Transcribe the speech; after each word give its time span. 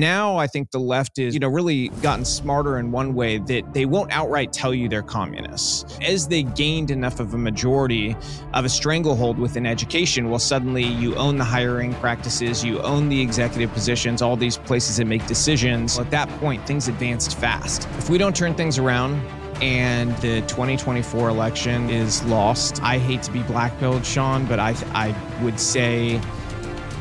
Now 0.00 0.36
I 0.36 0.48
think 0.48 0.72
the 0.72 0.80
left 0.80 1.20
is, 1.20 1.34
you 1.34 1.40
know, 1.40 1.46
really 1.46 1.86
gotten 2.02 2.24
smarter 2.24 2.78
in 2.78 2.90
one 2.90 3.14
way 3.14 3.38
that 3.38 3.72
they 3.72 3.84
won't 3.84 4.10
outright 4.10 4.52
tell 4.52 4.74
you 4.74 4.88
they're 4.88 5.04
communists. 5.04 5.96
As 6.02 6.26
they 6.26 6.42
gained 6.42 6.90
enough 6.90 7.20
of 7.20 7.32
a 7.32 7.38
majority 7.38 8.16
of 8.54 8.64
a 8.64 8.68
stranglehold 8.68 9.38
within 9.38 9.66
education, 9.66 10.30
well, 10.30 10.40
suddenly 10.40 10.82
you 10.82 11.14
own 11.14 11.36
the 11.36 11.44
hiring 11.44 11.94
practices, 11.94 12.64
you 12.64 12.80
own 12.80 13.08
the 13.08 13.20
executive 13.20 13.72
positions, 13.72 14.20
all 14.20 14.36
these 14.36 14.58
places 14.58 14.96
that 14.96 15.04
make 15.04 15.24
decisions. 15.28 15.96
At 15.96 16.10
that 16.10 16.28
point, 16.40 16.66
things 16.66 16.88
advanced 16.88 17.38
fast. 17.38 17.86
If 17.96 18.10
we 18.10 18.18
don't 18.18 18.34
turn 18.34 18.56
things 18.56 18.78
around, 18.78 19.24
and 19.62 20.10
the 20.16 20.40
2024 20.48 21.28
election 21.28 21.88
is 21.88 22.24
lost. 22.24 22.82
I 22.82 22.98
hate 22.98 23.22
to 23.22 23.30
be 23.30 23.42
blackpilled, 23.42 24.04
Sean, 24.04 24.44
but 24.46 24.58
I 24.58 24.74
I 24.92 25.14
would 25.44 25.60
say 25.60 26.20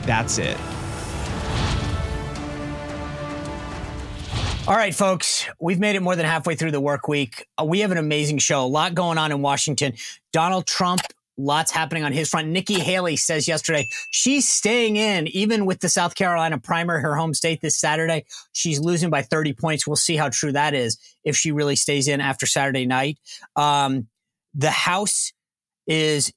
that's 0.05 0.37
it. 0.37 0.57
All 4.65 4.75
right, 4.75 4.95
folks, 4.95 5.45
we've 5.59 5.77
made 5.77 5.97
it 5.97 6.01
more 6.01 6.15
than 6.15 6.25
halfway 6.25 6.55
through 6.55 6.71
the 6.71 6.79
work 6.79 7.09
week. 7.09 7.45
Uh, 7.59 7.65
we 7.65 7.81
have 7.81 7.91
an 7.91 7.97
amazing 7.97 8.37
show, 8.37 8.63
a 8.63 8.65
lot 8.65 8.95
going 8.95 9.17
on 9.17 9.29
in 9.33 9.41
Washington. 9.41 9.91
Donald 10.31 10.65
Trump, 10.65 11.01
lots 11.37 11.69
happening 11.69 12.05
on 12.05 12.13
his 12.13 12.29
front. 12.29 12.47
Nikki 12.47 12.79
Haley 12.79 13.17
says 13.17 13.45
yesterday 13.45 13.89
she's 14.09 14.47
staying 14.47 14.95
in, 14.95 15.27
even 15.27 15.65
with 15.65 15.81
the 15.81 15.89
South 15.89 16.15
Carolina 16.15 16.59
primary, 16.59 17.01
her 17.01 17.13
home 17.13 17.33
state 17.33 17.59
this 17.59 17.77
Saturday. 17.77 18.23
She's 18.53 18.79
losing 18.79 19.09
by 19.09 19.21
30 19.21 19.51
points. 19.51 19.85
We'll 19.85 19.97
see 19.97 20.15
how 20.15 20.29
true 20.29 20.53
that 20.53 20.73
is 20.73 20.97
if 21.25 21.35
she 21.35 21.51
really 21.51 21.75
stays 21.75 22.07
in 22.07 22.21
after 22.21 22.45
Saturday 22.45 22.85
night. 22.85 23.19
Um, 23.57 24.07
the 24.53 24.71
House 24.71 25.33
is 25.87 26.31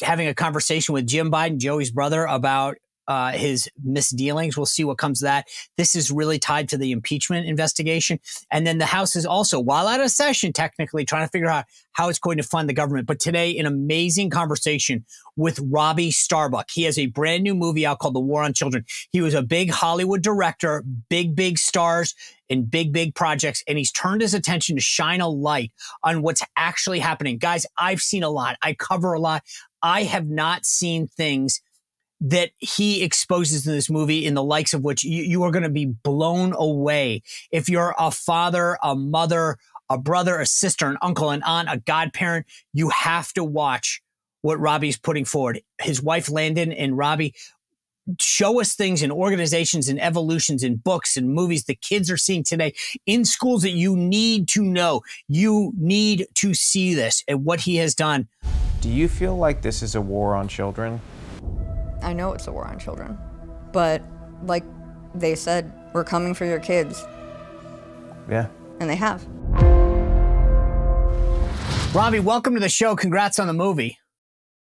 having 0.00 0.28
a 0.28 0.34
conversation 0.34 0.92
with 0.92 1.08
Jim 1.08 1.32
Biden, 1.32 1.58
Joey's 1.58 1.90
brother, 1.90 2.26
about 2.26 2.76
uh, 3.08 3.32
his 3.32 3.68
misdealings. 3.84 4.56
We'll 4.56 4.66
see 4.66 4.84
what 4.84 4.98
comes 4.98 5.22
of 5.22 5.26
that. 5.26 5.48
This 5.76 5.94
is 5.94 6.10
really 6.10 6.38
tied 6.38 6.68
to 6.70 6.78
the 6.78 6.92
impeachment 6.92 7.46
investigation. 7.46 8.20
And 8.50 8.66
then 8.66 8.78
the 8.78 8.86
House 8.86 9.16
is 9.16 9.26
also, 9.26 9.58
while 9.58 9.88
out 9.88 10.00
of 10.00 10.10
session, 10.10 10.52
technically 10.52 11.04
trying 11.04 11.26
to 11.26 11.30
figure 11.30 11.50
out 11.50 11.64
how 11.92 12.08
it's 12.08 12.18
going 12.18 12.38
to 12.38 12.42
fund 12.42 12.68
the 12.68 12.74
government. 12.74 13.06
But 13.06 13.20
today, 13.20 13.56
an 13.58 13.66
amazing 13.66 14.30
conversation 14.30 15.04
with 15.36 15.58
Robby 15.60 16.10
Starbuck. 16.10 16.70
He 16.70 16.84
has 16.84 16.98
a 16.98 17.06
brand 17.06 17.42
new 17.42 17.54
movie 17.54 17.86
out 17.86 17.98
called 17.98 18.14
The 18.14 18.20
War 18.20 18.42
on 18.42 18.52
Children. 18.52 18.84
He 19.10 19.20
was 19.20 19.34
a 19.34 19.42
big 19.42 19.70
Hollywood 19.70 20.22
director, 20.22 20.84
big, 21.08 21.34
big 21.34 21.58
stars 21.58 22.14
in 22.48 22.64
big, 22.64 22.92
big 22.92 23.14
projects, 23.14 23.64
and 23.66 23.78
he's 23.78 23.90
turned 23.92 24.20
his 24.20 24.34
attention 24.34 24.76
to 24.76 24.82
shine 24.82 25.20
a 25.20 25.28
light 25.28 25.72
on 26.02 26.22
what's 26.22 26.42
actually 26.56 26.98
happening. 26.98 27.38
Guys, 27.38 27.66
I've 27.76 28.00
seen 28.00 28.22
a 28.22 28.30
lot. 28.30 28.56
I 28.62 28.74
cover 28.74 29.14
a 29.14 29.20
lot. 29.20 29.42
I 29.82 30.04
have 30.04 30.28
not 30.28 30.64
seen 30.64 31.06
things 31.06 31.60
that 32.22 32.50
he 32.58 33.02
exposes 33.02 33.66
in 33.66 33.72
this 33.72 33.90
movie 33.90 34.24
in 34.24 34.34
the 34.34 34.44
likes 34.44 34.72
of 34.72 34.84
which 34.84 35.02
you, 35.02 35.24
you 35.24 35.42
are 35.42 35.50
going 35.50 35.64
to 35.64 35.68
be 35.68 35.86
blown 35.86 36.54
away. 36.56 37.22
If 37.50 37.68
you're 37.68 37.96
a 37.98 38.12
father, 38.12 38.78
a 38.80 38.94
mother, 38.94 39.58
a 39.90 39.98
brother, 39.98 40.38
a 40.38 40.46
sister, 40.46 40.86
an 40.86 40.98
uncle, 41.02 41.30
an 41.30 41.42
aunt, 41.42 41.68
a 41.68 41.78
godparent, 41.78 42.46
you 42.72 42.90
have 42.90 43.32
to 43.32 43.42
watch 43.42 44.00
what 44.40 44.60
Robby's 44.60 44.98
putting 44.98 45.24
forward. 45.24 45.62
His 45.80 46.00
wife, 46.00 46.30
Landon, 46.30 46.72
and 46.72 46.96
Robby 46.96 47.34
show 48.20 48.60
us 48.60 48.74
things 48.74 49.02
in 49.02 49.10
organizations 49.10 49.88
and 49.88 50.00
evolutions 50.00 50.62
in 50.62 50.76
books 50.76 51.16
and 51.16 51.28
movies 51.28 51.64
the 51.64 51.74
kids 51.74 52.10
are 52.10 52.16
seeing 52.16 52.44
today 52.44 52.72
in 53.04 53.24
schools 53.24 53.62
that 53.62 53.70
you 53.70 53.96
need 53.96 54.48
to 54.48 54.62
know. 54.62 55.02
You 55.26 55.72
need 55.76 56.26
to 56.36 56.54
see 56.54 56.94
this 56.94 57.24
and 57.26 57.44
what 57.44 57.60
he 57.60 57.76
has 57.76 57.94
done. 57.94 58.28
Do 58.80 58.88
you 58.88 59.08
feel 59.08 59.36
like 59.36 59.62
this 59.62 59.82
is 59.82 59.94
a 59.96 60.00
war 60.00 60.34
on 60.36 60.48
children? 60.48 61.00
I 62.02 62.12
know 62.12 62.32
it's 62.32 62.46
a 62.46 62.52
war 62.52 62.66
on 62.66 62.78
children, 62.78 63.18
but 63.72 64.02
like 64.44 64.64
they 65.14 65.34
said, 65.34 65.72
we're 65.92 66.04
coming 66.04 66.34
for 66.34 66.44
your 66.44 66.60
kids. 66.60 67.04
Yeah. 68.28 68.48
And 68.80 68.90
they 68.90 68.96
have. 68.96 69.26
Robby, 71.94 72.20
welcome 72.20 72.54
to 72.54 72.60
the 72.60 72.68
show. 72.68 72.96
Congrats 72.96 73.38
on 73.38 73.46
the 73.46 73.52
movie. 73.52 73.98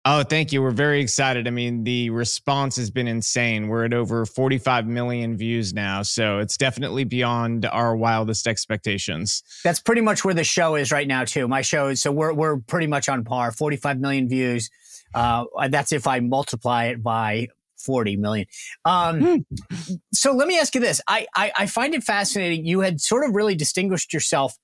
Oh, 0.05 0.23
thank 0.23 0.51
you. 0.51 0.61
We're 0.61 0.71
very 0.71 0.99
excited. 0.99 1.47
I 1.47 1.51
mean, 1.51 1.85
the 1.85 2.09
response 2.09 2.75
has 2.75 2.91
been 2.91 3.07
insane. 3.07 3.69
We're 3.69 3.85
at 3.85 3.93
over 3.93 4.25
45 4.25 4.85
million 4.85 5.37
views 5.37 5.73
now. 5.73 6.01
So 6.01 6.39
it's 6.39 6.57
definitely 6.57 7.05
beyond 7.05 7.65
our 7.65 7.95
wildest 7.95 8.45
expectations. 8.45 9.43
That's 9.63 9.79
pretty 9.79 10.01
much 10.01 10.25
where 10.25 10.33
the 10.33 10.43
show 10.43 10.75
is 10.75 10.91
right 10.91 11.07
now, 11.07 11.23
too. 11.23 11.47
My 11.47 11.61
show 11.61 11.87
is 11.87 12.01
so 12.01 12.11
we're, 12.11 12.33
we're 12.33 12.57
pretty 12.57 12.87
much 12.87 13.07
on 13.07 13.23
par 13.23 13.53
45 13.53 13.99
million 13.99 14.27
views. 14.27 14.69
Uh, 15.13 15.45
that's 15.69 15.91
if 15.91 16.07
I 16.07 16.19
multiply 16.19 16.85
it 16.85 17.03
by 17.03 17.47
40 17.77 18.17
million. 18.17 18.47
Um, 18.85 19.21
hmm. 19.21 19.93
so 20.13 20.31
let 20.33 20.47
me 20.47 20.57
ask 20.57 20.73
you 20.73 20.81
this. 20.81 21.01
I, 21.07 21.27
I, 21.35 21.51
I 21.55 21.65
find 21.67 21.93
it 21.93 22.03
fascinating. 22.03 22.65
You 22.65 22.81
had 22.81 23.01
sort 23.01 23.27
of 23.27 23.35
really 23.35 23.55
distinguished 23.55 24.13
yourself 24.13 24.55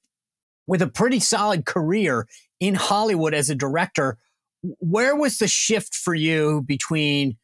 with 0.68 0.82
a 0.82 0.88
pretty 0.88 1.20
solid 1.20 1.66
career 1.66 2.28
in 2.60 2.76
Hollywood 2.76 3.34
as 3.34 3.50
a 3.50 3.56
director. 3.56 4.18
Where 4.62 5.16
was 5.16 5.38
the 5.38 5.48
shift 5.48 5.96
for 5.96 6.14
you 6.14 6.62
between 6.62 7.38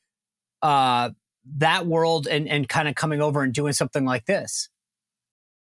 uh, 0.62 1.12
that 1.58 1.86
world 1.86 2.28
and, 2.28 2.48
and 2.48 2.68
kind 2.68 2.88
of 2.88 2.96
coming 2.96 3.22
over 3.22 3.42
and 3.42 3.54
doing 3.54 3.74
something 3.74 4.06
like 4.06 4.26
this? 4.26 4.70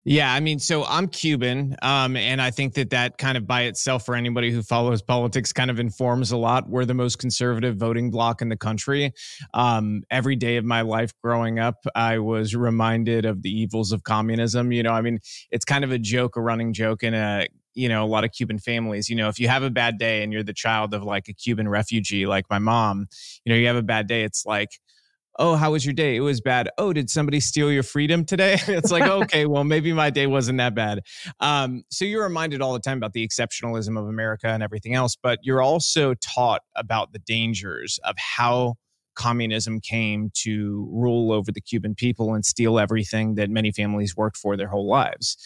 Yeah, 0.05 0.33
I 0.33 0.41
mean, 0.41 0.59
so 0.59 0.84
I'm 0.87 1.09
Cuban, 1.09 1.77
um, 1.83 2.16
and 2.16 2.41
I 2.41 2.50
think 2.50 2.72
that 2.75 2.88
that 2.88 3.19
kind 3.19 3.37
of 3.37 3.47
by 3.47 3.65
itself, 3.65 4.06
for 4.06 4.15
anybody 4.15 4.50
who 4.50 4.62
follows 4.62 5.03
politics, 5.03 5.53
kind 5.53 5.71
of 5.71 5.78
informs 5.78 6.33
a 6.33 6.38
lot. 6.38 6.66
We're 6.71 6.87
the 6.87 6.94
most 6.94 7.19
conservative 7.19 7.77
voting 7.77 8.10
bloc 8.10 8.41
in 8.41 8.49
the 8.49 8.56
country. 8.56 9.12
Um, 9.53 10.03
every 10.10 10.37
day 10.37 10.56
of 10.56 10.65
my 10.65 10.81
life 10.81 11.12
growing 11.22 11.59
up, 11.59 11.84
I 11.94 12.19
was 12.19 12.56
reminded 12.56 13.27
of 13.27 13.43
the 13.43 13.50
evils 13.50 13.93
of 13.93 14.03
communism. 14.03 14.72
You 14.72 14.83
know, 14.84 14.93
I 14.93 15.03
mean, 15.03 15.19
it's 15.50 15.66
kind 15.66 15.84
of 15.84 15.93
a 15.93 15.99
joke, 15.99 16.37
a 16.37 16.41
running 16.41 16.72
joke 16.72 17.03
in 17.03 17.12
a 17.12 17.47
you 17.75 17.89
know 17.89 18.03
a 18.05 18.06
lot 18.09 18.25
of 18.25 18.33
cuban 18.33 18.59
families 18.59 19.09
you 19.09 19.15
know 19.15 19.28
if 19.28 19.39
you 19.39 19.47
have 19.47 19.62
a 19.62 19.71
bad 19.71 19.97
day 19.97 20.25
and 20.25 20.33
you're 20.33 20.43
the 20.43 20.53
child 20.53 20.93
of 20.93 21.05
like 21.05 21.28
a 21.28 21.33
cuban 21.33 21.69
refugee 21.69 22.27
like 22.27 22.44
my 22.50 22.59
mom 22.59 23.06
you 23.44 23.53
know 23.53 23.56
you 23.56 23.69
have 23.69 23.77
a 23.77 23.83
bad 23.83 24.09
day 24.09 24.25
it's 24.25 24.44
like 24.44 24.71
oh, 25.38 25.56
how 25.56 25.72
was 25.72 25.84
your 25.84 25.94
day? 25.94 26.16
It 26.16 26.20
was 26.20 26.41
bad. 26.41 26.68
Oh, 26.78 26.92
did 26.92 27.08
somebody 27.08 27.41
steal 27.41 27.72
your 27.72 27.82
freedom 27.82 28.24
today? 28.24 28.58
it's 28.66 28.91
like, 28.91 29.02
okay, 29.10 29.46
well, 29.46 29.64
maybe 29.64 29.92
my 29.92 30.10
day 30.10 30.26
wasn't 30.26 30.58
that 30.58 30.74
bad. 30.74 31.00
Um, 31.41 31.84
so 31.91 32.04
you're 32.04 32.22
reminded 32.24 32.60
all 32.60 32.72
the 32.72 32.80
time 32.80 32.98
about 32.98 33.12
the 33.12 33.26
exceptionalism 33.26 33.98
of 33.98 34.06
America 34.06 34.48
and 34.48 34.62
everything 34.62 34.94
else, 34.94 35.16
but 35.20 35.38
you're 35.42 35.62
also 35.62 36.14
taught 36.14 36.62
about 36.76 37.12
the 37.12 37.18
dangers 37.20 37.98
of 38.04 38.14
how 38.18 38.74
communism 39.14 39.80
came 39.80 40.30
to 40.34 40.88
rule 40.92 41.32
over 41.32 41.52
the 41.52 41.60
Cuban 41.60 41.94
people 41.94 42.34
and 42.34 42.44
steal 42.44 42.78
everything 42.78 43.34
that 43.34 43.50
many 43.50 43.70
families 43.70 44.16
worked 44.16 44.36
for 44.36 44.56
their 44.56 44.68
whole 44.68 44.88
lives. 44.88 45.36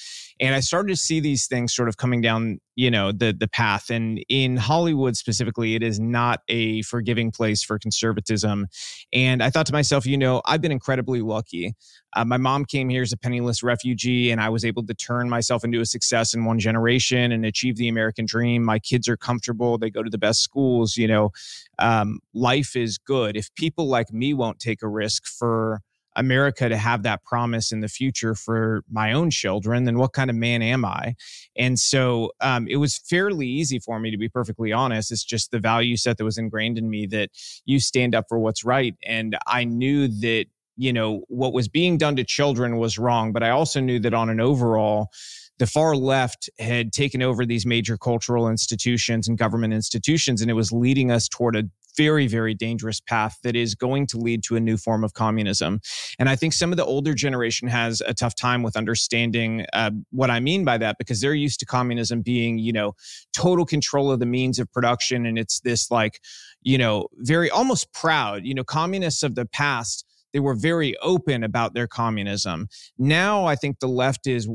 And 0.40 0.54
I 0.54 0.60
started 0.60 0.88
to 0.88 0.96
see 0.96 1.20
these 1.20 1.46
things 1.46 1.74
sort 1.74 1.88
of 1.88 1.96
coming 1.96 2.20
down, 2.20 2.58
you 2.74 2.90
know, 2.90 3.12
the 3.12 3.34
the 3.38 3.46
path. 3.48 3.90
And 3.90 4.24
in 4.28 4.56
Hollywood 4.56 5.16
specifically, 5.16 5.74
it 5.74 5.82
is 5.82 6.00
not 6.00 6.40
a 6.48 6.82
forgiving 6.82 7.30
place 7.30 7.62
for 7.62 7.78
conservatism. 7.78 8.66
And 9.12 9.42
I 9.42 9.50
thought 9.50 9.66
to 9.66 9.72
myself, 9.72 10.06
you 10.06 10.18
know, 10.18 10.42
I've 10.44 10.60
been 10.60 10.72
incredibly 10.72 11.20
lucky. 11.20 11.74
Uh, 12.16 12.24
my 12.24 12.36
mom 12.36 12.64
came 12.64 12.88
here 12.88 13.02
as 13.02 13.12
a 13.12 13.16
penniless 13.16 13.62
refugee, 13.62 14.30
and 14.30 14.40
I 14.40 14.48
was 14.48 14.64
able 14.64 14.84
to 14.86 14.94
turn 14.94 15.28
myself 15.28 15.64
into 15.64 15.80
a 15.80 15.86
success 15.86 16.34
in 16.34 16.44
one 16.44 16.58
generation 16.58 17.32
and 17.32 17.44
achieve 17.44 17.76
the 17.76 17.88
American 17.88 18.26
dream. 18.26 18.64
My 18.64 18.78
kids 18.78 19.08
are 19.08 19.16
comfortable; 19.16 19.78
they 19.78 19.90
go 19.90 20.02
to 20.02 20.10
the 20.10 20.18
best 20.18 20.40
schools. 20.42 20.96
You 20.96 21.08
know, 21.08 21.30
um, 21.78 22.20
life 22.34 22.74
is 22.76 22.98
good. 22.98 23.36
If 23.36 23.54
people 23.54 23.86
like 23.88 24.12
me 24.12 24.34
won't 24.34 24.58
take 24.58 24.82
a 24.82 24.88
risk 24.88 25.26
for 25.26 25.80
America 26.16 26.68
to 26.68 26.76
have 26.76 27.02
that 27.02 27.24
promise 27.24 27.72
in 27.72 27.80
the 27.80 27.88
future 27.88 28.34
for 28.34 28.84
my 28.90 29.12
own 29.12 29.30
children, 29.30 29.84
then 29.84 29.98
what 29.98 30.12
kind 30.12 30.30
of 30.30 30.36
man 30.36 30.62
am 30.62 30.84
I? 30.84 31.14
And 31.56 31.78
so 31.78 32.32
um, 32.40 32.66
it 32.68 32.76
was 32.76 32.98
fairly 32.98 33.46
easy 33.46 33.78
for 33.78 33.98
me, 33.98 34.10
to 34.10 34.18
be 34.18 34.28
perfectly 34.28 34.72
honest. 34.72 35.10
It's 35.10 35.24
just 35.24 35.50
the 35.50 35.58
value 35.58 35.96
set 35.96 36.18
that 36.18 36.24
was 36.24 36.38
ingrained 36.38 36.78
in 36.78 36.88
me 36.88 37.06
that 37.06 37.30
you 37.64 37.80
stand 37.80 38.14
up 38.14 38.26
for 38.28 38.38
what's 38.38 38.64
right. 38.64 38.94
And 39.04 39.36
I 39.46 39.64
knew 39.64 40.08
that, 40.08 40.46
you 40.76 40.92
know, 40.92 41.24
what 41.28 41.52
was 41.52 41.68
being 41.68 41.98
done 41.98 42.16
to 42.16 42.24
children 42.24 42.78
was 42.78 42.98
wrong, 42.98 43.32
but 43.32 43.42
I 43.42 43.50
also 43.50 43.80
knew 43.80 43.98
that 44.00 44.14
on 44.14 44.30
an 44.30 44.40
overall, 44.40 45.10
the 45.58 45.66
far 45.66 45.94
left 45.94 46.50
had 46.58 46.92
taken 46.92 47.22
over 47.22 47.46
these 47.46 47.64
major 47.64 47.96
cultural 47.96 48.48
institutions 48.48 49.28
and 49.28 49.38
government 49.38 49.72
institutions, 49.72 50.42
and 50.42 50.50
it 50.50 50.54
was 50.54 50.72
leading 50.72 51.10
us 51.10 51.28
toward 51.28 51.56
a 51.56 51.64
very, 51.96 52.26
very 52.26 52.54
dangerous 52.54 53.00
path 53.00 53.38
that 53.44 53.54
is 53.54 53.74
going 53.74 54.04
to 54.04 54.18
lead 54.18 54.42
to 54.42 54.56
a 54.56 54.60
new 54.60 54.76
form 54.76 55.04
of 55.04 55.14
communism. 55.14 55.80
And 56.18 56.28
I 56.28 56.36
think 56.36 56.52
some 56.52 56.72
of 56.72 56.76
the 56.76 56.84
older 56.84 57.14
generation 57.14 57.68
has 57.68 58.02
a 58.06 58.14
tough 58.14 58.34
time 58.34 58.62
with 58.62 58.76
understanding 58.76 59.64
uh, 59.72 59.92
what 60.10 60.30
I 60.30 60.40
mean 60.40 60.64
by 60.64 60.78
that 60.78 60.98
because 60.98 61.20
they're 61.20 61.34
used 61.34 61.60
to 61.60 61.66
communism 61.66 62.22
being, 62.22 62.58
you 62.58 62.72
know, 62.72 62.94
total 63.32 63.64
control 63.64 64.10
of 64.10 64.20
the 64.20 64.26
means 64.26 64.58
of 64.58 64.72
production. 64.72 65.24
And 65.26 65.38
it's 65.38 65.60
this 65.60 65.90
like, 65.90 66.20
you 66.62 66.78
know, 66.78 67.06
very 67.18 67.50
almost 67.50 67.92
proud, 67.92 68.44
you 68.44 68.54
know, 68.54 68.64
communists 68.64 69.22
of 69.22 69.34
the 69.34 69.46
past 69.46 70.04
they 70.32 70.40
were 70.40 70.56
very 70.56 70.96
open 70.98 71.44
about 71.44 71.74
their 71.74 71.86
communism. 71.86 72.66
Now 72.98 73.46
I 73.46 73.54
think 73.54 73.78
the 73.78 73.86
left 73.86 74.26
is 74.26 74.48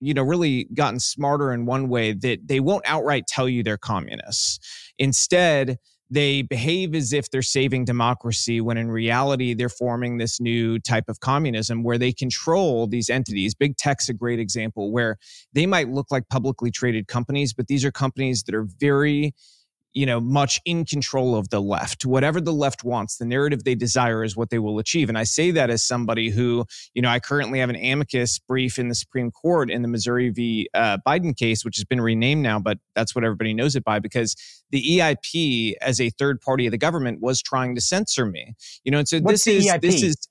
you 0.00 0.14
know 0.14 0.22
really 0.22 0.64
gotten 0.74 1.00
smarter 1.00 1.52
in 1.52 1.66
one 1.66 1.88
way 1.88 2.12
that 2.12 2.46
they 2.46 2.60
won't 2.60 2.84
outright 2.86 3.26
tell 3.26 3.48
you 3.48 3.62
they're 3.62 3.76
communists. 3.76 4.58
Instead, 4.98 5.78
they 6.10 6.42
behave 6.42 6.94
as 6.94 7.12
if 7.12 7.30
they're 7.30 7.40
saving 7.40 7.84
democracy 7.84 8.60
when 8.60 8.76
in 8.76 8.90
reality 8.90 9.54
they're 9.54 9.68
forming 9.68 10.18
this 10.18 10.40
new 10.40 10.78
type 10.80 11.08
of 11.08 11.20
communism 11.20 11.84
where 11.84 11.98
they 11.98 12.12
control 12.12 12.88
these 12.88 13.08
entities. 13.08 13.54
Big 13.54 13.76
tech's 13.76 14.08
a 14.08 14.12
great 14.12 14.40
example 14.40 14.90
where 14.90 15.16
they 15.52 15.66
might 15.66 15.88
look 15.88 16.10
like 16.10 16.28
publicly 16.28 16.70
traded 16.70 17.06
companies, 17.06 17.52
but 17.54 17.68
these 17.68 17.84
are 17.84 17.92
companies 17.92 18.42
that 18.44 18.54
are 18.54 18.66
very 18.80 19.32
you 19.92 20.06
know 20.06 20.20
much 20.20 20.60
in 20.64 20.84
control 20.84 21.34
of 21.36 21.48
the 21.50 21.60
left 21.60 22.04
whatever 22.04 22.40
the 22.40 22.52
left 22.52 22.84
wants 22.84 23.16
the 23.16 23.24
narrative 23.24 23.64
they 23.64 23.74
desire 23.74 24.22
is 24.22 24.36
what 24.36 24.50
they 24.50 24.58
will 24.58 24.78
achieve 24.78 25.08
and 25.08 25.18
i 25.18 25.24
say 25.24 25.50
that 25.50 25.70
as 25.70 25.82
somebody 25.82 26.30
who 26.30 26.64
you 26.94 27.02
know 27.02 27.08
i 27.08 27.18
currently 27.18 27.58
have 27.58 27.70
an 27.70 27.76
amicus 27.76 28.38
brief 28.38 28.78
in 28.78 28.88
the 28.88 28.94
supreme 28.94 29.30
court 29.30 29.70
in 29.70 29.82
the 29.82 29.88
missouri 29.88 30.30
v 30.30 30.68
uh, 30.74 30.98
biden 31.06 31.36
case 31.36 31.64
which 31.64 31.76
has 31.76 31.84
been 31.84 32.00
renamed 32.00 32.42
now 32.42 32.58
but 32.58 32.78
that's 32.94 33.14
what 33.14 33.24
everybody 33.24 33.52
knows 33.52 33.74
it 33.74 33.84
by 33.84 33.98
because 33.98 34.36
the 34.70 34.98
eip 34.98 35.74
as 35.80 36.00
a 36.00 36.10
third 36.10 36.40
party 36.40 36.66
of 36.66 36.70
the 36.70 36.78
government 36.78 37.20
was 37.20 37.42
trying 37.42 37.74
to 37.74 37.80
censor 37.80 38.26
me 38.26 38.54
you 38.84 38.92
know 38.92 38.98
and 38.98 39.08
so 39.08 39.18
What's 39.20 39.44
this 39.44 39.64
is 39.64 39.72
EIP? 39.72 39.80
this 39.80 40.02
is 40.02 40.28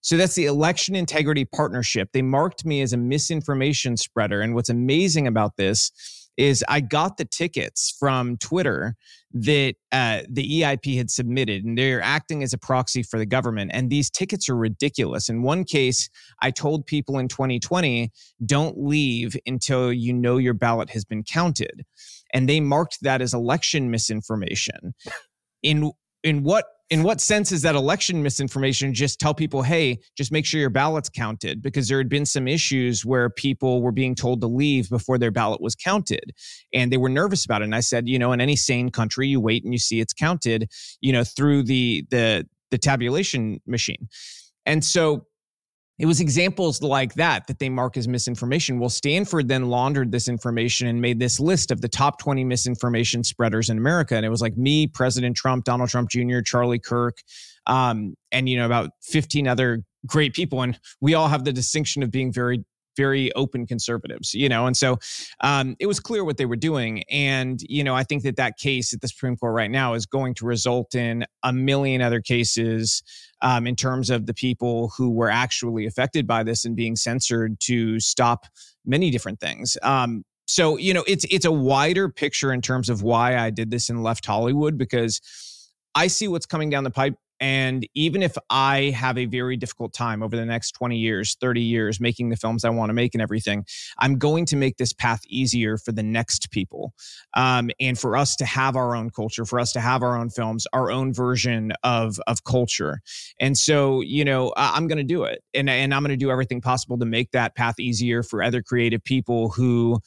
so 0.00 0.16
that's 0.16 0.34
the 0.34 0.46
Election 0.46 0.94
Integrity 0.94 1.44
Partnership. 1.44 2.10
They 2.12 2.22
marked 2.22 2.64
me 2.64 2.82
as 2.82 2.92
a 2.92 2.96
misinformation 2.96 3.96
spreader. 3.96 4.40
And 4.40 4.54
what's 4.54 4.68
amazing 4.68 5.26
about 5.26 5.56
this 5.56 5.90
is 6.38 6.64
I 6.68 6.80
got 6.80 7.16
the 7.16 7.24
tickets 7.24 7.94
from 7.98 8.36
Twitter 8.38 8.94
that 9.34 9.74
uh, 9.92 10.20
the 10.30 10.62
EIP 10.62 10.96
had 10.96 11.10
submitted, 11.10 11.64
and 11.64 11.76
they're 11.76 12.00
acting 12.00 12.42
as 12.44 12.52
a 12.52 12.58
proxy 12.58 13.02
for 13.02 13.18
the 13.18 13.26
government. 13.26 13.72
And 13.74 13.90
these 13.90 14.08
tickets 14.08 14.48
are 14.48 14.56
ridiculous. 14.56 15.28
In 15.28 15.42
one 15.42 15.64
case, 15.64 16.08
I 16.40 16.52
told 16.52 16.86
people 16.86 17.18
in 17.18 17.26
2020, 17.26 18.10
don't 18.46 18.78
leave 18.78 19.36
until 19.46 19.92
you 19.92 20.14
know 20.14 20.38
your 20.38 20.54
ballot 20.54 20.90
has 20.90 21.04
been 21.04 21.24
counted. 21.24 21.84
And 22.32 22.48
they 22.48 22.60
marked 22.60 22.98
that 23.02 23.20
as 23.20 23.34
election 23.34 23.90
misinformation. 23.90 24.94
In 25.62 25.90
in 26.28 26.42
what 26.42 26.66
in 26.90 27.02
what 27.02 27.20
sense 27.20 27.52
is 27.52 27.62
that 27.62 27.74
election 27.74 28.22
misinformation 28.22 28.94
just 28.94 29.20
tell 29.20 29.34
people 29.34 29.62
hey 29.62 29.98
just 30.16 30.32
make 30.32 30.46
sure 30.46 30.60
your 30.60 30.70
ballot's 30.70 31.08
counted? 31.08 31.62
Because 31.62 31.88
there 31.88 31.98
had 31.98 32.08
been 32.08 32.26
some 32.26 32.46
issues 32.46 33.04
where 33.04 33.28
people 33.30 33.82
were 33.82 33.92
being 33.92 34.14
told 34.14 34.40
to 34.40 34.46
leave 34.46 34.88
before 34.88 35.18
their 35.18 35.30
ballot 35.30 35.60
was 35.60 35.74
counted 35.74 36.32
and 36.72 36.92
they 36.92 36.96
were 36.96 37.08
nervous 37.08 37.44
about 37.44 37.62
it. 37.62 37.64
And 37.64 37.74
i 37.74 37.80
said 37.80 38.08
you 38.08 38.18
know 38.18 38.32
in 38.32 38.40
any 38.40 38.56
sane 38.56 38.90
country 38.90 39.28
you 39.28 39.40
wait 39.40 39.64
and 39.64 39.72
you 39.72 39.78
see 39.78 40.00
it's 40.00 40.12
counted 40.12 40.70
you 41.00 41.12
know 41.12 41.24
through 41.24 41.64
the 41.64 42.04
the 42.10 42.46
the 42.70 42.78
tabulation 42.78 43.60
machine. 43.66 44.08
And 44.66 44.84
so 44.84 45.26
it 45.98 46.06
was 46.06 46.20
examples 46.20 46.80
like 46.80 47.14
that 47.14 47.46
that 47.48 47.58
they 47.58 47.68
mark 47.68 47.96
as 47.96 48.06
misinformation. 48.06 48.78
Well, 48.78 48.88
Stanford 48.88 49.48
then 49.48 49.68
laundered 49.68 50.12
this 50.12 50.28
information 50.28 50.86
and 50.86 51.00
made 51.00 51.18
this 51.18 51.40
list 51.40 51.72
of 51.72 51.80
the 51.80 51.88
top 51.88 52.20
20 52.20 52.44
misinformation 52.44 53.24
spreaders 53.24 53.68
in 53.68 53.78
America. 53.78 54.14
And 54.14 54.24
it 54.24 54.28
was 54.28 54.40
like 54.40 54.56
me, 54.56 54.86
President 54.86 55.36
Trump, 55.36 55.64
Donald 55.64 55.90
Trump 55.90 56.08
Jr., 56.08 56.40
Charlie 56.40 56.78
Kirk, 56.78 57.18
um, 57.66 58.14
and 58.30 58.48
you 58.48 58.56
know 58.56 58.66
about 58.66 58.90
15 59.02 59.48
other 59.48 59.82
great 60.06 60.34
people. 60.34 60.62
And 60.62 60.78
we 61.00 61.14
all 61.14 61.28
have 61.28 61.44
the 61.44 61.52
distinction 61.52 62.02
of 62.04 62.10
being 62.12 62.32
very 62.32 62.64
very 62.98 63.32
open 63.34 63.66
conservatives, 63.66 64.34
you 64.34 64.48
know, 64.48 64.66
and 64.66 64.76
so 64.76 64.98
um, 65.40 65.76
it 65.78 65.86
was 65.86 66.00
clear 66.00 66.24
what 66.24 66.36
they 66.36 66.44
were 66.44 66.56
doing. 66.56 67.04
And 67.08 67.62
you 67.68 67.84
know, 67.84 67.94
I 67.94 68.02
think 68.02 68.24
that 68.24 68.36
that 68.36 68.58
case 68.58 68.92
at 68.92 69.00
the 69.00 69.08
Supreme 69.08 69.36
Court 69.36 69.54
right 69.54 69.70
now 69.70 69.94
is 69.94 70.04
going 70.04 70.34
to 70.34 70.44
result 70.44 70.94
in 70.94 71.24
a 71.44 71.52
million 71.52 72.02
other 72.02 72.20
cases 72.20 73.02
um, 73.40 73.66
in 73.66 73.76
terms 73.76 74.10
of 74.10 74.26
the 74.26 74.34
people 74.34 74.92
who 74.96 75.10
were 75.10 75.30
actually 75.30 75.86
affected 75.86 76.26
by 76.26 76.42
this 76.42 76.64
and 76.64 76.74
being 76.74 76.96
censored 76.96 77.60
to 77.60 78.00
stop 78.00 78.46
many 78.84 79.10
different 79.10 79.38
things. 79.38 79.78
Um, 79.82 80.24
so 80.46 80.76
you 80.76 80.92
know, 80.92 81.04
it's 81.06 81.24
it's 81.30 81.44
a 81.44 81.52
wider 81.52 82.08
picture 82.08 82.52
in 82.52 82.60
terms 82.60 82.88
of 82.88 83.02
why 83.02 83.36
I 83.36 83.50
did 83.50 83.70
this 83.70 83.88
in 83.88 84.02
left 84.02 84.26
Hollywood 84.26 84.76
because 84.76 85.20
I 85.94 86.08
see 86.08 86.26
what's 86.26 86.46
coming 86.46 86.70
down 86.70 86.84
the 86.84 86.90
pipe 86.90 87.14
and 87.40 87.86
even 87.94 88.22
if 88.22 88.36
I 88.50 88.90
have 88.90 89.16
a 89.16 89.26
very 89.26 89.56
difficult 89.56 89.92
time 89.92 90.22
over 90.22 90.36
the 90.36 90.44
next 90.44 90.72
20 90.72 90.96
years, 90.96 91.36
30 91.40 91.60
years 91.60 92.00
making 92.00 92.30
the 92.30 92.36
films 92.36 92.64
I 92.64 92.70
want 92.70 92.90
to 92.90 92.94
make 92.94 93.14
and 93.14 93.22
everything, 93.22 93.64
I'm 93.98 94.18
going 94.18 94.44
to 94.46 94.56
make 94.56 94.76
this 94.76 94.92
path 94.92 95.20
easier 95.28 95.78
for 95.78 95.92
the 95.92 96.02
next 96.02 96.50
people. 96.50 96.94
Um, 97.34 97.70
and 97.80 97.98
for 97.98 98.16
us 98.16 98.36
to 98.36 98.44
have 98.44 98.76
our 98.76 98.96
own 98.96 99.10
culture, 99.10 99.44
for 99.44 99.60
us 99.60 99.72
to 99.72 99.80
have 99.80 100.02
our 100.02 100.16
own 100.16 100.30
films, 100.30 100.66
our 100.72 100.90
own 100.90 101.12
version 101.12 101.72
of, 101.84 102.18
of 102.26 102.44
culture. 102.44 103.00
And 103.40 103.56
so, 103.56 104.00
you 104.00 104.24
know, 104.24 104.52
I, 104.56 104.76
I'm 104.76 104.88
going 104.88 104.98
to 104.98 105.04
do 105.04 105.24
it. 105.24 105.42
And, 105.54 105.70
and 105.70 105.94
I'm 105.94 106.02
going 106.02 106.10
to 106.10 106.16
do 106.16 106.30
everything 106.30 106.60
possible 106.60 106.98
to 106.98 107.06
make 107.06 107.30
that 107.32 107.54
path 107.54 107.78
easier 107.78 108.22
for 108.22 108.42
other 108.42 108.62
creative 108.62 109.02
people 109.04 109.50
who, 109.50 110.00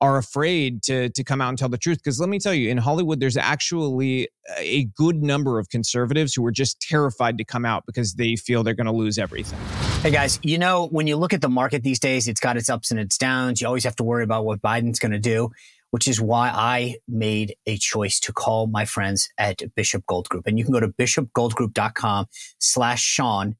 are 0.00 0.16
afraid 0.16 0.82
to 0.84 1.08
to 1.10 1.24
come 1.24 1.40
out 1.40 1.48
and 1.48 1.58
tell 1.58 1.68
the 1.68 1.78
truth 1.78 1.98
because 1.98 2.20
let 2.20 2.28
me 2.28 2.38
tell 2.38 2.54
you 2.54 2.70
in 2.70 2.78
Hollywood 2.78 3.18
there's 3.20 3.36
actually 3.36 4.28
a 4.58 4.84
good 4.96 5.20
number 5.22 5.58
of 5.58 5.68
conservatives 5.68 6.32
who 6.34 6.46
are 6.46 6.52
just 6.52 6.80
terrified 6.80 7.36
to 7.38 7.44
come 7.44 7.64
out 7.64 7.84
because 7.86 8.14
they 8.14 8.36
feel 8.36 8.62
they're 8.62 8.74
going 8.74 8.86
to 8.86 8.92
lose 8.92 9.18
everything. 9.18 9.58
Hey 10.02 10.12
guys, 10.12 10.38
you 10.42 10.58
know 10.58 10.86
when 10.88 11.08
you 11.08 11.16
look 11.16 11.32
at 11.32 11.40
the 11.40 11.48
market 11.48 11.82
these 11.82 11.98
days 11.98 12.28
it's 12.28 12.38
got 12.40 12.56
its 12.56 12.70
ups 12.70 12.92
and 12.92 13.00
its 13.00 13.18
downs. 13.18 13.60
You 13.60 13.66
always 13.66 13.82
have 13.84 13.96
to 13.96 14.04
worry 14.04 14.22
about 14.24 14.44
what 14.44 14.62
Biden's 14.62 15.00
going 15.00 15.12
to 15.12 15.18
do, 15.18 15.50
which 15.90 16.06
is 16.06 16.20
why 16.20 16.50
I 16.54 16.98
made 17.08 17.56
a 17.66 17.76
choice 17.76 18.20
to 18.20 18.32
call 18.32 18.68
my 18.68 18.84
friends 18.84 19.28
at 19.36 19.62
Bishop 19.74 20.06
Gold 20.06 20.28
Group. 20.28 20.46
And 20.46 20.56
you 20.58 20.64
can 20.64 20.72
go 20.72 20.78
to 20.80 20.88
bishopgoldgroup.com/sean 20.88 23.56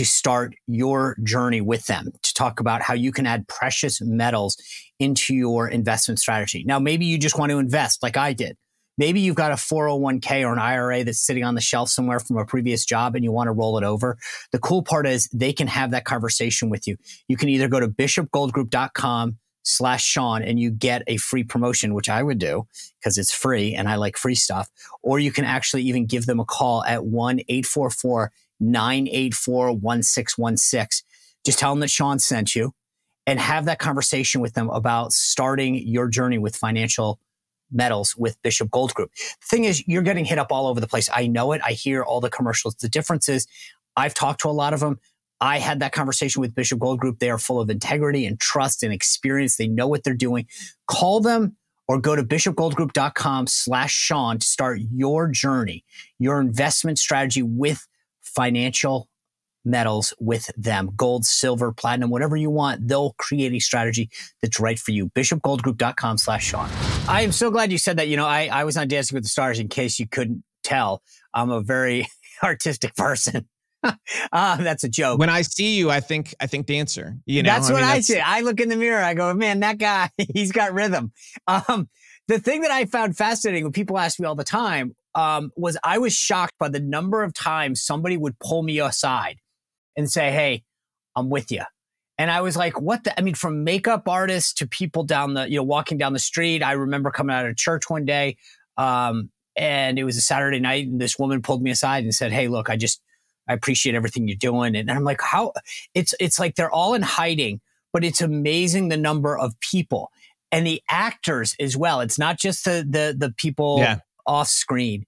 to 0.00 0.06
start 0.06 0.54
your 0.66 1.14
journey 1.22 1.60
with 1.60 1.84
them 1.84 2.10
to 2.22 2.32
talk 2.32 2.58
about 2.58 2.80
how 2.80 2.94
you 2.94 3.12
can 3.12 3.26
add 3.26 3.46
precious 3.48 4.00
metals 4.00 4.56
into 4.98 5.34
your 5.34 5.68
investment 5.68 6.18
strategy. 6.18 6.64
Now, 6.66 6.78
maybe 6.78 7.04
you 7.04 7.18
just 7.18 7.38
want 7.38 7.50
to 7.50 7.58
invest 7.58 8.02
like 8.02 8.16
I 8.16 8.32
did. 8.32 8.56
Maybe 8.96 9.20
you've 9.20 9.36
got 9.36 9.52
a 9.52 9.56
401k 9.56 10.42
or 10.42 10.54
an 10.54 10.58
IRA 10.58 11.04
that's 11.04 11.20
sitting 11.20 11.44
on 11.44 11.54
the 11.54 11.60
shelf 11.60 11.90
somewhere 11.90 12.18
from 12.18 12.38
a 12.38 12.46
previous 12.46 12.86
job 12.86 13.14
and 13.14 13.22
you 13.22 13.30
want 13.30 13.48
to 13.48 13.52
roll 13.52 13.76
it 13.76 13.84
over. 13.84 14.16
The 14.52 14.58
cool 14.58 14.82
part 14.82 15.06
is 15.06 15.28
they 15.34 15.52
can 15.52 15.66
have 15.66 15.90
that 15.90 16.06
conversation 16.06 16.70
with 16.70 16.86
you. 16.86 16.96
You 17.28 17.36
can 17.36 17.50
either 17.50 17.68
go 17.68 17.78
to 17.78 17.88
bishopgoldgroup.com 17.88 19.36
slash 19.64 20.02
Sean 20.02 20.42
and 20.42 20.58
you 20.58 20.70
get 20.70 21.02
a 21.08 21.18
free 21.18 21.44
promotion, 21.44 21.92
which 21.92 22.08
I 22.08 22.22
would 22.22 22.38
do 22.38 22.66
because 22.98 23.18
it's 23.18 23.34
free 23.34 23.74
and 23.74 23.86
I 23.86 23.96
like 23.96 24.16
free 24.16 24.34
stuff. 24.34 24.70
Or 25.02 25.18
you 25.18 25.30
can 25.30 25.44
actually 25.44 25.82
even 25.82 26.06
give 26.06 26.24
them 26.24 26.40
a 26.40 26.46
call 26.46 26.82
at 26.84 27.04
1 27.04 27.40
844 27.40 28.32
984 28.60 29.72
1616. 29.72 31.06
Just 31.44 31.58
tell 31.58 31.72
them 31.72 31.80
that 31.80 31.90
Sean 31.90 32.18
sent 32.18 32.54
you 32.54 32.72
and 33.26 33.40
have 33.40 33.64
that 33.66 33.78
conversation 33.78 34.40
with 34.40 34.54
them 34.54 34.68
about 34.70 35.12
starting 35.12 35.74
your 35.74 36.08
journey 36.08 36.38
with 36.38 36.56
financial 36.56 37.18
metals 37.72 38.14
with 38.16 38.40
Bishop 38.42 38.70
Gold 38.70 38.94
Group. 38.94 39.10
The 39.14 39.46
thing 39.48 39.64
is, 39.64 39.86
you're 39.86 40.02
getting 40.02 40.24
hit 40.24 40.38
up 40.38 40.50
all 40.50 40.66
over 40.66 40.80
the 40.80 40.88
place. 40.88 41.08
I 41.12 41.26
know 41.26 41.52
it. 41.52 41.60
I 41.64 41.72
hear 41.72 42.02
all 42.02 42.20
the 42.20 42.30
commercials. 42.30 42.74
The 42.74 42.88
difference 42.88 43.28
is, 43.28 43.46
I've 43.96 44.14
talked 44.14 44.40
to 44.42 44.48
a 44.48 44.50
lot 44.50 44.74
of 44.74 44.80
them. 44.80 44.98
I 45.40 45.58
had 45.58 45.80
that 45.80 45.92
conversation 45.92 46.40
with 46.40 46.54
Bishop 46.54 46.78
Gold 46.78 47.00
Group. 47.00 47.18
They 47.18 47.30
are 47.30 47.38
full 47.38 47.60
of 47.60 47.70
integrity 47.70 48.26
and 48.26 48.38
trust 48.38 48.82
and 48.82 48.92
experience. 48.92 49.56
They 49.56 49.68
know 49.68 49.88
what 49.88 50.04
they're 50.04 50.14
doing. 50.14 50.46
Call 50.86 51.20
them 51.20 51.56
or 51.88 51.98
go 51.98 52.14
to 52.14 52.22
bishopgoldgroup.com 52.22 53.46
slash 53.46 53.92
Sean 53.92 54.38
to 54.38 54.46
start 54.46 54.80
your 54.92 55.28
journey, 55.28 55.84
your 56.18 56.40
investment 56.40 56.98
strategy 56.98 57.42
with 57.42 57.86
financial 58.34 59.08
metals 59.64 60.14
with 60.18 60.50
them 60.56 60.90
gold 60.96 61.24
silver 61.24 61.70
platinum 61.70 62.08
whatever 62.08 62.34
you 62.34 62.48
want 62.48 62.88
they'll 62.88 63.14
create 63.18 63.52
a 63.52 63.58
strategy 63.58 64.08
that's 64.40 64.58
right 64.58 64.78
for 64.78 64.90
you 64.90 65.10
bishopgoldgroup.com 65.10 66.16
slash 66.16 66.46
sean 66.46 66.70
i 67.08 67.20
am 67.20 67.30
so 67.30 67.50
glad 67.50 67.70
you 67.70 67.76
said 67.76 67.98
that 67.98 68.08
you 68.08 68.16
know 68.16 68.26
I, 68.26 68.48
I 68.50 68.64
was 68.64 68.78
on 68.78 68.88
dancing 68.88 69.16
with 69.16 69.24
the 69.24 69.28
stars 69.28 69.58
in 69.58 69.68
case 69.68 69.98
you 69.98 70.08
couldn't 70.08 70.42
tell 70.64 71.02
i'm 71.34 71.50
a 71.50 71.60
very 71.60 72.08
artistic 72.42 72.96
person 72.96 73.46
uh, 73.82 74.56
that's 74.56 74.84
a 74.84 74.88
joke 74.88 75.18
When 75.18 75.30
I 75.30 75.42
see 75.42 75.76
you, 75.76 75.90
I 75.90 76.00
think 76.00 76.34
I 76.40 76.46
think 76.46 76.66
dancer. 76.66 77.16
You 77.26 77.42
know, 77.42 77.50
that's 77.50 77.70
what 77.70 77.82
mean, 77.82 77.90
I 77.90 78.00
say. 78.00 78.20
I 78.20 78.40
look 78.40 78.60
in 78.60 78.68
the 78.68 78.76
mirror. 78.76 79.02
I 79.02 79.14
go, 79.14 79.32
man, 79.34 79.60
that 79.60 79.78
guy, 79.78 80.10
he's 80.34 80.52
got 80.52 80.72
rhythm. 80.72 81.12
Um, 81.46 81.88
the 82.28 82.38
thing 82.38 82.60
that 82.62 82.70
I 82.70 82.84
found 82.84 83.16
fascinating 83.16 83.64
when 83.64 83.72
people 83.72 83.98
ask 83.98 84.20
me 84.20 84.26
all 84.26 84.34
the 84.34 84.44
time 84.44 84.94
um, 85.14 85.52
was 85.56 85.76
I 85.82 85.98
was 85.98 86.14
shocked 86.14 86.54
by 86.58 86.68
the 86.68 86.80
number 86.80 87.22
of 87.22 87.34
times 87.34 87.82
somebody 87.82 88.16
would 88.16 88.38
pull 88.38 88.62
me 88.62 88.78
aside 88.80 89.38
and 89.96 90.10
say, 90.10 90.30
"Hey, 90.30 90.64
I'm 91.16 91.30
with 91.30 91.50
you." 91.50 91.62
And 92.18 92.30
I 92.30 92.40
was 92.40 92.56
like, 92.56 92.80
"What 92.80 93.04
the?" 93.04 93.18
I 93.18 93.22
mean, 93.22 93.34
from 93.34 93.64
makeup 93.64 94.08
artists 94.08 94.52
to 94.54 94.68
people 94.68 95.04
down 95.04 95.34
the, 95.34 95.50
you 95.50 95.56
know, 95.56 95.62
walking 95.62 95.98
down 95.98 96.12
the 96.12 96.18
street. 96.18 96.62
I 96.62 96.72
remember 96.72 97.10
coming 97.10 97.34
out 97.34 97.46
of 97.46 97.56
church 97.56 97.90
one 97.90 98.04
day, 98.04 98.36
um, 98.76 99.30
and 99.56 99.98
it 99.98 100.04
was 100.04 100.16
a 100.16 100.20
Saturday 100.20 100.60
night, 100.60 100.86
and 100.86 101.00
this 101.00 101.18
woman 101.18 101.42
pulled 101.42 101.62
me 101.62 101.70
aside 101.70 102.04
and 102.04 102.14
said, 102.14 102.32
"Hey, 102.32 102.48
look, 102.48 102.70
I 102.70 102.76
just." 102.76 103.00
I 103.48 103.52
appreciate 103.52 103.96
everything 103.96 104.28
you're 104.28 104.36
doing. 104.36 104.76
And 104.76 104.88
I'm 104.88 105.02
like, 105.02 105.20
how 105.20 105.54
it's 105.92 106.14
it's 106.20 106.38
like 106.38 106.54
they're 106.54 106.70
all 106.70 106.94
in 106.94 107.02
hiding, 107.02 107.60
but 107.92 108.04
it's 108.04 108.20
amazing 108.20 108.90
the 108.90 108.96
number 108.96 109.36
of 109.36 109.58
people 109.58 110.12
and 110.52 110.64
the 110.64 110.80
actors 110.88 111.56
as 111.58 111.76
well. 111.76 112.00
It's 112.00 112.18
not 112.18 112.38
just 112.38 112.64
the 112.64 112.86
the 112.88 113.14
the 113.18 113.32
people 113.32 113.78
Yeah. 113.78 113.98
Off 114.30 114.48
screen. 114.48 115.04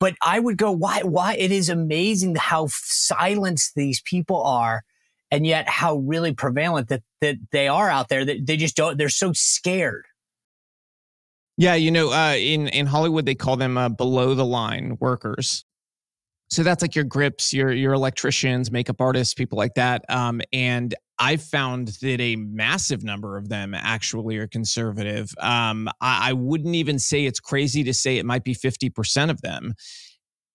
But 0.00 0.16
I 0.20 0.40
would 0.40 0.58
go, 0.58 0.72
why 0.72 1.00
why 1.02 1.34
it 1.36 1.52
is 1.52 1.68
amazing 1.68 2.34
how 2.34 2.66
silenced 2.70 3.72
these 3.76 4.02
people 4.02 4.42
are 4.42 4.82
and 5.30 5.46
yet 5.46 5.68
how 5.68 5.96
really 5.96 6.34
prevalent 6.34 6.88
that 6.88 7.02
that 7.20 7.36
they 7.52 7.68
are 7.68 7.88
out 7.88 8.08
there 8.08 8.24
that 8.24 8.46
they 8.46 8.56
just 8.56 8.76
don't 8.76 8.98
they're 8.98 9.08
so 9.08 9.32
scared. 9.32 10.04
Yeah, 11.56 11.74
you 11.74 11.92
know, 11.92 12.10
uh, 12.12 12.34
in 12.36 12.68
in 12.68 12.86
Hollywood 12.86 13.24
they 13.24 13.36
call 13.36 13.56
them 13.56 13.78
uh, 13.78 13.88
below 13.88 14.34
the 14.34 14.44
line 14.44 14.96
workers. 15.00 15.64
So 16.50 16.62
that's 16.62 16.82
like 16.82 16.94
your 16.94 17.04
grips, 17.04 17.52
your 17.52 17.72
your 17.72 17.94
electricians, 17.94 18.70
makeup 18.70 19.00
artists, 19.00 19.34
people 19.34 19.56
like 19.56 19.74
that. 19.74 20.04
Um, 20.08 20.40
and 20.52 20.94
I've 21.18 21.42
found 21.42 21.88
that 22.02 22.20
a 22.20 22.36
massive 22.36 23.04
number 23.04 23.36
of 23.36 23.48
them 23.48 23.74
actually 23.74 24.36
are 24.38 24.48
conservative. 24.48 25.30
Um, 25.40 25.88
I, 26.00 26.30
I 26.30 26.32
wouldn't 26.32 26.74
even 26.74 26.98
say 26.98 27.24
it's 27.24 27.40
crazy 27.40 27.84
to 27.84 27.94
say 27.94 28.18
it 28.18 28.26
might 28.26 28.44
be 28.44 28.54
fifty 28.54 28.90
percent 28.90 29.30
of 29.30 29.40
them 29.42 29.74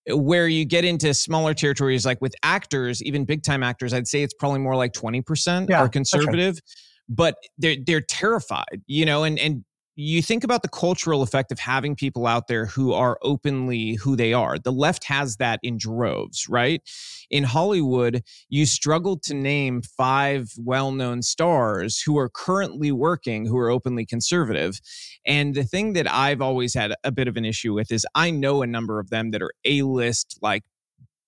where 0.08 0.48
you 0.48 0.66
get 0.66 0.86
into 0.86 1.14
smaller 1.14 1.54
territories 1.54 2.06
like 2.06 2.20
with 2.22 2.34
actors 2.44 3.04
even 3.04 3.26
big 3.26 3.44
time 3.44 3.62
actors 3.62 3.94
i'd 3.94 4.08
say 4.08 4.24
it's 4.24 4.34
probably 4.34 4.60
more 4.60 4.76
like 4.76 4.94
20% 4.94 5.70
yeah, 5.70 5.80
are 5.80 5.90
conservative 5.90 6.56
okay. 6.56 6.62
but 7.10 7.36
they're 7.58 7.76
they're 7.86 8.02
terrified 8.02 8.82
you 8.88 9.06
know 9.06 9.24
and 9.24 9.38
and 9.38 9.64
you 10.02 10.22
think 10.22 10.46
about 10.46 10.62
the 10.62 10.70
cultural 10.70 11.22
effect 11.22 11.52
of 11.52 11.60
having 11.60 11.94
people 11.94 12.26
out 12.26 12.48
there 12.48 12.66
who 12.66 12.94
are 12.94 13.18
openly 13.22 13.96
who 13.96 14.16
they 14.16 14.32
are. 14.32 14.58
The 14.58 14.72
left 14.72 15.04
has 15.04 15.36
that 15.38 15.60
in 15.62 15.78
droves, 15.78 16.48
right? 16.48 16.82
In 17.30 17.44
Hollywood, 17.44 18.24
you 18.48 18.66
struggle 18.66 19.18
to 19.20 19.34
name 19.34 19.82
five 19.82 20.54
well 20.58 20.94
known 20.94 21.22
stars 21.22 22.02
who 22.02 22.18
are 22.18 22.30
currently 22.30 22.94
working 22.94 23.46
who 23.46 23.58
are 23.58 23.70
openly 23.70 24.06
conservative. 24.06 24.80
And 25.26 25.54
the 25.54 25.66
thing 25.66 25.94
that 25.94 26.10
I've 26.10 26.42
always 26.42 26.74
had 26.74 26.94
a 27.04 27.12
bit 27.12 27.28
of 27.28 27.36
an 27.36 27.44
issue 27.44 27.74
with 27.74 27.92
is 27.92 28.08
I 28.16 28.32
know 28.32 28.62
a 28.62 28.68
number 28.68 29.00
of 29.00 29.10
them 29.10 29.32
that 29.32 29.42
are 29.42 29.52
A 29.66 29.82
list, 29.82 30.40
like 30.42 30.64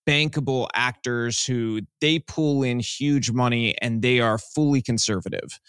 bankable 0.07 0.69
actors 0.73 1.45
who 1.45 1.81
they 1.99 2.19
pull 2.19 2.63
in 2.63 2.79
huge 2.79 3.31
money 3.31 3.75
and 3.81 4.01
they 4.01 4.21
are 4.21 4.37
fully 4.37 4.81
conservative 4.81 5.59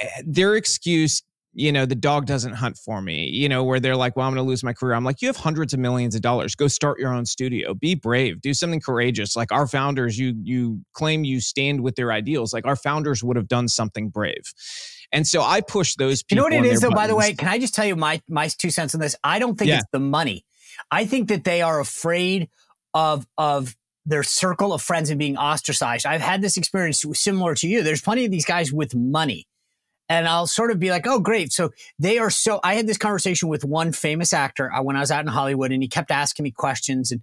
eh, 0.00 0.22
their 0.24 0.54
excuse 0.54 1.22
you 1.58 1.72
know, 1.72 1.86
the 1.86 1.94
dog 1.94 2.26
doesn't 2.26 2.52
hunt 2.52 2.76
for 2.76 3.00
me, 3.00 3.30
you 3.30 3.48
know, 3.48 3.64
where 3.64 3.80
they're 3.80 3.96
like, 3.96 4.14
well, 4.14 4.26
I'm 4.26 4.34
going 4.34 4.44
to 4.44 4.48
lose 4.48 4.62
my 4.62 4.74
career. 4.74 4.94
I'm 4.94 5.04
like, 5.04 5.22
you 5.22 5.28
have 5.28 5.38
hundreds 5.38 5.72
of 5.72 5.80
millions 5.80 6.14
of 6.14 6.20
dollars. 6.20 6.54
Go 6.54 6.68
start 6.68 6.98
your 6.98 7.14
own 7.14 7.24
studio. 7.24 7.72
Be 7.72 7.94
brave. 7.94 8.42
Do 8.42 8.52
something 8.52 8.78
courageous. 8.78 9.34
Like 9.34 9.50
our 9.52 9.66
founders, 9.66 10.18
you 10.18 10.34
you 10.42 10.82
claim 10.92 11.24
you 11.24 11.40
stand 11.40 11.80
with 11.80 11.96
their 11.96 12.12
ideals. 12.12 12.52
Like 12.52 12.66
our 12.66 12.76
founders 12.76 13.24
would 13.24 13.36
have 13.36 13.48
done 13.48 13.68
something 13.68 14.10
brave. 14.10 14.42
And 15.12 15.26
so 15.26 15.40
I 15.40 15.62
push 15.62 15.94
those 15.94 16.22
people. 16.22 16.44
You 16.44 16.50
know 16.50 16.56
what 16.58 16.66
it 16.66 16.70
is, 16.70 16.82
though, 16.82 16.90
buttons. 16.90 17.00
by 17.00 17.06
the 17.06 17.16
way? 17.16 17.32
Can 17.32 17.48
I 17.48 17.58
just 17.58 17.74
tell 17.74 17.86
you 17.86 17.96
my 17.96 18.20
my 18.28 18.48
two 18.48 18.70
cents 18.70 18.94
on 18.94 19.00
this? 19.00 19.16
I 19.24 19.38
don't 19.38 19.56
think 19.56 19.70
yeah. 19.70 19.78
it's 19.78 19.86
the 19.92 19.98
money. 19.98 20.44
I 20.90 21.06
think 21.06 21.28
that 21.28 21.44
they 21.44 21.62
are 21.62 21.80
afraid 21.80 22.50
of 22.92 23.26
of 23.38 23.74
their 24.04 24.22
circle 24.22 24.74
of 24.74 24.82
friends 24.82 25.08
and 25.08 25.18
being 25.18 25.38
ostracized. 25.38 26.04
I've 26.04 26.20
had 26.20 26.42
this 26.42 26.58
experience 26.58 27.02
similar 27.14 27.54
to 27.54 27.66
you. 27.66 27.82
There's 27.82 28.02
plenty 28.02 28.26
of 28.26 28.30
these 28.30 28.44
guys 28.44 28.74
with 28.74 28.94
money 28.94 29.46
and 30.08 30.28
I'll 30.28 30.46
sort 30.46 30.70
of 30.70 30.78
be 30.78 30.90
like, 30.90 31.06
oh, 31.06 31.18
great. 31.18 31.52
So 31.52 31.70
they 31.98 32.18
are 32.18 32.30
so. 32.30 32.60
I 32.62 32.74
had 32.74 32.86
this 32.86 32.98
conversation 32.98 33.48
with 33.48 33.64
one 33.64 33.92
famous 33.92 34.32
actor 34.32 34.72
uh, 34.72 34.82
when 34.82 34.96
I 34.96 35.00
was 35.00 35.10
out 35.10 35.24
in 35.24 35.28
Hollywood, 35.28 35.72
and 35.72 35.82
he 35.82 35.88
kept 35.88 36.10
asking 36.10 36.44
me 36.44 36.50
questions. 36.50 37.10
And 37.10 37.22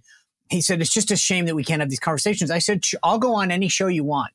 he 0.50 0.60
said, 0.60 0.80
it's 0.80 0.92
just 0.92 1.10
a 1.10 1.16
shame 1.16 1.46
that 1.46 1.54
we 1.54 1.64
can't 1.64 1.80
have 1.80 1.90
these 1.90 2.00
conversations. 2.00 2.50
I 2.50 2.58
said, 2.58 2.82
I'll 3.02 3.18
go 3.18 3.34
on 3.34 3.50
any 3.50 3.68
show 3.68 3.86
you 3.86 4.04
want. 4.04 4.32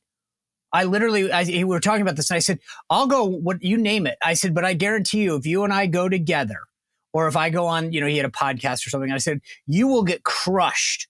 I 0.72 0.84
literally, 0.84 1.32
I, 1.32 1.44
we 1.44 1.64
were 1.64 1.80
talking 1.80 2.02
about 2.02 2.16
this, 2.16 2.30
and 2.30 2.36
I 2.36 2.40
said, 2.40 2.60
I'll 2.88 3.06
go, 3.06 3.24
what 3.24 3.62
you 3.62 3.76
name 3.76 4.06
it. 4.06 4.18
I 4.22 4.34
said, 4.34 4.54
but 4.54 4.64
I 4.64 4.74
guarantee 4.74 5.22
you, 5.22 5.36
if 5.36 5.46
you 5.46 5.64
and 5.64 5.72
I 5.72 5.86
go 5.86 6.08
together, 6.08 6.60
or 7.12 7.26
if 7.26 7.36
I 7.36 7.50
go 7.50 7.66
on, 7.66 7.92
you 7.92 8.00
know, 8.00 8.06
he 8.06 8.16
had 8.16 8.26
a 8.26 8.30
podcast 8.30 8.86
or 8.86 8.90
something, 8.90 9.10
I 9.10 9.18
said, 9.18 9.40
you 9.66 9.88
will 9.88 10.04
get 10.04 10.22
crushed. 10.22 11.08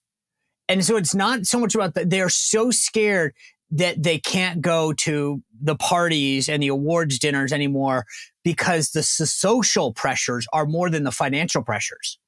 And 0.68 0.84
so 0.84 0.96
it's 0.96 1.14
not 1.14 1.46
so 1.46 1.58
much 1.58 1.74
about 1.74 1.94
that. 1.94 2.10
They 2.10 2.20
are 2.20 2.30
so 2.30 2.70
scared 2.70 3.34
that 3.72 4.02
they 4.02 4.18
can't 4.18 4.60
go 4.60 4.92
to 4.92 5.42
the 5.60 5.76
parties 5.76 6.48
and 6.48 6.62
the 6.62 6.68
awards 6.68 7.18
dinners 7.18 7.52
anymore 7.52 8.04
because 8.44 8.90
the 8.90 9.02
social 9.02 9.92
pressures 9.92 10.46
are 10.52 10.66
more 10.66 10.90
than 10.90 11.04
the 11.04 11.12
financial 11.12 11.62
pressures. 11.62 12.19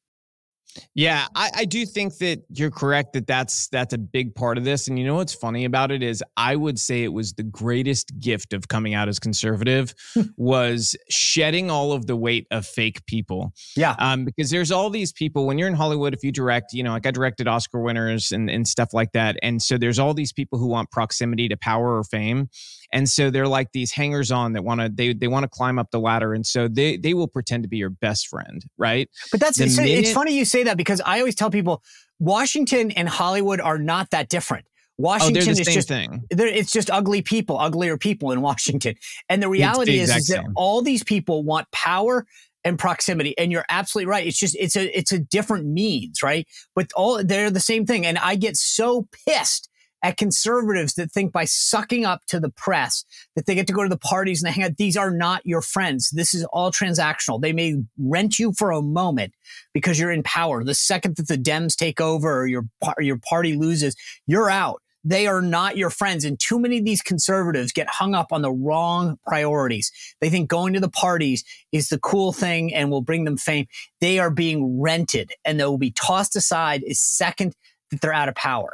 Yeah, 0.94 1.26
I, 1.34 1.50
I, 1.54 1.64
do 1.64 1.84
think 1.84 2.18
that 2.18 2.42
you're 2.50 2.70
correct 2.70 3.12
that 3.12 3.26
that's 3.26 3.68
that's 3.68 3.92
a 3.92 3.98
big 3.98 4.34
part 4.34 4.58
of 4.58 4.64
this. 4.64 4.88
And 4.88 4.98
you 4.98 5.06
know 5.06 5.16
what's 5.16 5.34
funny 5.34 5.64
about 5.64 5.90
it 5.90 6.02
is 6.02 6.22
I 6.36 6.56
would 6.56 6.78
say 6.78 7.02
it 7.02 7.12
was 7.12 7.34
the 7.34 7.42
greatest 7.42 8.18
gift 8.18 8.52
of 8.52 8.68
coming 8.68 8.94
out 8.94 9.08
as 9.08 9.18
conservative 9.18 9.94
hmm. 10.14 10.22
was 10.36 10.96
shedding 11.10 11.70
all 11.70 11.92
of 11.92 12.06
the 12.06 12.16
weight 12.16 12.46
of 12.50 12.66
fake 12.66 13.04
people. 13.06 13.52
Yeah. 13.76 13.94
Um, 13.98 14.24
because 14.24 14.50
there's 14.50 14.70
all 14.70 14.90
these 14.90 15.12
people 15.12 15.46
when 15.46 15.58
you're 15.58 15.68
in 15.68 15.74
Hollywood, 15.74 16.14
if 16.14 16.24
you 16.24 16.32
direct, 16.32 16.72
you 16.72 16.82
know, 16.82 16.92
like 16.92 17.06
I 17.06 17.10
directed 17.10 17.48
Oscar 17.48 17.80
winners 17.80 18.32
and, 18.32 18.48
and 18.48 18.66
stuff 18.66 18.92
like 18.92 19.12
that. 19.12 19.36
And 19.42 19.60
so 19.62 19.78
there's 19.78 19.98
all 19.98 20.14
these 20.14 20.32
people 20.32 20.58
who 20.58 20.68
want 20.68 20.90
proximity 20.90 21.48
to 21.48 21.56
power 21.56 21.98
or 21.98 22.04
fame 22.04 22.48
and 22.92 23.08
so 23.08 23.30
they're 23.30 23.48
like 23.48 23.72
these 23.72 23.92
hangers 23.92 24.30
on 24.30 24.52
that 24.52 24.62
want 24.62 24.80
to 24.80 24.88
they 24.88 25.12
they 25.12 25.28
want 25.28 25.44
to 25.44 25.48
climb 25.48 25.78
up 25.78 25.90
the 25.90 26.00
ladder 26.00 26.34
and 26.34 26.46
so 26.46 26.68
they 26.68 26.96
they 26.96 27.14
will 27.14 27.28
pretend 27.28 27.62
to 27.62 27.68
be 27.68 27.78
your 27.78 27.90
best 27.90 28.28
friend 28.28 28.64
right 28.78 29.08
but 29.30 29.40
that's 29.40 29.58
it's, 29.60 29.76
minute, 29.76 29.90
it's 29.90 30.12
funny 30.12 30.36
you 30.36 30.44
say 30.44 30.62
that 30.62 30.76
because 30.76 31.00
i 31.04 31.18
always 31.18 31.34
tell 31.34 31.50
people 31.50 31.82
washington 32.18 32.90
and 32.92 33.08
hollywood 33.08 33.60
are 33.60 33.78
not 33.78 34.10
that 34.10 34.28
different 34.28 34.66
oh, 34.66 35.02
Washington 35.02 35.48
oh, 35.48 35.50
is 35.52 35.60
just 35.60 35.88
thing. 35.88 36.22
It's 36.30 36.70
just 36.70 36.90
ugly 36.90 37.22
people, 37.22 37.58
uglier 37.58 37.96
people 37.96 38.30
in 38.30 38.40
Washington. 38.40 38.94
And 39.28 39.42
the 39.42 39.48
reality 39.48 39.92
the 39.92 40.00
is, 40.00 40.14
is 40.14 40.26
that 40.26 40.44
all 40.54 40.82
these 40.82 41.02
people 41.02 41.42
want 41.42 41.68
power 41.72 42.26
and 42.64 42.78
proximity. 42.78 43.36
And 43.38 43.50
you're 43.50 43.64
absolutely 43.68 44.10
right. 44.10 44.26
It's 44.26 44.38
just 44.38 44.56
it's 44.56 44.76
a 44.76 44.96
it's 44.96 45.10
a 45.10 45.18
different 45.18 45.66
means, 45.66 46.22
right? 46.22 46.46
But 46.74 46.92
all 46.94 47.22
they're 47.24 47.50
the 47.50 47.58
same 47.58 47.86
thing. 47.86 48.06
And 48.06 48.18
I 48.18 48.36
get 48.36 48.56
so 48.56 49.08
pissed 49.26 49.68
at 50.02 50.16
conservatives 50.16 50.94
that 50.94 51.12
think 51.12 51.32
by 51.32 51.44
sucking 51.44 52.04
up 52.04 52.22
to 52.26 52.40
the 52.40 52.50
press 52.50 53.04
that 53.36 53.46
they 53.46 53.54
get 53.54 53.66
to 53.68 53.72
go 53.72 53.82
to 53.82 53.88
the 53.88 53.96
parties 53.96 54.42
and 54.42 54.48
they 54.48 54.52
hang 54.52 54.64
out. 54.64 54.76
These 54.76 54.96
are 54.96 55.10
not 55.10 55.46
your 55.46 55.62
friends. 55.62 56.10
This 56.10 56.34
is 56.34 56.44
all 56.46 56.72
transactional. 56.72 57.40
They 57.40 57.52
may 57.52 57.76
rent 57.98 58.38
you 58.38 58.52
for 58.52 58.70
a 58.70 58.82
moment 58.82 59.34
because 59.72 59.98
you're 59.98 60.10
in 60.10 60.22
power. 60.22 60.64
The 60.64 60.74
second 60.74 61.16
that 61.16 61.28
the 61.28 61.38
Dems 61.38 61.76
take 61.76 62.00
over 62.00 62.40
or 62.40 62.46
your, 62.46 62.64
or 62.84 63.02
your 63.02 63.18
party 63.18 63.56
loses, 63.56 63.94
you're 64.26 64.50
out. 64.50 64.82
They 65.04 65.26
are 65.26 65.42
not 65.42 65.76
your 65.76 65.90
friends. 65.90 66.24
And 66.24 66.38
too 66.38 66.60
many 66.60 66.78
of 66.78 66.84
these 66.84 67.02
conservatives 67.02 67.72
get 67.72 67.88
hung 67.88 68.14
up 68.14 68.32
on 68.32 68.42
the 68.42 68.52
wrong 68.52 69.18
priorities. 69.26 69.90
They 70.20 70.30
think 70.30 70.48
going 70.48 70.74
to 70.74 70.80
the 70.80 70.88
parties 70.88 71.44
is 71.72 71.88
the 71.88 71.98
cool 71.98 72.32
thing 72.32 72.72
and 72.72 72.90
will 72.90 73.02
bring 73.02 73.24
them 73.24 73.36
fame. 73.36 73.66
They 74.00 74.20
are 74.20 74.30
being 74.30 74.80
rented 74.80 75.32
and 75.44 75.58
they 75.58 75.64
will 75.64 75.78
be 75.78 75.90
tossed 75.90 76.36
aside 76.36 76.84
as 76.88 77.00
second 77.00 77.54
that 77.90 78.00
they're 78.00 78.12
out 78.12 78.28
of 78.28 78.36
power. 78.36 78.72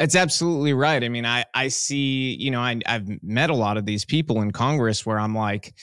It's 0.00 0.16
absolutely 0.16 0.72
right. 0.72 1.04
I 1.04 1.10
mean, 1.10 1.26
I 1.26 1.44
I 1.54 1.68
see, 1.68 2.34
you 2.40 2.50
know, 2.50 2.60
I 2.60 2.80
I've 2.86 3.22
met 3.22 3.50
a 3.50 3.54
lot 3.54 3.76
of 3.76 3.84
these 3.84 4.04
people 4.04 4.40
in 4.40 4.50
Congress 4.50 5.04
where 5.04 5.18
I'm 5.18 5.34
like, 5.34 5.74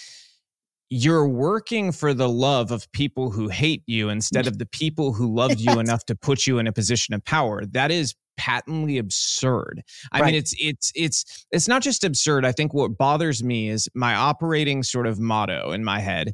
you're 0.89 1.27
working 1.27 1.91
for 1.91 2.15
the 2.15 2.27
love 2.27 2.71
of 2.71 2.91
people 2.93 3.29
who 3.29 3.47
hate 3.47 3.83
you 3.85 4.09
instead 4.09 4.47
of 4.47 4.57
the 4.57 4.65
people 4.65 5.13
who 5.13 5.33
loved 5.35 5.59
you 5.59 5.79
enough 5.79 6.03
to 6.05 6.15
put 6.15 6.47
you 6.47 6.57
in 6.57 6.65
a 6.65 6.73
position 6.73 7.13
of 7.13 7.23
power. 7.25 7.63
That 7.65 7.91
is 7.91 8.15
patently 8.37 8.97
absurd. 8.97 9.83
I 10.11 10.19
right. 10.19 10.25
mean, 10.27 10.35
it's 10.35 10.55
it's 10.57 10.91
it's 10.95 11.45
it's 11.51 11.67
not 11.67 11.83
just 11.83 12.03
absurd. 12.03 12.43
I 12.43 12.51
think 12.51 12.73
what 12.73 12.97
bothers 12.97 13.43
me 13.43 13.69
is 13.69 13.87
my 13.93 14.15
operating 14.15 14.81
sort 14.81 15.05
of 15.05 15.19
motto 15.19 15.71
in 15.71 15.83
my 15.83 15.99
head 15.99 16.33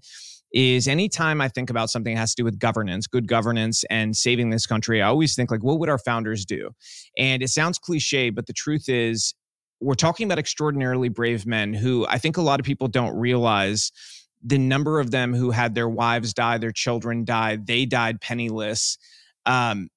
is 0.54 0.88
anytime 0.88 1.42
I 1.42 1.50
think 1.50 1.70
about 1.70 1.90
something 1.90 2.14
that 2.14 2.20
has 2.20 2.36
to 2.36 2.42
do 2.42 2.46
with 2.46 2.60
governance, 2.60 3.08
good 3.08 3.28
governance, 3.28 3.84
and 3.90 4.16
saving 4.16 4.52
this 4.52 4.68
country, 4.68 5.02
I 5.02 5.08
always 5.08 5.36
think 5.36 5.50
like, 5.50 5.64
what 5.64 5.80
would 5.80 5.90
our 5.90 5.98
founders 5.98 6.46
do? 6.46 6.70
And 7.18 7.42
it 7.42 7.50
sounds 7.50 7.80
cliche, 7.80 8.30
but 8.30 8.46
the 8.46 8.54
truth 8.54 8.88
is, 8.88 9.34
we're 9.82 9.96
talking 9.96 10.26
about 10.26 10.40
extraordinarily 10.40 11.10
brave 11.10 11.46
men 11.46 11.74
who 11.74 12.06
I 12.08 12.18
think 12.18 12.38
a 12.38 12.42
lot 12.42 12.60
of 12.60 12.66
people 12.66 12.88
don't 12.88 13.18
realize 13.18 13.92
the 14.42 14.58
number 14.58 15.00
of 15.00 15.12
them 15.12 15.34
who 15.34 15.52
had 15.52 15.76
their 15.76 15.90
wives 15.90 16.34
die, 16.34 16.58
their 16.58 16.72
children 16.72 17.26
die, 17.26 17.58
they 17.58 17.86
died 17.86 18.22
penniless. 18.22 18.98
Um, 19.46 19.90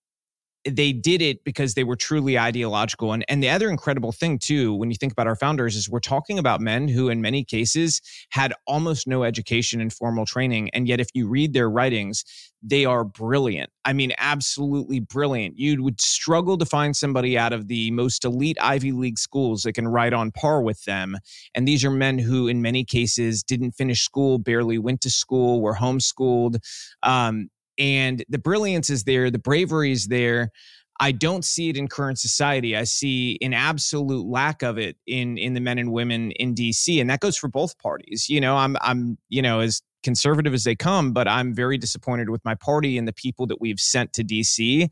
they 0.67 0.93
did 0.93 1.23
it 1.23 1.45
because 1.45 1.75
they 1.75 1.85
were 1.85 1.97
truly 1.97 2.39
ideological. 2.39 3.13
And, 3.13 3.25
and 3.29 3.43
the 3.43 3.51
other 3.51 3.71
incredible 3.71 4.13
thing, 4.13 4.39
too, 4.39 4.75
when 4.75 4.91
you 4.91 4.97
think 4.97 5.13
about 5.13 5.27
our 5.27 5.37
founders, 5.37 5.77
is 5.77 5.89
we're 5.89 6.01
talking 6.01 6.39
about 6.39 6.61
men 6.61 6.89
who, 6.89 7.09
in 7.09 7.21
many 7.21 7.45
cases, 7.45 8.01
had 8.31 8.53
almost 8.67 9.07
no 9.07 9.25
education 9.25 9.81
and 9.81 9.93
formal 9.93 10.27
training. 10.27 10.71
And 10.71 10.89
yet, 10.89 11.01
if 11.01 11.09
you 11.15 11.29
read 11.29 11.53
their 11.53 11.71
writings, 11.71 12.25
they 12.63 12.85
are 12.85 13.05
brilliant. 13.05 13.71
I 13.85 13.93
mean, 13.93 14.13
absolutely 14.19 15.01
brilliant. 15.01 15.59
You 15.59 15.83
would 15.85 16.01
struggle 16.01 16.59
to 16.59 16.67
find 16.67 16.97
somebody 16.97 17.39
out 17.39 17.53
of 17.53 17.69
the 17.69 17.91
most 17.93 18.25
elite 18.25 18.59
Ivy 18.61 18.93
League 18.93 19.19
schools 19.19 19.63
that 19.63 19.75
can 19.75 19.87
write 19.87 20.13
on 20.13 20.33
par 20.33 20.63
with 20.63 20.85
them. 20.85 21.17
And 21.55 21.69
these 21.69 21.85
are 21.85 21.91
men 21.91 22.19
who, 22.19 22.49
in 22.49 22.63
many 22.63 22.85
cases, 22.85 23.43
didn't 23.43 23.73
finish 23.73 24.03
school, 24.03 24.39
barely 24.39 24.79
went 24.79 25.01
to 25.03 25.11
school, 25.11 25.61
were 25.61 25.77
homeschooled. 25.77 26.59
Um, 27.03 27.51
and 27.78 28.25
the 28.28 28.38
brilliance 28.38 28.90
is 28.90 29.04
there, 29.04 29.30
the 29.30 29.38
bravery 29.38 29.92
is 29.92 30.06
there. 30.06 30.50
I 30.99 31.12
don't 31.12 31.45
see 31.45 31.68
it 31.68 31.76
in 31.76 31.88
current 31.88 32.18
society. 32.18 32.75
I 32.75 32.85
see 32.85 33.38
an 33.42 33.52
absolute 33.52 34.26
lack 34.26 34.62
of 34.62 34.78
it 34.78 34.97
in 35.06 35.37
in 35.37 35.52
the 35.52 35.61
men 35.61 35.78
and 35.78 35.92
women 35.92 36.30
in 36.33 36.54
DC, 36.54 37.00
and 37.00 37.11
that 37.11 37.21
goes 37.21 37.37
for 37.37 37.49
both 37.49 37.78
parties. 37.78 38.28
You 38.28 38.40
know, 38.40 38.56
I'm 38.56 38.76
I'm 38.80 39.18
you 39.28 39.42
know 39.42 39.61
as 39.61 39.83
conservative 40.02 40.54
as 40.54 40.64
they 40.64 40.75
come, 40.75 41.12
but 41.12 41.28
I'm 41.28 41.54
very 41.54 41.76
disappointed 41.76 42.30
with 42.30 42.45
my 42.45 42.54
party 42.54 42.97
and 42.97 43.06
the 43.06 43.12
people 43.12 43.47
that 43.49 43.61
we've 43.61 43.80
sent 43.80 44.12
to 44.14 44.25
DC 44.25 44.88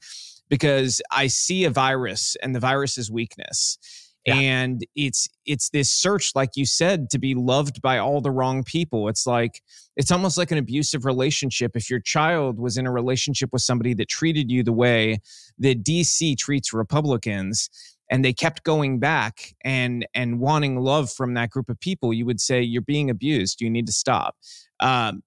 because 0.48 1.00
I 1.10 1.28
see 1.28 1.64
a 1.64 1.70
virus 1.70 2.36
and 2.42 2.54
the 2.54 2.60
virus 2.60 2.98
is 2.98 3.10
weakness. 3.10 3.78
Yeah. 4.26 4.36
And 4.36 4.86
it's 4.96 5.28
it's 5.44 5.68
this 5.68 5.90
search, 5.90 6.32
like 6.34 6.50
you 6.56 6.64
said, 6.64 7.10
to 7.10 7.18
be 7.18 7.34
loved 7.34 7.82
by 7.82 7.98
all 7.98 8.22
the 8.22 8.30
wrong 8.30 8.64
people. 8.64 9.08
It's 9.08 9.26
like 9.26 9.62
it's 9.96 10.10
almost 10.10 10.38
like 10.38 10.50
an 10.50 10.56
abusive 10.56 11.04
relationship. 11.04 11.72
If 11.74 11.90
your 11.90 12.00
child 12.00 12.58
was 12.58 12.78
in 12.78 12.86
a 12.86 12.92
relationship 12.92 13.50
with 13.52 13.60
somebody 13.60 13.92
that 13.94 14.08
treated 14.08 14.50
you 14.50 14.62
the 14.62 14.72
way 14.72 15.20
that 15.58 15.84
DC 15.84 16.38
treats 16.38 16.72
Republicans, 16.72 17.68
and 18.10 18.24
they 18.24 18.32
kept 18.32 18.64
going 18.64 18.98
back 18.98 19.54
and 19.62 20.06
and 20.14 20.40
wanting 20.40 20.80
love 20.80 21.12
from 21.12 21.34
that 21.34 21.50
group 21.50 21.68
of 21.68 21.78
people, 21.80 22.14
you 22.14 22.24
would 22.24 22.40
say 22.40 22.62
you're 22.62 22.80
being 22.80 23.10
abused. 23.10 23.60
You 23.60 23.68
need 23.68 23.86
to 23.86 23.92
stop. 23.92 24.36
Um, 24.80 25.22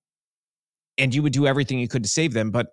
and 0.97 1.13
you 1.13 1.21
would 1.21 1.33
do 1.33 1.45
everything 1.45 1.77
you 1.77 1.87
could 1.87 2.01
to 2.01 2.09
save 2.09 2.33
them. 2.33 2.49
But 2.49 2.69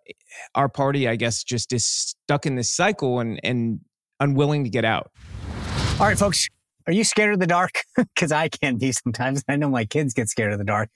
our 0.55 0.71
party, 0.71 1.07
I 1.07 1.17
guess, 1.17 1.45
just 1.45 1.71
is 1.75 1.85
stuck 1.85 2.47
in 2.47 2.55
this 2.55 2.71
cycle 2.71 3.21
and 3.21 3.39
and 3.45 3.81
unwilling 4.21 4.65
to 4.65 4.71
get 4.71 4.87
out. 4.87 5.11
All 6.01 6.09
right, 6.09 6.19
folks. 6.19 6.49
Are 6.89 6.93
you 6.93 7.05
scared 7.05 7.35
of 7.35 7.41
the 7.41 7.47
dark? 7.47 7.71
Because 7.97 8.33
I 8.33 8.49
can 8.49 8.79
be 8.79 8.91
sometimes. 8.91 9.45
I 9.49 9.55
know 9.55 9.71
my 9.71 9.85
kids 9.85 10.13
get 10.13 10.29
scared 10.29 10.53
of 10.53 10.59
the 10.59 10.65
dark. 10.65 10.91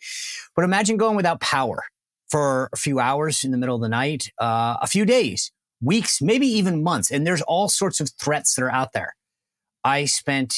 But 0.56 0.64
imagine 0.64 0.96
going 0.96 1.14
without 1.14 1.40
power 1.40 1.84
for 2.28 2.68
a 2.72 2.76
few 2.76 2.98
hours 2.98 3.44
in 3.44 3.52
the 3.52 3.58
middle 3.58 3.76
of 3.76 3.80
the 3.80 3.88
night, 3.88 4.30
uh, 4.40 4.76
a 4.82 4.88
few 4.88 5.04
days, 5.04 5.52
weeks, 5.80 6.20
maybe 6.20 6.48
even 6.48 6.82
months. 6.82 7.12
And 7.12 7.24
there's 7.24 7.42
all 7.42 7.68
sorts 7.68 8.00
of 8.00 8.10
threats 8.20 8.56
that 8.56 8.64
are 8.64 8.72
out 8.72 8.92
there. 8.92 9.14
I 9.84 10.04
spent, 10.06 10.54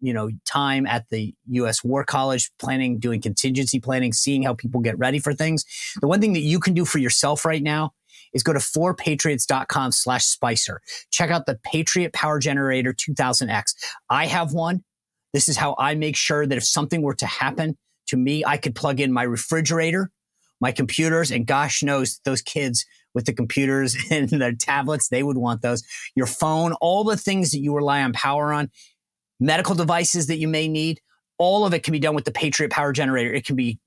you 0.00 0.12
know, 0.12 0.30
time 0.44 0.86
at 0.88 1.08
the 1.10 1.32
U.S. 1.50 1.84
War 1.84 2.02
College 2.04 2.50
planning, 2.58 2.98
doing 2.98 3.20
contingency 3.22 3.78
planning, 3.78 4.12
seeing 4.12 4.42
how 4.42 4.54
people 4.54 4.80
get 4.80 4.98
ready 4.98 5.20
for 5.20 5.32
things. 5.32 5.64
The 6.00 6.08
one 6.08 6.20
thing 6.20 6.32
that 6.32 6.40
you 6.40 6.58
can 6.58 6.74
do 6.74 6.84
for 6.84 6.98
yourself 6.98 7.44
right 7.44 7.62
now 7.62 7.92
is 8.34 8.42
go 8.42 8.52
to 8.52 8.58
4patriots.com 8.58 9.92
slash 9.92 10.24
spicer. 10.24 10.80
Check 11.10 11.30
out 11.30 11.46
the 11.46 11.58
Patriot 11.64 12.12
Power 12.12 12.38
Generator 12.38 12.92
2000X. 12.92 13.74
I 14.10 14.26
have 14.26 14.52
one. 14.52 14.84
This 15.32 15.48
is 15.48 15.56
how 15.56 15.74
I 15.78 15.94
make 15.94 16.16
sure 16.16 16.46
that 16.46 16.56
if 16.56 16.64
something 16.64 17.02
were 17.02 17.14
to 17.14 17.26
happen 17.26 17.78
to 18.08 18.16
me, 18.16 18.44
I 18.44 18.56
could 18.56 18.74
plug 18.74 19.00
in 19.00 19.12
my 19.12 19.22
refrigerator, 19.22 20.10
my 20.60 20.72
computers, 20.72 21.30
and 21.30 21.46
gosh 21.46 21.82
knows 21.82 22.20
those 22.24 22.42
kids 22.42 22.84
with 23.14 23.26
the 23.26 23.32
computers 23.32 23.96
and 24.10 24.28
the 24.28 24.56
tablets, 24.58 25.08
they 25.08 25.22
would 25.22 25.38
want 25.38 25.62
those. 25.62 25.82
Your 26.14 26.26
phone, 26.26 26.72
all 26.74 27.04
the 27.04 27.16
things 27.16 27.52
that 27.52 27.60
you 27.60 27.74
rely 27.74 28.02
on 28.02 28.12
power 28.12 28.52
on, 28.52 28.70
medical 29.40 29.74
devices 29.74 30.26
that 30.26 30.38
you 30.38 30.48
may 30.48 30.68
need, 30.68 31.00
all 31.38 31.66
of 31.66 31.74
it 31.74 31.82
can 31.82 31.92
be 31.92 31.98
done 31.98 32.14
with 32.14 32.24
the 32.24 32.32
Patriot 32.32 32.70
Power 32.70 32.92
Generator. 32.92 33.32
It 33.32 33.44
can 33.44 33.56
be 33.56 33.78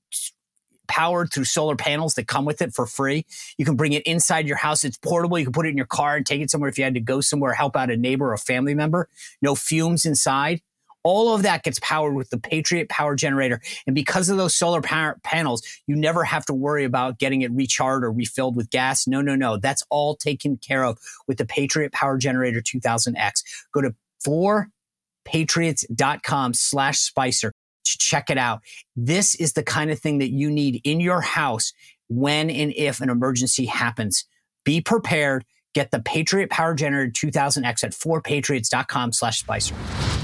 powered 0.88 1.32
through 1.32 1.44
solar 1.44 1.76
panels 1.76 2.14
that 2.14 2.26
come 2.26 2.44
with 2.44 2.60
it 2.60 2.74
for 2.74 2.86
free. 2.86 3.24
You 3.56 3.64
can 3.64 3.76
bring 3.76 3.92
it 3.92 4.02
inside 4.04 4.48
your 4.48 4.56
house. 4.56 4.84
It's 4.84 4.96
portable. 4.96 5.38
You 5.38 5.44
can 5.44 5.52
put 5.52 5.66
it 5.66 5.70
in 5.70 5.76
your 5.76 5.86
car 5.86 6.16
and 6.16 6.26
take 6.26 6.40
it 6.40 6.50
somewhere 6.50 6.70
if 6.70 6.78
you 6.78 6.84
had 6.84 6.94
to 6.94 7.00
go 7.00 7.20
somewhere, 7.20 7.52
help 7.52 7.76
out 7.76 7.90
a 7.90 7.96
neighbor 7.96 8.30
or 8.30 8.32
a 8.32 8.38
family 8.38 8.74
member. 8.74 9.08
No 9.40 9.54
fumes 9.54 10.04
inside. 10.04 10.62
All 11.04 11.32
of 11.34 11.42
that 11.42 11.62
gets 11.62 11.78
powered 11.80 12.14
with 12.14 12.30
the 12.30 12.38
Patriot 12.38 12.88
Power 12.88 13.14
Generator. 13.14 13.60
And 13.86 13.94
because 13.94 14.28
of 14.28 14.36
those 14.36 14.54
solar 14.54 14.82
power 14.82 15.18
panels, 15.22 15.62
you 15.86 15.94
never 15.94 16.24
have 16.24 16.44
to 16.46 16.54
worry 16.54 16.84
about 16.84 17.18
getting 17.18 17.42
it 17.42 17.52
recharged 17.52 18.04
or 18.04 18.10
refilled 18.10 18.56
with 18.56 18.70
gas. 18.70 19.06
No, 19.06 19.22
no, 19.22 19.36
no. 19.36 19.56
That's 19.56 19.84
all 19.90 20.16
taken 20.16 20.56
care 20.56 20.84
of 20.84 20.98
with 21.26 21.38
the 21.38 21.46
Patriot 21.46 21.92
Power 21.92 22.18
Generator 22.18 22.60
2000X. 22.60 23.44
Go 23.72 23.82
to 23.82 23.94
4patriots.com 24.26 26.54
slash 26.54 26.98
Spicer 26.98 27.52
to 27.92 27.98
check 27.98 28.30
it 28.30 28.38
out. 28.38 28.60
This 28.96 29.34
is 29.34 29.52
the 29.52 29.62
kind 29.62 29.90
of 29.90 29.98
thing 29.98 30.18
that 30.18 30.30
you 30.30 30.50
need 30.50 30.80
in 30.84 31.00
your 31.00 31.20
house 31.20 31.72
when 32.08 32.50
and 32.50 32.72
if 32.74 33.00
an 33.00 33.10
emergency 33.10 33.66
happens. 33.66 34.24
Be 34.64 34.80
prepared. 34.80 35.44
Get 35.74 35.90
the 35.90 36.00
Patriot 36.00 36.50
Power 36.50 36.74
Generator 36.74 37.12
2000X 37.12 37.84
at 37.84 37.92
4patriots.com 37.92 39.12
slash 39.12 39.40
Spicer. 39.40 39.74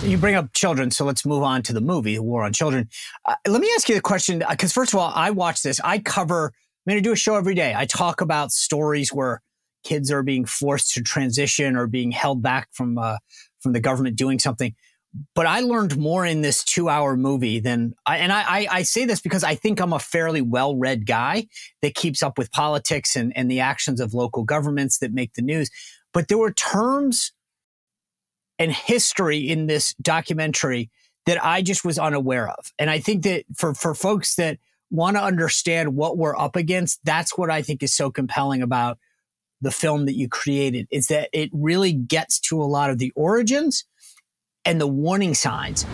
You 0.02 0.18
bring 0.18 0.34
up 0.34 0.52
children, 0.52 0.90
so 0.90 1.04
let's 1.04 1.24
move 1.24 1.42
on 1.42 1.62
to 1.62 1.72
the 1.72 1.80
movie, 1.80 2.18
War 2.18 2.42
on 2.42 2.52
Children. 2.52 2.88
Uh, 3.24 3.36
let 3.46 3.60
me 3.60 3.70
ask 3.74 3.88
you 3.88 3.94
the 3.94 4.00
question, 4.00 4.42
because 4.50 4.72
uh, 4.72 4.80
first 4.80 4.92
of 4.92 4.98
all, 4.98 5.12
I 5.14 5.30
watch 5.30 5.62
this. 5.62 5.80
I 5.84 5.98
cover, 5.98 6.52
I 6.54 6.90
mean, 6.90 6.98
I 6.98 7.00
do 7.00 7.12
a 7.12 7.16
show 7.16 7.36
every 7.36 7.54
day. 7.54 7.74
I 7.76 7.84
talk 7.84 8.20
about 8.20 8.52
stories 8.52 9.12
where 9.12 9.42
kids 9.84 10.10
are 10.10 10.22
being 10.22 10.44
forced 10.44 10.94
to 10.94 11.02
transition 11.02 11.76
or 11.76 11.86
being 11.86 12.10
held 12.10 12.42
back 12.42 12.68
from, 12.72 12.98
uh, 12.98 13.18
from 13.60 13.72
the 13.74 13.80
government 13.80 14.16
doing 14.16 14.38
something 14.38 14.74
but 15.34 15.46
I 15.46 15.60
learned 15.60 15.96
more 15.96 16.26
in 16.26 16.40
this 16.40 16.64
two 16.64 16.88
hour 16.88 17.16
movie 17.16 17.60
than 17.60 17.94
I, 18.04 18.18
and 18.18 18.32
I, 18.32 18.66
I, 18.70 18.82
say 18.82 19.04
this 19.04 19.20
because 19.20 19.44
I 19.44 19.54
think 19.54 19.80
I'm 19.80 19.92
a 19.92 19.98
fairly 19.98 20.40
well 20.40 20.76
read 20.76 21.06
guy 21.06 21.46
that 21.82 21.94
keeps 21.94 22.22
up 22.22 22.36
with 22.36 22.50
politics 22.50 23.14
and, 23.14 23.32
and 23.36 23.50
the 23.50 23.60
actions 23.60 24.00
of 24.00 24.14
local 24.14 24.42
governments 24.42 24.98
that 24.98 25.12
make 25.12 25.34
the 25.34 25.42
news. 25.42 25.70
But 26.12 26.28
there 26.28 26.38
were 26.38 26.52
terms 26.52 27.32
and 28.58 28.72
history 28.72 29.38
in 29.38 29.66
this 29.66 29.94
documentary 29.94 30.90
that 31.26 31.44
I 31.44 31.62
just 31.62 31.84
was 31.84 31.98
unaware 31.98 32.48
of. 32.48 32.72
And 32.78 32.90
I 32.90 32.98
think 32.98 33.22
that 33.22 33.44
for, 33.56 33.74
for 33.74 33.94
folks 33.94 34.34
that 34.36 34.58
want 34.90 35.16
to 35.16 35.22
understand 35.22 35.94
what 35.94 36.18
we're 36.18 36.36
up 36.36 36.56
against, 36.56 37.00
that's 37.04 37.38
what 37.38 37.50
I 37.50 37.62
think 37.62 37.82
is 37.82 37.94
so 37.94 38.10
compelling 38.10 38.62
about 38.62 38.98
the 39.60 39.70
film 39.70 40.06
that 40.06 40.16
you 40.16 40.28
created 40.28 40.86
is 40.90 41.06
that 41.06 41.30
it 41.32 41.50
really 41.52 41.92
gets 41.92 42.38
to 42.38 42.60
a 42.60 42.64
lot 42.64 42.90
of 42.90 42.98
the 42.98 43.12
origins 43.16 43.84
and 44.66 44.80
the 44.80 44.86
warning 44.86 45.34
signs. 45.34 45.86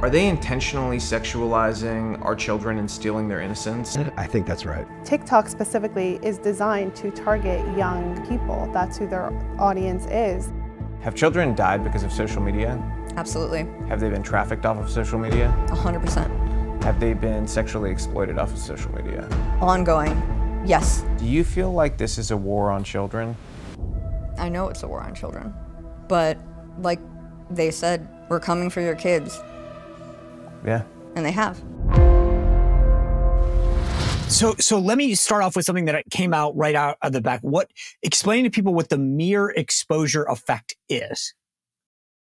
Are 0.00 0.10
they 0.10 0.26
intentionally 0.28 0.96
sexualizing 0.96 2.20
our 2.24 2.34
children 2.34 2.78
and 2.78 2.90
stealing 2.90 3.28
their 3.28 3.40
innocence? 3.40 3.96
I 4.16 4.26
think 4.26 4.46
that's 4.46 4.64
right. 4.64 4.86
TikTok 5.04 5.46
specifically 5.46 6.18
is 6.22 6.38
designed 6.38 6.96
to 6.96 7.10
target 7.12 7.60
young 7.76 8.26
people. 8.26 8.68
That's 8.72 8.98
who 8.98 9.06
their 9.06 9.32
audience 9.60 10.06
is. 10.06 10.52
Have 11.02 11.14
children 11.14 11.54
died 11.54 11.84
because 11.84 12.02
of 12.02 12.12
social 12.12 12.42
media? 12.42 12.82
Absolutely. 13.16 13.66
Have 13.88 14.00
they 14.00 14.08
been 14.08 14.22
trafficked 14.22 14.66
off 14.66 14.78
of 14.78 14.90
social 14.90 15.18
media? 15.18 15.54
100%. 15.68 16.82
Have 16.82 16.98
they 16.98 17.14
been 17.14 17.46
sexually 17.46 17.90
exploited 17.92 18.38
off 18.38 18.52
of 18.52 18.58
social 18.58 18.92
media? 18.92 19.28
Ongoing, 19.60 20.20
yes. 20.66 21.04
Do 21.18 21.26
you 21.26 21.44
feel 21.44 21.72
like 21.72 21.96
this 21.96 22.18
is 22.18 22.32
a 22.32 22.36
war 22.36 22.72
on 22.72 22.82
children? 22.82 23.36
I 24.36 24.48
know 24.48 24.68
it's 24.68 24.82
a 24.82 24.88
war 24.88 25.00
on 25.00 25.14
children, 25.14 25.54
but 26.08 26.38
like 26.78 26.98
they 27.56 27.70
said, 27.70 28.08
We're 28.28 28.40
coming 28.40 28.70
for 28.70 28.80
your 28.80 28.94
kids. 28.94 29.40
Yeah. 30.64 30.82
And 31.16 31.24
they 31.24 31.32
have. 31.32 31.62
So, 34.32 34.54
so 34.58 34.78
let 34.78 34.96
me 34.96 35.14
start 35.14 35.44
off 35.44 35.56
with 35.56 35.66
something 35.66 35.84
that 35.84 36.04
came 36.10 36.32
out 36.32 36.56
right 36.56 36.74
out 36.74 36.96
of 37.02 37.12
the 37.12 37.20
back. 37.20 37.40
What 37.42 37.70
explain 38.02 38.44
to 38.44 38.50
people 38.50 38.72
what 38.72 38.88
the 38.88 38.96
mere 38.96 39.50
exposure 39.50 40.24
effect 40.24 40.74
is? 40.88 41.34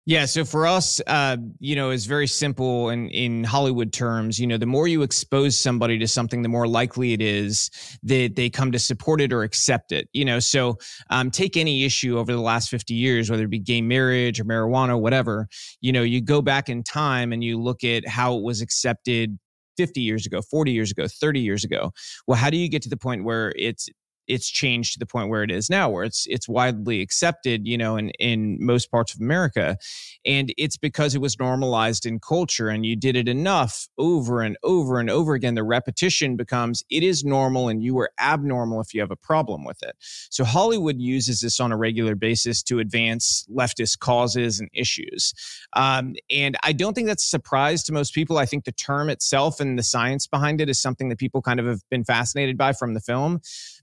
Yeah. 0.07 0.25
So 0.25 0.45
for 0.45 0.65
us, 0.65 0.99
uh, 1.05 1.37
you 1.59 1.75
know, 1.75 1.91
it's 1.91 2.05
very 2.05 2.25
simple 2.25 2.89
in, 2.89 3.07
in 3.09 3.43
Hollywood 3.43 3.93
terms. 3.93 4.39
You 4.39 4.47
know, 4.47 4.57
the 4.57 4.65
more 4.65 4.87
you 4.87 5.03
expose 5.03 5.55
somebody 5.59 5.99
to 5.99 6.07
something, 6.07 6.41
the 6.41 6.49
more 6.49 6.67
likely 6.67 7.13
it 7.13 7.21
is 7.21 7.69
that 8.01 8.35
they 8.35 8.49
come 8.49 8.71
to 8.71 8.79
support 8.79 9.21
it 9.21 9.31
or 9.31 9.43
accept 9.43 9.91
it. 9.91 10.09
You 10.11 10.25
know, 10.25 10.39
so 10.39 10.79
um, 11.11 11.29
take 11.29 11.55
any 11.55 11.83
issue 11.83 12.17
over 12.17 12.31
the 12.31 12.41
last 12.41 12.69
50 12.69 12.95
years, 12.95 13.29
whether 13.29 13.43
it 13.43 13.51
be 13.51 13.59
gay 13.59 13.81
marriage 13.81 14.39
or 14.39 14.43
marijuana, 14.43 14.99
whatever, 14.99 15.47
you 15.81 15.91
know, 15.91 16.01
you 16.01 16.19
go 16.19 16.41
back 16.41 16.67
in 16.67 16.81
time 16.81 17.31
and 17.31 17.43
you 17.43 17.59
look 17.59 17.83
at 17.83 18.07
how 18.07 18.35
it 18.35 18.41
was 18.41 18.59
accepted 18.59 19.37
50 19.77 20.01
years 20.01 20.25
ago, 20.25 20.41
40 20.41 20.71
years 20.71 20.91
ago, 20.91 21.07
30 21.07 21.39
years 21.39 21.63
ago. 21.63 21.91
Well, 22.27 22.37
how 22.37 22.49
do 22.49 22.57
you 22.57 22.69
get 22.69 22.81
to 22.83 22.89
the 22.89 22.97
point 22.97 23.23
where 23.23 23.53
it's 23.55 23.87
it's 24.31 24.49
changed 24.49 24.93
to 24.93 24.99
the 24.99 25.05
point 25.05 25.29
where 25.29 25.43
it 25.43 25.51
is 25.51 25.69
now 25.69 25.89
where 25.89 26.05
it's 26.05 26.25
it's 26.29 26.47
widely 26.47 27.01
accepted 27.01 27.67
you 27.67 27.77
know 27.77 27.97
in 27.97 28.09
in 28.11 28.57
most 28.59 28.89
parts 28.89 29.13
of 29.13 29.19
america. 29.19 29.77
And 30.25 30.53
it's 30.57 30.77
because 30.77 31.15
it 31.15 31.21
was 31.21 31.39
normalized 31.39 32.05
in 32.05 32.19
culture 32.19 32.69
and 32.69 32.85
you 32.85 32.95
did 32.95 33.15
it 33.15 33.27
enough 33.27 33.87
over 33.97 34.41
and 34.41 34.55
over 34.63 34.99
and 34.99 35.09
over 35.09 35.33
again 35.33 35.55
the 35.55 35.63
repetition 35.63 36.37
becomes 36.37 36.83
it 36.89 37.03
is 37.03 37.23
normal 37.23 37.67
and 37.67 37.83
you 37.83 37.97
are 37.99 38.11
abnormal 38.19 38.79
if 38.81 38.93
you 38.93 39.01
have 39.01 39.11
a 39.11 39.15
problem 39.15 39.65
with 39.65 39.83
it. 39.83 39.95
So 39.99 40.43
hollywood 40.45 40.99
uses 40.99 41.41
this 41.41 41.59
on 41.59 41.71
a 41.71 41.77
regular 41.77 42.15
basis 42.15 42.63
to 42.63 42.79
advance 42.79 43.45
leftist 43.53 43.99
causes 43.99 44.59
and 44.59 44.69
issues. 44.73 45.33
Um, 45.73 46.15
and 46.29 46.55
i 46.63 46.71
don't 46.71 46.93
think 46.93 47.07
that's 47.07 47.25
a 47.25 47.29
surprise 47.29 47.83
to 47.83 47.93
most 47.93 48.13
people. 48.13 48.37
I 48.37 48.45
think 48.45 48.63
the 48.63 48.71
term 48.71 49.09
itself 49.09 49.59
and 49.59 49.77
the 49.77 49.83
science 49.83 50.25
behind 50.25 50.61
it 50.61 50.69
is 50.69 50.79
something 50.79 51.09
that 51.09 51.17
people 51.17 51.41
kind 51.41 51.59
of 51.59 51.65
have 51.65 51.81
been 51.89 52.03
fascinated 52.03 52.57
by 52.57 52.73
from 52.73 52.93
the 52.93 53.01
film 53.01 53.41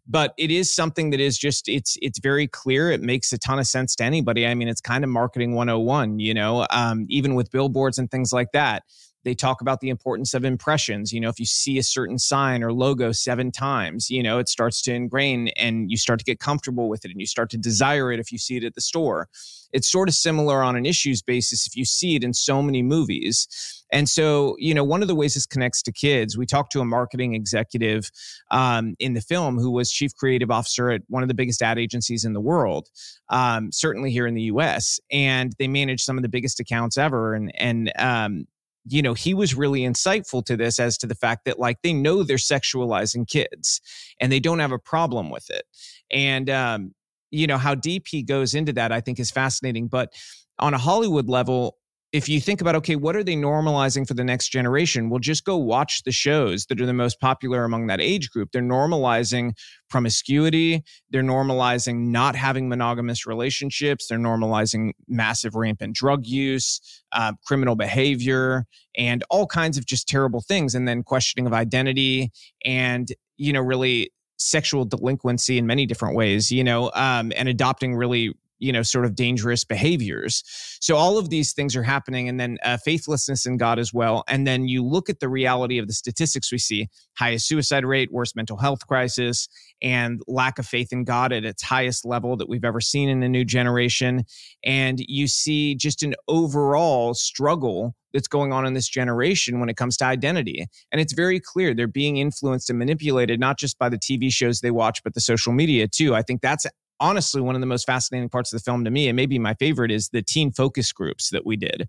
but 0.08 0.34
it 0.38 0.50
is 0.50 0.74
something 0.74 1.10
that 1.10 1.20
is 1.20 1.38
just 1.38 1.68
it's 1.68 1.96
it's 2.02 2.18
very 2.18 2.46
clear 2.46 2.90
it 2.90 3.02
makes 3.02 3.32
a 3.32 3.38
ton 3.38 3.58
of 3.58 3.66
sense 3.66 3.94
to 3.94 4.04
anybody 4.04 4.46
i 4.46 4.54
mean 4.54 4.68
it's 4.68 4.80
kind 4.80 5.04
of 5.04 5.10
marketing 5.10 5.54
101 5.54 6.18
you 6.18 6.34
know 6.34 6.66
um, 6.70 7.06
even 7.08 7.34
with 7.34 7.50
billboards 7.50 7.98
and 7.98 8.10
things 8.10 8.32
like 8.32 8.52
that 8.52 8.82
they 9.24 9.34
talk 9.34 9.60
about 9.60 9.80
the 9.80 9.90
importance 9.90 10.32
of 10.32 10.44
impressions. 10.44 11.12
You 11.12 11.20
know, 11.20 11.28
if 11.28 11.38
you 11.38 11.46
see 11.46 11.78
a 11.78 11.82
certain 11.82 12.18
sign 12.18 12.62
or 12.62 12.72
logo 12.72 13.12
seven 13.12 13.50
times, 13.50 14.08
you 14.10 14.22
know, 14.22 14.38
it 14.38 14.48
starts 14.48 14.80
to 14.82 14.94
ingrain 14.94 15.48
and 15.56 15.90
you 15.90 15.96
start 15.96 16.18
to 16.20 16.24
get 16.24 16.40
comfortable 16.40 16.88
with 16.88 17.04
it 17.04 17.10
and 17.10 17.20
you 17.20 17.26
start 17.26 17.50
to 17.50 17.58
desire 17.58 18.12
it 18.12 18.20
if 18.20 18.32
you 18.32 18.38
see 18.38 18.56
it 18.56 18.64
at 18.64 18.74
the 18.74 18.80
store. 18.80 19.28
It's 19.72 19.90
sort 19.90 20.08
of 20.08 20.14
similar 20.14 20.62
on 20.62 20.76
an 20.76 20.86
issues 20.86 21.20
basis 21.20 21.66
if 21.66 21.76
you 21.76 21.84
see 21.84 22.16
it 22.16 22.24
in 22.24 22.32
so 22.32 22.62
many 22.62 22.82
movies. 22.82 23.77
And 23.90 24.08
so, 24.08 24.56
you 24.58 24.74
know, 24.74 24.84
one 24.84 25.02
of 25.02 25.08
the 25.08 25.14
ways 25.14 25.34
this 25.34 25.46
connects 25.46 25.82
to 25.82 25.92
kids, 25.92 26.36
we 26.36 26.46
talked 26.46 26.72
to 26.72 26.80
a 26.80 26.84
marketing 26.84 27.34
executive 27.34 28.10
um, 28.50 28.94
in 28.98 29.14
the 29.14 29.20
film 29.20 29.58
who 29.58 29.70
was 29.70 29.90
chief 29.90 30.14
creative 30.14 30.50
officer 30.50 30.90
at 30.90 31.02
one 31.08 31.22
of 31.22 31.28
the 31.28 31.34
biggest 31.34 31.62
ad 31.62 31.78
agencies 31.78 32.24
in 32.24 32.32
the 32.32 32.40
world, 32.40 32.88
um, 33.30 33.72
certainly 33.72 34.10
here 34.10 34.26
in 34.26 34.34
the 34.34 34.42
U.S. 34.42 35.00
And 35.10 35.52
they 35.58 35.68
manage 35.68 36.02
some 36.02 36.18
of 36.18 36.22
the 36.22 36.28
biggest 36.28 36.60
accounts 36.60 36.98
ever. 36.98 37.34
And 37.34 37.52
and 37.56 37.92
um, 37.98 38.46
you 38.90 39.02
know, 39.02 39.14
he 39.14 39.34
was 39.34 39.54
really 39.54 39.80
insightful 39.80 40.44
to 40.46 40.56
this 40.56 40.78
as 40.78 40.96
to 40.98 41.06
the 41.06 41.14
fact 41.14 41.44
that 41.44 41.58
like 41.58 41.82
they 41.82 41.92
know 41.92 42.22
they're 42.22 42.36
sexualizing 42.36 43.28
kids 43.28 43.80
and 44.20 44.32
they 44.32 44.40
don't 44.40 44.60
have 44.60 44.72
a 44.72 44.78
problem 44.78 45.30
with 45.30 45.50
it. 45.50 45.64
And, 46.10 46.48
um, 46.48 46.94
you 47.30 47.46
know, 47.46 47.58
how 47.58 47.74
deep 47.74 48.06
he 48.08 48.22
goes 48.22 48.54
into 48.54 48.72
that, 48.74 48.90
I 48.90 49.00
think 49.00 49.20
is 49.20 49.30
fascinating. 49.30 49.88
But 49.88 50.12
on 50.58 50.72
a 50.72 50.78
Hollywood 50.78 51.28
level, 51.28 51.76
if 52.10 52.26
you 52.28 52.40
think 52.40 52.62
about 52.62 52.74
okay 52.74 52.96
what 52.96 53.14
are 53.14 53.22
they 53.22 53.36
normalizing 53.36 54.06
for 54.06 54.14
the 54.14 54.24
next 54.24 54.48
generation? 54.48 55.10
Well 55.10 55.18
just 55.18 55.44
go 55.44 55.56
watch 55.56 56.02
the 56.04 56.12
shows 56.12 56.66
that 56.66 56.80
are 56.80 56.86
the 56.86 56.94
most 56.94 57.20
popular 57.20 57.64
among 57.64 57.86
that 57.88 58.00
age 58.00 58.30
group. 58.30 58.50
They're 58.52 58.62
normalizing 58.62 59.52
promiscuity. 59.90 60.82
They're 61.10 61.22
normalizing 61.22 62.08
not 62.08 62.34
having 62.34 62.68
monogamous 62.68 63.26
relationships. 63.26 64.06
They're 64.06 64.18
normalizing 64.18 64.92
massive 65.06 65.54
rampant 65.54 65.94
drug 65.94 66.26
use 66.26 66.80
uh, 67.12 67.32
criminal 67.44 67.76
behavior 67.76 68.64
and 68.96 69.22
all 69.30 69.46
kinds 69.46 69.76
of 69.76 69.84
just 69.86 70.08
terrible 70.08 70.40
things 70.40 70.74
and 70.74 70.88
then 70.88 71.02
questioning 71.02 71.46
of 71.46 71.52
identity 71.52 72.30
and 72.64 73.12
you 73.36 73.52
know 73.52 73.60
really 73.60 74.10
sexual 74.38 74.84
delinquency 74.84 75.58
in 75.58 75.66
many 75.66 75.84
different 75.84 76.14
ways 76.14 76.50
you 76.50 76.62
know 76.62 76.90
um, 76.94 77.32
and 77.36 77.48
adopting 77.48 77.94
really 77.94 78.32
you 78.58 78.72
know 78.72 78.82
sort 78.82 79.04
of 79.04 79.14
dangerous 79.14 79.64
behaviors 79.64 80.42
so 80.80 80.96
all 80.96 81.18
of 81.18 81.30
these 81.30 81.52
things 81.52 81.76
are 81.76 81.82
happening 81.82 82.28
and 82.28 82.38
then 82.38 82.58
uh, 82.64 82.76
faithlessness 82.76 83.46
in 83.46 83.56
god 83.56 83.78
as 83.78 83.92
well 83.92 84.24
and 84.28 84.46
then 84.46 84.68
you 84.68 84.84
look 84.84 85.08
at 85.08 85.20
the 85.20 85.28
reality 85.28 85.78
of 85.78 85.86
the 85.86 85.92
statistics 85.92 86.52
we 86.52 86.58
see 86.58 86.88
highest 87.18 87.46
suicide 87.46 87.84
rate 87.84 88.12
worst 88.12 88.36
mental 88.36 88.56
health 88.56 88.86
crisis 88.86 89.48
and 89.82 90.20
lack 90.26 90.58
of 90.58 90.66
faith 90.66 90.92
in 90.92 91.04
god 91.04 91.32
at 91.32 91.44
its 91.44 91.62
highest 91.62 92.04
level 92.04 92.36
that 92.36 92.48
we've 92.48 92.64
ever 92.64 92.80
seen 92.80 93.08
in 93.08 93.22
a 93.22 93.28
new 93.28 93.44
generation 93.44 94.24
and 94.64 95.00
you 95.00 95.26
see 95.26 95.74
just 95.74 96.02
an 96.02 96.14
overall 96.28 97.14
struggle 97.14 97.94
that's 98.12 98.28
going 98.28 98.52
on 98.52 98.66
in 98.66 98.74
this 98.74 98.88
generation 98.88 99.60
when 99.60 99.68
it 99.68 99.76
comes 99.76 99.96
to 99.98 100.04
identity. 100.04 100.66
And 100.92 101.00
it's 101.00 101.12
very 101.12 101.40
clear 101.40 101.74
they're 101.74 101.86
being 101.86 102.16
influenced 102.16 102.70
and 102.70 102.78
manipulated, 102.78 103.38
not 103.38 103.58
just 103.58 103.78
by 103.78 103.88
the 103.88 103.98
TV 103.98 104.32
shows 104.32 104.60
they 104.60 104.70
watch, 104.70 105.02
but 105.02 105.14
the 105.14 105.20
social 105.20 105.52
media 105.52 105.88
too. 105.88 106.14
I 106.14 106.22
think 106.22 106.40
that's 106.40 106.66
honestly 107.00 107.40
one 107.40 107.54
of 107.54 107.60
the 107.60 107.66
most 107.66 107.86
fascinating 107.86 108.28
parts 108.28 108.52
of 108.52 108.58
the 108.58 108.62
film 108.62 108.84
to 108.84 108.90
me 108.90 109.08
and 109.08 109.16
maybe 109.16 109.38
my 109.38 109.54
favorite 109.54 109.90
is 109.90 110.08
the 110.10 110.22
teen 110.22 110.52
focus 110.52 110.92
groups 110.92 111.30
that 111.30 111.46
we 111.46 111.56
did. 111.56 111.88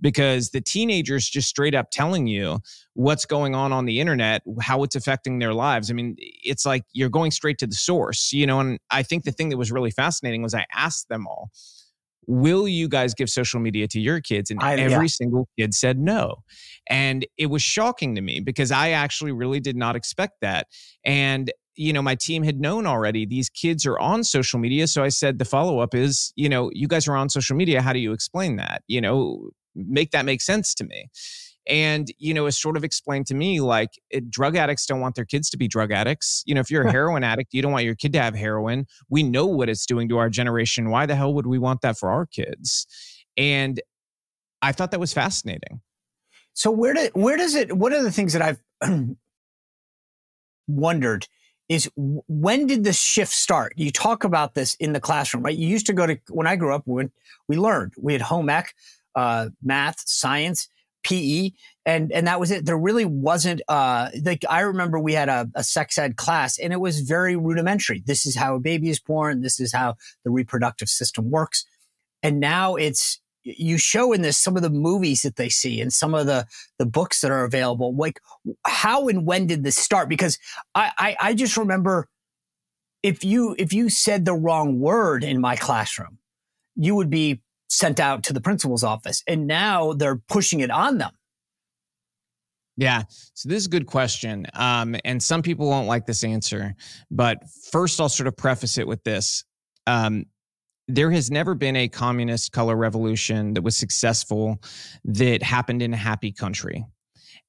Because 0.00 0.50
the 0.50 0.60
teenagers 0.60 1.28
just 1.28 1.48
straight 1.48 1.74
up 1.74 1.90
telling 1.90 2.28
you 2.28 2.60
what's 2.94 3.26
going 3.26 3.56
on 3.56 3.72
on 3.72 3.84
the 3.84 3.98
internet 3.98 4.42
how 4.60 4.84
it's 4.84 4.94
affecting 4.94 5.40
their 5.40 5.52
lives. 5.52 5.90
I 5.90 5.94
mean 5.94 6.14
it's 6.18 6.64
like 6.64 6.84
you're 6.92 7.08
going 7.08 7.32
straight 7.32 7.58
to 7.58 7.66
the 7.66 7.74
source 7.74 8.32
you 8.32 8.46
know 8.46 8.60
and 8.60 8.78
i 8.90 9.02
think 9.02 9.24
the 9.24 9.32
thing 9.32 9.48
that 9.48 9.56
was 9.56 9.72
really 9.72 9.90
fascinating 9.90 10.42
was 10.42 10.54
i 10.54 10.64
asked 10.72 11.08
them 11.08 11.26
all 11.26 11.50
will 12.28 12.68
you 12.68 12.88
guys 12.88 13.14
give 13.14 13.30
social 13.30 13.58
media 13.58 13.88
to 13.88 13.98
your 13.98 14.20
kids? 14.20 14.50
And 14.50 14.60
I, 14.62 14.74
every 14.74 15.06
yeah. 15.06 15.08
single 15.08 15.48
kid 15.58 15.74
said 15.74 15.98
no. 15.98 16.36
And 16.88 17.26
it 17.38 17.46
was 17.46 17.62
shocking 17.62 18.14
to 18.14 18.20
me 18.20 18.38
because 18.38 18.70
i 18.70 18.90
actually 18.90 19.32
really 19.32 19.58
did 19.58 19.76
not 19.76 19.96
expect 19.96 20.34
that. 20.42 20.68
And 21.04 21.50
you 21.78 21.92
know 21.92 22.02
my 22.02 22.16
team 22.16 22.42
had 22.42 22.60
known 22.60 22.86
already 22.86 23.24
these 23.24 23.48
kids 23.48 23.86
are 23.86 23.98
on 23.98 24.24
social 24.24 24.58
media. 24.58 24.86
So 24.86 25.04
i 25.04 25.08
said 25.08 25.38
the 25.38 25.44
follow 25.44 25.78
up 25.78 25.94
is 25.94 26.32
you 26.36 26.48
know 26.48 26.70
you 26.74 26.88
guys 26.88 27.06
are 27.08 27.16
on 27.16 27.30
social 27.30 27.56
media. 27.56 27.80
How 27.80 27.92
do 27.92 28.00
you 28.00 28.12
explain 28.12 28.56
that? 28.56 28.82
You 28.88 29.00
know 29.00 29.50
make 29.74 30.10
that 30.10 30.24
make 30.24 30.42
sense 30.42 30.74
to 30.74 30.84
me. 30.84 31.08
And 31.68 32.08
you 32.18 32.34
know 32.34 32.46
it's 32.46 32.60
sort 32.60 32.76
of 32.76 32.82
explained 32.82 33.26
to 33.28 33.34
me 33.34 33.60
like 33.60 33.90
it, 34.10 34.28
drug 34.28 34.56
addicts 34.56 34.86
don't 34.86 35.00
want 35.00 35.14
their 35.14 35.24
kids 35.24 35.48
to 35.50 35.56
be 35.56 35.68
drug 35.68 35.92
addicts. 35.92 36.42
You 36.46 36.54
know 36.54 36.60
if 36.60 36.70
you're 36.70 36.82
a 36.82 36.90
heroin 36.90 37.22
addict 37.22 37.54
you 37.54 37.62
don't 37.62 37.72
want 37.72 37.84
your 37.84 37.94
kid 37.94 38.12
to 38.14 38.20
have 38.20 38.34
heroin. 38.34 38.86
We 39.08 39.22
know 39.22 39.46
what 39.46 39.68
it's 39.68 39.86
doing 39.86 40.08
to 40.08 40.18
our 40.18 40.28
generation. 40.28 40.90
Why 40.90 41.06
the 41.06 41.14
hell 41.14 41.32
would 41.34 41.46
we 41.46 41.58
want 41.58 41.82
that 41.82 41.96
for 41.96 42.10
our 42.10 42.26
kids? 42.26 42.86
And 43.36 43.80
i 44.62 44.72
thought 44.72 44.90
that 44.90 45.00
was 45.00 45.12
fascinating. 45.12 45.80
So 46.54 46.72
where 46.72 46.92
do 46.92 47.08
where 47.14 47.36
does 47.36 47.54
it 47.54 47.76
what 47.76 47.92
are 47.92 48.02
the 48.02 48.10
things 48.10 48.32
that 48.32 48.42
i've 48.42 48.60
wondered 50.66 51.28
is 51.68 51.90
when 51.96 52.66
did 52.66 52.84
the 52.84 52.92
shift 52.92 53.32
start? 53.32 53.74
You 53.76 53.90
talk 53.90 54.24
about 54.24 54.54
this 54.54 54.74
in 54.76 54.92
the 54.92 55.00
classroom, 55.00 55.42
right? 55.42 55.56
You 55.56 55.68
used 55.68 55.86
to 55.86 55.92
go 55.92 56.06
to, 56.06 56.18
when 56.30 56.46
I 56.46 56.56
grew 56.56 56.74
up, 56.74 56.82
when 56.86 57.10
we 57.46 57.56
learned, 57.56 57.92
we 57.98 58.14
had 58.14 58.22
home 58.22 58.48
ec, 58.48 58.74
uh, 59.14 59.50
math, 59.62 60.00
science, 60.06 60.68
PE, 61.04 61.50
and, 61.84 62.10
and 62.12 62.26
that 62.26 62.40
was 62.40 62.50
it. 62.50 62.64
There 62.64 62.78
really 62.78 63.04
wasn't, 63.04 63.60
uh, 63.68 64.10
like, 64.24 64.44
I 64.48 64.60
remember 64.60 64.98
we 64.98 65.12
had 65.12 65.28
a, 65.28 65.48
a 65.54 65.62
sex 65.62 65.98
ed 65.98 66.16
class 66.16 66.58
and 66.58 66.72
it 66.72 66.80
was 66.80 67.00
very 67.00 67.36
rudimentary. 67.36 68.02
This 68.04 68.26
is 68.26 68.36
how 68.36 68.56
a 68.56 68.60
baby 68.60 68.88
is 68.88 69.00
born. 69.00 69.42
This 69.42 69.60
is 69.60 69.72
how 69.72 69.96
the 70.24 70.30
reproductive 70.30 70.88
system 70.88 71.30
works. 71.30 71.64
And 72.22 72.40
now 72.40 72.76
it's, 72.76 73.20
you 73.56 73.78
show 73.78 74.12
in 74.12 74.22
this 74.22 74.36
some 74.36 74.56
of 74.56 74.62
the 74.62 74.70
movies 74.70 75.22
that 75.22 75.36
they 75.36 75.48
see 75.48 75.80
and 75.80 75.92
some 75.92 76.14
of 76.14 76.26
the 76.26 76.46
the 76.78 76.86
books 76.86 77.20
that 77.20 77.30
are 77.30 77.44
available 77.44 77.94
like 77.96 78.20
how 78.66 79.08
and 79.08 79.26
when 79.26 79.46
did 79.46 79.64
this 79.64 79.76
start 79.76 80.08
because 80.08 80.38
I, 80.74 80.90
I 80.98 81.16
i, 81.20 81.34
just 81.34 81.56
remember 81.56 82.08
if 83.02 83.24
you 83.24 83.54
if 83.58 83.72
you 83.72 83.88
said 83.88 84.24
the 84.24 84.34
wrong 84.34 84.78
word 84.80 85.24
in 85.24 85.40
my 85.40 85.56
classroom 85.56 86.18
you 86.76 86.94
would 86.94 87.10
be 87.10 87.40
sent 87.68 88.00
out 88.00 88.22
to 88.24 88.32
the 88.32 88.40
principal's 88.40 88.84
office 88.84 89.22
and 89.26 89.46
now 89.46 89.92
they're 89.92 90.20
pushing 90.28 90.60
it 90.60 90.70
on 90.70 90.98
them 90.98 91.12
yeah. 92.78 93.02
So 93.34 93.48
this 93.48 93.58
is 93.58 93.66
a 93.66 93.70
good 93.70 93.86
question. 93.86 94.46
Um, 94.54 94.94
and 95.04 95.20
some 95.20 95.42
people 95.42 95.68
won't 95.68 95.88
like 95.88 96.06
this 96.06 96.22
answer. 96.22 96.76
But 97.10 97.42
first, 97.72 98.00
I'll 98.00 98.08
sort 98.08 98.28
of 98.28 98.36
preface 98.36 98.78
it 98.78 98.86
with 98.86 99.02
this. 99.02 99.42
Um, 99.88 100.26
there 100.88 101.10
has 101.10 101.30
never 101.30 101.54
been 101.54 101.76
a 101.76 101.86
communist 101.86 102.50
color 102.52 102.74
revolution 102.74 103.52
that 103.54 103.62
was 103.62 103.76
successful 103.76 104.58
that 105.04 105.42
happened 105.42 105.82
in 105.82 105.92
a 105.92 105.98
happy 105.98 106.32
country. 106.32 106.84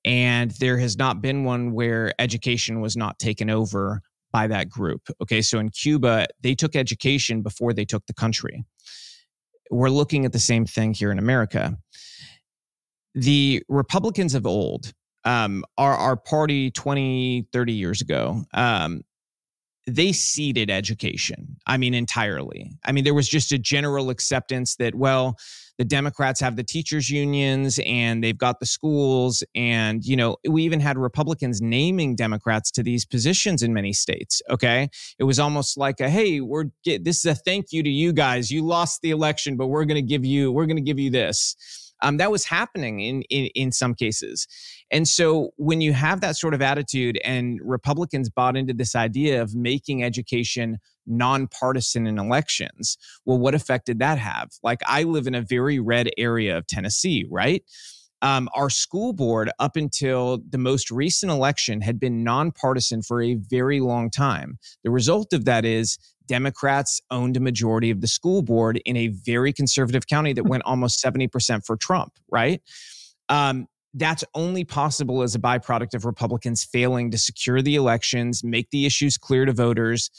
And 0.03 0.51
there 0.51 0.77
has 0.77 0.97
not 0.97 1.21
been 1.21 1.45
one 1.45 1.71
where 1.71 2.13
education 2.19 2.81
was 2.81 2.97
not 2.97 3.17
taken 3.17 3.49
over 3.49 4.01
by 4.31 4.47
that 4.47 4.69
group. 4.69 5.09
Okay, 5.21 5.41
so 5.41 5.57
in 5.59 5.69
Cuba, 5.69 6.27
they 6.41 6.53
took 6.53 6.75
education 6.75 7.41
before 7.41 7.73
they 7.73 7.85
took 7.85 8.05
the 8.05 8.13
country. 8.13 8.65
We're 9.71 9.89
looking 9.89 10.25
at 10.25 10.33
the 10.33 10.39
same 10.39 10.65
thing 10.65 10.93
here 10.93 11.11
in 11.11 11.19
America. 11.19 11.77
The 13.15 13.63
Republicans 13.69 14.35
of 14.35 14.45
old, 14.45 14.93
um, 15.23 15.63
our, 15.77 15.93
our 15.93 16.15
party 16.15 16.71
20, 16.71 17.47
30 17.51 17.73
years 17.73 18.01
ago, 18.01 18.43
um, 18.53 19.01
they 19.95 20.11
ceded 20.11 20.69
education. 20.69 21.57
I 21.67 21.77
mean, 21.77 21.93
entirely. 21.93 22.71
I 22.85 22.91
mean, 22.91 23.03
there 23.03 23.13
was 23.13 23.27
just 23.27 23.51
a 23.51 23.57
general 23.57 24.09
acceptance 24.09 24.75
that, 24.77 24.95
well, 24.95 25.37
the 25.77 25.85
Democrats 25.85 26.41
have 26.41 26.57
the 26.57 26.63
teachers' 26.63 27.09
unions 27.09 27.79
and 27.85 28.21
they've 28.21 28.37
got 28.37 28.59
the 28.59 28.65
schools. 28.65 29.43
And, 29.55 30.03
you 30.03 30.17
know, 30.17 30.35
we 30.47 30.63
even 30.63 30.81
had 30.81 30.97
Republicans 30.97 31.61
naming 31.61 32.17
Democrats 32.17 32.69
to 32.71 32.83
these 32.83 33.05
positions 33.05 33.63
in 33.63 33.73
many 33.73 33.93
states. 33.93 34.41
Okay. 34.49 34.89
It 35.19 35.23
was 35.23 35.39
almost 35.39 35.77
like 35.77 36.01
a, 36.01 36.09
hey, 36.09 36.41
we're, 36.41 36.65
this 36.83 37.19
is 37.19 37.25
a 37.25 37.35
thank 37.35 37.67
you 37.71 37.81
to 37.81 37.89
you 37.89 38.11
guys. 38.11 38.51
You 38.51 38.65
lost 38.65 39.01
the 39.01 39.11
election, 39.11 39.55
but 39.55 39.67
we're 39.67 39.85
going 39.85 39.95
to 39.95 40.01
give 40.01 40.25
you, 40.25 40.51
we're 40.51 40.65
going 40.65 40.75
to 40.75 40.81
give 40.81 40.99
you 40.99 41.11
this. 41.11 41.55
Um, 42.01 42.17
that 42.17 42.31
was 42.31 42.45
happening 42.45 42.99
in, 42.99 43.21
in 43.23 43.47
in 43.55 43.71
some 43.71 43.93
cases. 43.93 44.47
And 44.91 45.07
so 45.07 45.51
when 45.57 45.81
you 45.81 45.93
have 45.93 46.21
that 46.21 46.35
sort 46.35 46.53
of 46.53 46.61
attitude 46.61 47.19
and 47.23 47.59
Republicans 47.63 48.29
bought 48.29 48.57
into 48.57 48.73
this 48.73 48.95
idea 48.95 49.41
of 49.41 49.55
making 49.55 50.03
education 50.03 50.77
nonpartisan 51.05 52.07
in 52.07 52.19
elections, 52.19 52.97
well, 53.25 53.37
what 53.37 53.55
effect 53.55 53.85
did 53.87 53.99
that 53.99 54.17
have? 54.17 54.49
Like 54.63 54.81
I 54.85 55.03
live 55.03 55.27
in 55.27 55.35
a 55.35 55.41
very 55.41 55.79
red 55.79 56.09
area 56.17 56.57
of 56.57 56.67
Tennessee, 56.67 57.25
right? 57.29 57.63
Um, 58.21 58.49
our 58.53 58.69
school 58.69 59.13
board, 59.13 59.49
up 59.59 59.75
until 59.77 60.39
the 60.49 60.57
most 60.57 60.91
recent 60.91 61.31
election, 61.31 61.81
had 61.81 61.99
been 61.99 62.23
nonpartisan 62.23 63.01
for 63.01 63.21
a 63.21 63.35
very 63.35 63.79
long 63.79 64.09
time. 64.09 64.57
The 64.83 64.91
result 64.91 65.31
of 65.31 65.45
that 65.45 65.63
is 65.63 65.97
Democrats 66.29 67.01
owned 67.11 67.35
a 67.35 67.39
majority 67.39 67.89
of 67.89 67.99
the 67.99 68.07
school 68.07 68.41
board 68.41 68.81
in 68.85 68.95
a 68.95 69.07
very 69.07 69.51
conservative 69.51 70.07
county 70.07 70.31
that 70.31 70.45
went 70.45 70.63
almost 70.63 71.03
70% 71.03 71.65
for 71.65 71.75
Trump, 71.75 72.13
right? 72.31 72.61
Um, 73.27 73.67
that's 73.95 74.23
only 74.35 74.63
possible 74.63 75.23
as 75.23 75.33
a 75.33 75.39
byproduct 75.39 75.95
of 75.95 76.05
Republicans 76.05 76.63
failing 76.63 77.09
to 77.11 77.17
secure 77.17 77.61
the 77.61 77.75
elections, 77.75 78.43
make 78.43 78.69
the 78.69 78.85
issues 78.85 79.17
clear 79.17 79.45
to 79.45 79.51
voters, 79.51 80.11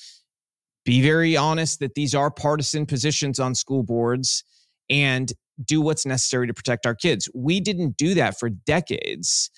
be 0.84 1.00
very 1.00 1.36
honest 1.36 1.78
that 1.78 1.94
these 1.94 2.14
are 2.14 2.30
partisan 2.30 2.84
positions 2.84 3.38
on 3.38 3.54
school 3.54 3.84
boards, 3.84 4.42
and 4.88 5.32
do 5.64 5.80
what's 5.80 6.04
necessary 6.04 6.46
to 6.48 6.54
protect 6.54 6.86
our 6.86 6.94
kids. 6.94 7.28
We 7.34 7.60
didn't 7.60 7.96
do 7.96 8.14
that 8.14 8.38
for 8.38 8.48
decades. 8.48 9.50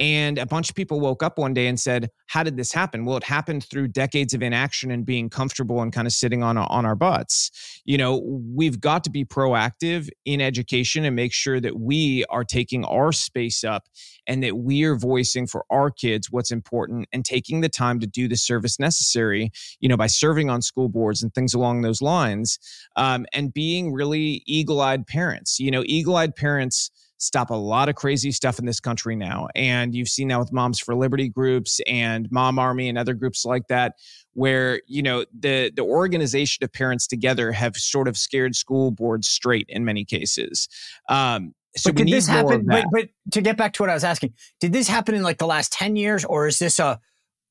And 0.00 0.38
a 0.38 0.46
bunch 0.46 0.68
of 0.70 0.76
people 0.76 1.00
woke 1.00 1.22
up 1.22 1.38
one 1.38 1.54
day 1.54 1.66
and 1.66 1.78
said, 1.78 2.10
How 2.28 2.42
did 2.42 2.56
this 2.56 2.72
happen? 2.72 3.04
Well, 3.04 3.16
it 3.16 3.24
happened 3.24 3.64
through 3.64 3.88
decades 3.88 4.32
of 4.32 4.42
inaction 4.42 4.90
and 4.90 5.04
being 5.04 5.28
comfortable 5.28 5.80
and 5.82 5.92
kind 5.92 6.06
of 6.06 6.12
sitting 6.12 6.42
on, 6.42 6.56
on 6.56 6.86
our 6.86 6.94
butts. 6.94 7.80
You 7.84 7.98
know, 7.98 8.22
we've 8.54 8.80
got 8.80 9.02
to 9.04 9.10
be 9.10 9.24
proactive 9.24 10.08
in 10.24 10.40
education 10.40 11.04
and 11.04 11.16
make 11.16 11.32
sure 11.32 11.60
that 11.60 11.80
we 11.80 12.24
are 12.30 12.44
taking 12.44 12.84
our 12.84 13.10
space 13.12 13.64
up 13.64 13.88
and 14.26 14.42
that 14.42 14.58
we 14.58 14.84
are 14.84 14.94
voicing 14.94 15.46
for 15.46 15.64
our 15.70 15.90
kids 15.90 16.30
what's 16.30 16.50
important 16.50 17.08
and 17.12 17.24
taking 17.24 17.60
the 17.60 17.68
time 17.68 17.98
to 17.98 18.06
do 18.06 18.28
the 18.28 18.36
service 18.36 18.78
necessary, 18.78 19.50
you 19.80 19.88
know, 19.88 19.96
by 19.96 20.06
serving 20.06 20.48
on 20.48 20.62
school 20.62 20.88
boards 20.88 21.22
and 21.22 21.34
things 21.34 21.54
along 21.54 21.82
those 21.82 22.00
lines 22.00 22.58
um, 22.96 23.26
and 23.32 23.52
being 23.52 23.92
really 23.92 24.42
eagle 24.46 24.80
eyed 24.80 25.06
parents. 25.06 25.58
You 25.58 25.70
know, 25.70 25.82
eagle 25.86 26.16
eyed 26.16 26.36
parents 26.36 26.90
stop 27.18 27.50
a 27.50 27.54
lot 27.54 27.88
of 27.88 27.96
crazy 27.96 28.32
stuff 28.32 28.58
in 28.58 28.64
this 28.64 28.80
country 28.80 29.16
now. 29.16 29.48
And 29.54 29.94
you've 29.94 30.08
seen 30.08 30.28
that 30.28 30.38
with 30.38 30.52
Moms 30.52 30.78
for 30.78 30.94
Liberty 30.94 31.28
groups 31.28 31.80
and 31.86 32.30
Mom 32.30 32.58
Army 32.58 32.88
and 32.88 32.96
other 32.96 33.14
groups 33.14 33.44
like 33.44 33.66
that, 33.68 33.94
where, 34.32 34.80
you 34.86 35.02
know, 35.02 35.24
the 35.38 35.70
the 35.74 35.82
organization 35.82 36.64
of 36.64 36.72
parents 36.72 37.06
together 37.06 37.52
have 37.52 37.76
sort 37.76 38.08
of 38.08 38.16
scared 38.16 38.56
school 38.56 38.90
boards 38.90 39.28
straight 39.28 39.66
in 39.68 39.84
many 39.84 40.04
cases. 40.04 40.68
Um, 41.08 41.54
so 41.76 41.90
but 41.90 41.96
did 41.96 42.08
this 42.08 42.26
happen? 42.26 42.64
But, 42.66 42.86
but 42.90 43.08
to 43.32 43.40
get 43.40 43.56
back 43.56 43.74
to 43.74 43.82
what 43.82 43.90
I 43.90 43.94
was 43.94 44.04
asking, 44.04 44.34
did 44.60 44.72
this 44.72 44.88
happen 44.88 45.14
in 45.14 45.22
like 45.22 45.38
the 45.38 45.46
last 45.46 45.72
10 45.72 45.96
years 45.96 46.24
or 46.24 46.46
is 46.46 46.58
this 46.58 46.78
a 46.78 47.00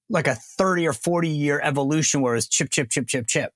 like 0.10 0.28
a 0.28 0.36
30 0.36 0.88
or 0.88 0.94
40 0.94 1.30
year 1.30 1.60
evolution 1.62 2.22
where 2.22 2.36
it's 2.36 2.48
chip, 2.48 2.70
chip, 2.70 2.90
chip, 2.90 3.08
chip, 3.08 3.28
chip? 3.28 3.54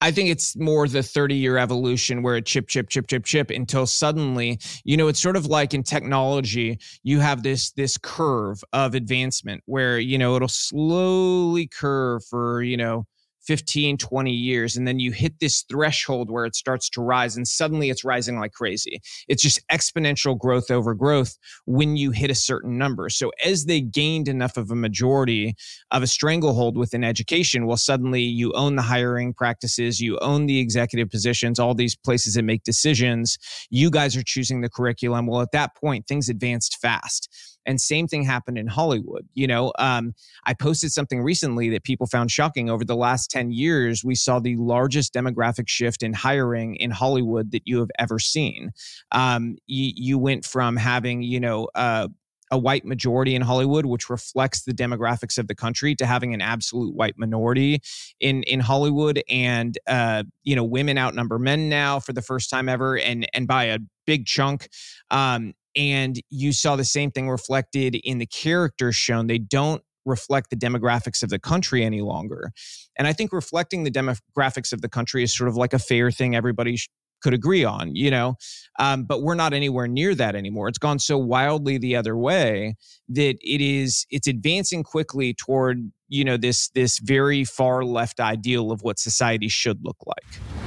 I 0.00 0.10
think 0.10 0.28
it's 0.28 0.56
more 0.56 0.86
the 0.86 1.02
30 1.02 1.34
year 1.34 1.56
evolution 1.56 2.22
where 2.22 2.36
it 2.36 2.44
chip, 2.44 2.68
chip, 2.68 2.88
chip, 2.88 3.06
chip, 3.06 3.24
chip 3.24 3.50
until 3.50 3.86
suddenly, 3.86 4.58
you 4.84 4.96
know, 4.96 5.08
it's 5.08 5.20
sort 5.20 5.36
of 5.36 5.46
like 5.46 5.72
in 5.72 5.82
technology, 5.82 6.78
you 7.02 7.20
have 7.20 7.42
this 7.42 7.72
this 7.72 7.96
curve 7.96 8.62
of 8.72 8.94
advancement 8.94 9.62
where, 9.66 9.98
you 9.98 10.18
know, 10.18 10.36
it'll 10.36 10.48
slowly 10.48 11.66
curve 11.66 12.22
for, 12.24 12.62
you 12.62 12.76
know, 12.76 13.06
15, 13.46 13.98
20 13.98 14.30
years. 14.30 14.76
And 14.76 14.86
then 14.86 14.98
you 14.98 15.12
hit 15.12 15.38
this 15.40 15.64
threshold 15.70 16.30
where 16.30 16.44
it 16.44 16.56
starts 16.56 16.90
to 16.90 17.00
rise 17.00 17.36
and 17.36 17.46
suddenly 17.46 17.90
it's 17.90 18.04
rising 18.04 18.38
like 18.38 18.52
crazy. 18.52 19.00
It's 19.28 19.42
just 19.42 19.60
exponential 19.68 20.38
growth 20.38 20.70
over 20.70 20.94
growth 20.94 21.36
when 21.64 21.96
you 21.96 22.10
hit 22.10 22.30
a 22.30 22.34
certain 22.34 22.78
number. 22.78 23.08
So 23.08 23.32
as 23.44 23.66
they 23.66 23.80
gained 23.80 24.28
enough 24.28 24.56
of 24.56 24.70
a 24.70 24.76
majority 24.76 25.54
of 25.90 26.02
a 26.02 26.06
stranglehold 26.06 26.76
within 26.76 27.04
education, 27.04 27.66
well, 27.66 27.76
suddenly 27.76 28.22
you 28.22 28.52
own 28.52 28.76
the 28.76 28.82
hiring 28.82 29.32
practices, 29.32 30.00
you 30.00 30.18
own 30.18 30.46
the 30.46 30.58
executive 30.58 31.10
positions, 31.10 31.58
all 31.58 31.74
these 31.74 31.96
places 31.96 32.34
that 32.34 32.42
make 32.42 32.64
decisions. 32.64 33.38
You 33.70 33.90
guys 33.90 34.16
are 34.16 34.22
choosing 34.22 34.60
the 34.60 34.70
curriculum. 34.70 35.26
Well, 35.26 35.40
at 35.40 35.52
that 35.52 35.76
point, 35.76 36.06
things 36.06 36.28
advanced 36.28 36.78
fast 36.80 37.28
and 37.66 37.80
same 37.80 38.06
thing 38.06 38.22
happened 38.22 38.58
in 38.58 38.66
Hollywood. 38.66 39.26
You 39.34 39.46
know, 39.46 39.72
um, 39.78 40.14
I 40.46 40.54
posted 40.54 40.92
something 40.92 41.22
recently 41.22 41.68
that 41.70 41.84
people 41.84 42.06
found 42.06 42.30
shocking. 42.30 42.70
Over 42.70 42.84
the 42.84 42.96
last 42.96 43.30
10 43.30 43.50
years, 43.50 44.04
we 44.04 44.14
saw 44.14 44.38
the 44.38 44.56
largest 44.56 45.12
demographic 45.12 45.68
shift 45.68 46.02
in 46.02 46.12
hiring 46.12 46.76
in 46.76 46.90
Hollywood 46.90 47.50
that 47.52 47.62
you 47.64 47.78
have 47.80 47.90
ever 47.98 48.18
seen. 48.18 48.70
Um, 49.12 49.56
you, 49.66 49.92
you 49.94 50.18
went 50.18 50.44
from 50.44 50.76
having, 50.76 51.22
you 51.22 51.40
know, 51.40 51.68
uh, 51.74 52.08
a 52.50 52.58
white 52.58 52.84
majority 52.84 53.34
in 53.34 53.42
Hollywood, 53.42 53.86
which 53.86 54.08
reflects 54.08 54.62
the 54.62 54.72
demographics 54.72 55.38
of 55.38 55.48
the 55.48 55.54
country, 55.54 55.94
to 55.96 56.06
having 56.06 56.32
an 56.32 56.40
absolute 56.40 56.94
white 56.94 57.14
minority 57.16 57.80
in 58.20 58.42
in 58.44 58.60
Hollywood, 58.60 59.22
and 59.28 59.76
uh, 59.86 60.22
you 60.44 60.54
know, 60.54 60.64
women 60.64 60.98
outnumber 60.98 61.38
men 61.38 61.68
now 61.68 61.98
for 61.98 62.12
the 62.12 62.22
first 62.22 62.50
time 62.50 62.68
ever, 62.68 62.96
and 62.96 63.28
and 63.34 63.48
by 63.48 63.64
a 63.64 63.78
big 64.06 64.26
chunk. 64.26 64.68
Um, 65.10 65.54
and 65.76 66.20
you 66.30 66.52
saw 66.52 66.74
the 66.76 66.84
same 66.84 67.10
thing 67.10 67.28
reflected 67.28 67.94
in 67.96 68.18
the 68.18 68.26
characters 68.26 68.96
shown. 68.96 69.26
They 69.26 69.38
don't 69.38 69.82
reflect 70.06 70.50
the 70.50 70.56
demographics 70.56 71.22
of 71.22 71.28
the 71.28 71.38
country 71.38 71.84
any 71.84 72.00
longer. 72.00 72.52
And 72.96 73.06
i 73.06 73.12
think 73.12 73.32
reflecting 73.32 73.84
the 73.84 73.90
demographics 73.90 74.72
of 74.72 74.80
the 74.80 74.88
country 74.88 75.22
is 75.22 75.36
sort 75.36 75.48
of 75.48 75.56
like 75.56 75.74
a 75.74 75.78
fair 75.78 76.10
thing 76.10 76.34
everybody 76.34 76.76
sh- 76.76 76.88
could 77.22 77.34
agree 77.34 77.64
on 77.64 77.96
you 77.96 78.10
know? 78.10 78.36
Um, 78.78 79.04
but 79.04 79.22
we're 79.22 79.34
not 79.34 79.52
anywhere 79.52 79.88
near 79.88 80.14
that 80.14 80.36
anymore. 80.36 80.68
It's 80.68 80.78
gone 80.78 80.98
so 80.98 81.18
wildly 81.18 81.78
the 81.78 81.96
other 81.96 82.16
way 82.16 82.76
that 83.08 83.36
it 83.40 83.60
is 83.60 84.06
it's 84.10 84.28
advancing 84.28 84.82
quickly 84.82 85.34
toward 85.34 85.90
you 86.08 86.24
know 86.24 86.36
this 86.36 86.68
this 86.70 86.98
very 86.98 87.44
far 87.44 87.84
left 87.84 88.20
ideal 88.20 88.70
of 88.70 88.82
what 88.82 88.98
society 88.98 89.48
should 89.48 89.80
look 89.82 89.98
like 90.06 90.65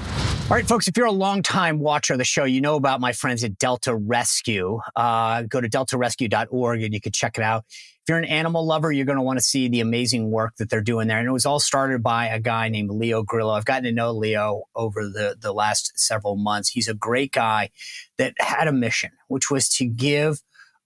all 0.49 0.55
right, 0.55 0.67
folks, 0.67 0.87
if 0.87 0.97
you're 0.97 1.05
a 1.05 1.11
long-time 1.11 1.77
watcher 1.77 2.13
of 2.13 2.17
the 2.17 2.25
show, 2.25 2.43
you 2.43 2.59
know 2.59 2.75
about 2.75 2.99
my 2.99 3.13
friends 3.13 3.43
at 3.43 3.59
Delta 3.59 3.95
Rescue. 3.95 4.79
Uh, 4.95 5.43
go 5.43 5.61
to 5.61 5.69
deltarescue.org 5.69 6.81
and 6.81 6.91
you 6.91 6.99
can 6.99 7.11
check 7.11 7.37
it 7.37 7.43
out. 7.43 7.65
If 7.69 8.05
you're 8.07 8.17
an 8.17 8.25
animal 8.25 8.65
lover, 8.65 8.91
you're 8.91 9.05
going 9.05 9.19
to 9.19 9.23
want 9.23 9.37
to 9.37 9.45
see 9.45 9.67
the 9.67 9.79
amazing 9.79 10.31
work 10.31 10.55
that 10.57 10.71
they're 10.71 10.81
doing 10.81 11.07
there. 11.07 11.19
And 11.19 11.27
it 11.27 11.31
was 11.31 11.45
all 11.45 11.59
started 11.59 12.01
by 12.01 12.29
a 12.29 12.39
guy 12.39 12.67
named 12.69 12.89
Leo 12.89 13.21
Grillo. 13.21 13.53
I've 13.53 13.65
gotten 13.65 13.83
to 13.83 13.91
know 13.91 14.11
Leo 14.11 14.63
over 14.75 15.03
the, 15.03 15.37
the 15.39 15.53
last 15.53 15.91
several 15.99 16.35
months. 16.35 16.69
He's 16.69 16.87
a 16.87 16.95
great 16.95 17.31
guy 17.31 17.69
that 18.17 18.33
had 18.39 18.67
a 18.67 18.73
mission, 18.73 19.11
which 19.27 19.51
was 19.51 19.69
to 19.75 19.85
give 19.85 20.39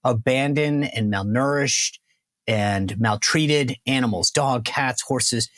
abandoned 0.04 0.94
and 0.94 1.10
malnourished 1.10 2.00
and 2.46 3.00
maltreated 3.00 3.76
animals, 3.86 4.30
dog, 4.30 4.66
cats, 4.66 5.00
horses, 5.00 5.48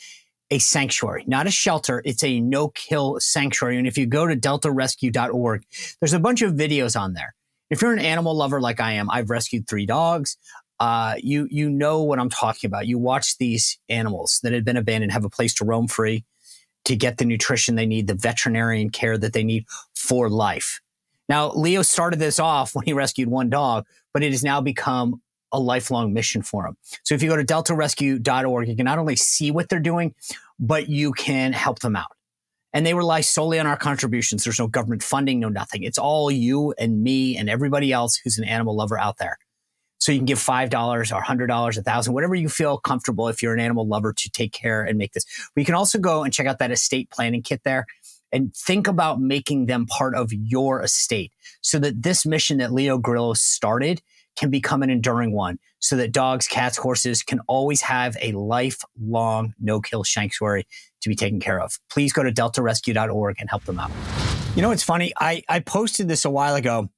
a 0.49 0.59
sanctuary, 0.59 1.23
not 1.27 1.47
a 1.47 1.51
shelter. 1.51 2.01
It's 2.05 2.23
a 2.23 2.39
no 2.39 2.69
kill 2.69 3.17
sanctuary. 3.19 3.77
And 3.77 3.87
if 3.87 3.97
you 3.97 4.05
go 4.05 4.27
to 4.27 4.35
deltarescue.org, 4.35 5.63
there's 5.99 6.13
a 6.13 6.19
bunch 6.19 6.41
of 6.41 6.53
videos 6.53 6.99
on 6.99 7.13
there. 7.13 7.35
If 7.69 7.81
you're 7.81 7.93
an 7.93 7.99
animal 7.99 8.35
lover 8.35 8.61
like 8.61 8.79
I 8.79 8.93
am, 8.93 9.09
I've 9.09 9.29
rescued 9.29 9.67
three 9.67 9.85
dogs. 9.85 10.37
Uh, 10.79 11.15
you 11.17 11.47
you 11.49 11.69
know 11.69 12.03
what 12.03 12.19
I'm 12.19 12.29
talking 12.29 12.67
about. 12.67 12.87
You 12.87 12.99
watch 12.99 13.37
these 13.37 13.79
animals 13.89 14.39
that 14.43 14.53
had 14.53 14.63
been 14.63 14.77
abandoned 14.77 15.11
have 15.11 15.25
a 15.25 15.29
place 15.29 15.53
to 15.55 15.65
roam 15.65 15.87
free, 15.87 16.23
to 16.85 16.95
get 16.95 17.17
the 17.17 17.25
nutrition 17.25 17.75
they 17.75 17.87
need, 17.87 18.07
the 18.07 18.13
veterinarian 18.13 18.89
care 18.89 19.17
that 19.17 19.33
they 19.33 19.43
need 19.43 19.65
for 19.95 20.29
life. 20.29 20.79
Now, 21.27 21.51
Leo 21.51 21.81
started 21.81 22.19
this 22.19 22.39
off 22.39 22.73
when 22.73 22.85
he 22.85 22.93
rescued 22.93 23.27
one 23.27 23.49
dog, 23.49 23.85
but 24.13 24.23
it 24.23 24.31
has 24.31 24.43
now 24.43 24.61
become 24.61 25.21
a 25.51 25.59
lifelong 25.59 26.13
mission 26.13 26.41
for 26.41 26.63
them. 26.63 26.77
So 27.03 27.15
if 27.15 27.23
you 27.23 27.29
go 27.29 27.37
to 27.37 27.45
deltarescue.org, 27.45 28.67
you 28.67 28.75
can 28.75 28.85
not 28.85 28.99
only 28.99 29.15
see 29.15 29.51
what 29.51 29.69
they're 29.69 29.79
doing, 29.79 30.13
but 30.59 30.89
you 30.89 31.11
can 31.13 31.53
help 31.53 31.79
them 31.79 31.95
out. 31.95 32.11
And 32.73 32.85
they 32.85 32.93
rely 32.93 33.21
solely 33.21 33.59
on 33.59 33.65
our 33.65 33.77
contributions. 33.77 34.43
There's 34.43 34.59
no 34.59 34.67
government 34.67 35.03
funding, 35.03 35.39
no 35.39 35.49
nothing. 35.49 35.83
It's 35.83 35.97
all 35.97 36.29
you 36.29 36.73
and 36.77 37.01
me 37.01 37.37
and 37.37 37.49
everybody 37.49 37.91
else 37.91 38.17
who's 38.17 38.37
an 38.37 38.43
animal 38.43 38.75
lover 38.75 38.99
out 38.99 39.17
there. 39.17 39.37
So 39.99 40.11
you 40.11 40.19
can 40.19 40.25
give 40.25 40.37
$5 40.37 40.71
or 40.71 41.03
$100, 41.03 41.77
a 41.77 41.81
thousand, 41.81 42.13
whatever 42.13 42.35
you 42.35 42.49
feel 42.49 42.77
comfortable 42.77 43.29
if 43.29 43.41
you're 43.41 43.53
an 43.53 43.59
animal 43.59 43.87
lover 43.87 44.13
to 44.13 44.29
take 44.29 44.51
care 44.51 44.83
and 44.83 44.97
make 44.97 45.13
this. 45.13 45.25
But 45.55 45.61
you 45.61 45.65
can 45.65 45.75
also 45.75 45.97
go 45.97 46.23
and 46.23 46.31
check 46.31 46.45
out 46.45 46.59
that 46.59 46.71
estate 46.71 47.09
planning 47.09 47.41
kit 47.41 47.61
there 47.63 47.85
and 48.31 48.55
think 48.55 48.87
about 48.87 49.19
making 49.19 49.65
them 49.65 49.85
part 49.85 50.13
of 50.13 50.31
your 50.31 50.81
estate 50.81 51.31
so 51.61 51.79
that 51.79 52.03
this 52.03 52.25
mission 52.25 52.57
that 52.57 52.73
Leo 52.73 52.97
Grillo 52.97 53.33
started 53.33 54.01
can 54.37 54.49
become 54.49 54.83
an 54.83 54.89
enduring 54.89 55.33
one 55.33 55.59
so 55.79 55.95
that 55.97 56.11
dogs, 56.11 56.47
cats, 56.47 56.77
horses 56.77 57.23
can 57.23 57.39
always 57.47 57.81
have 57.81 58.15
a 58.21 58.31
lifelong 58.33 59.53
no 59.59 59.81
kill 59.81 60.03
sanctuary 60.03 60.65
to 61.01 61.09
be 61.09 61.15
taken 61.15 61.39
care 61.39 61.59
of. 61.59 61.77
Please 61.89 62.13
go 62.13 62.23
to 62.23 62.31
deltarescue.org 62.31 63.35
and 63.39 63.49
help 63.49 63.63
them 63.65 63.79
out. 63.79 63.91
You 64.55 64.61
know, 64.61 64.71
it's 64.71 64.83
funny. 64.83 65.13
I, 65.19 65.43
I 65.49 65.59
posted 65.59 66.07
this 66.07 66.25
a 66.25 66.29
while 66.29 66.55
ago. 66.55 66.89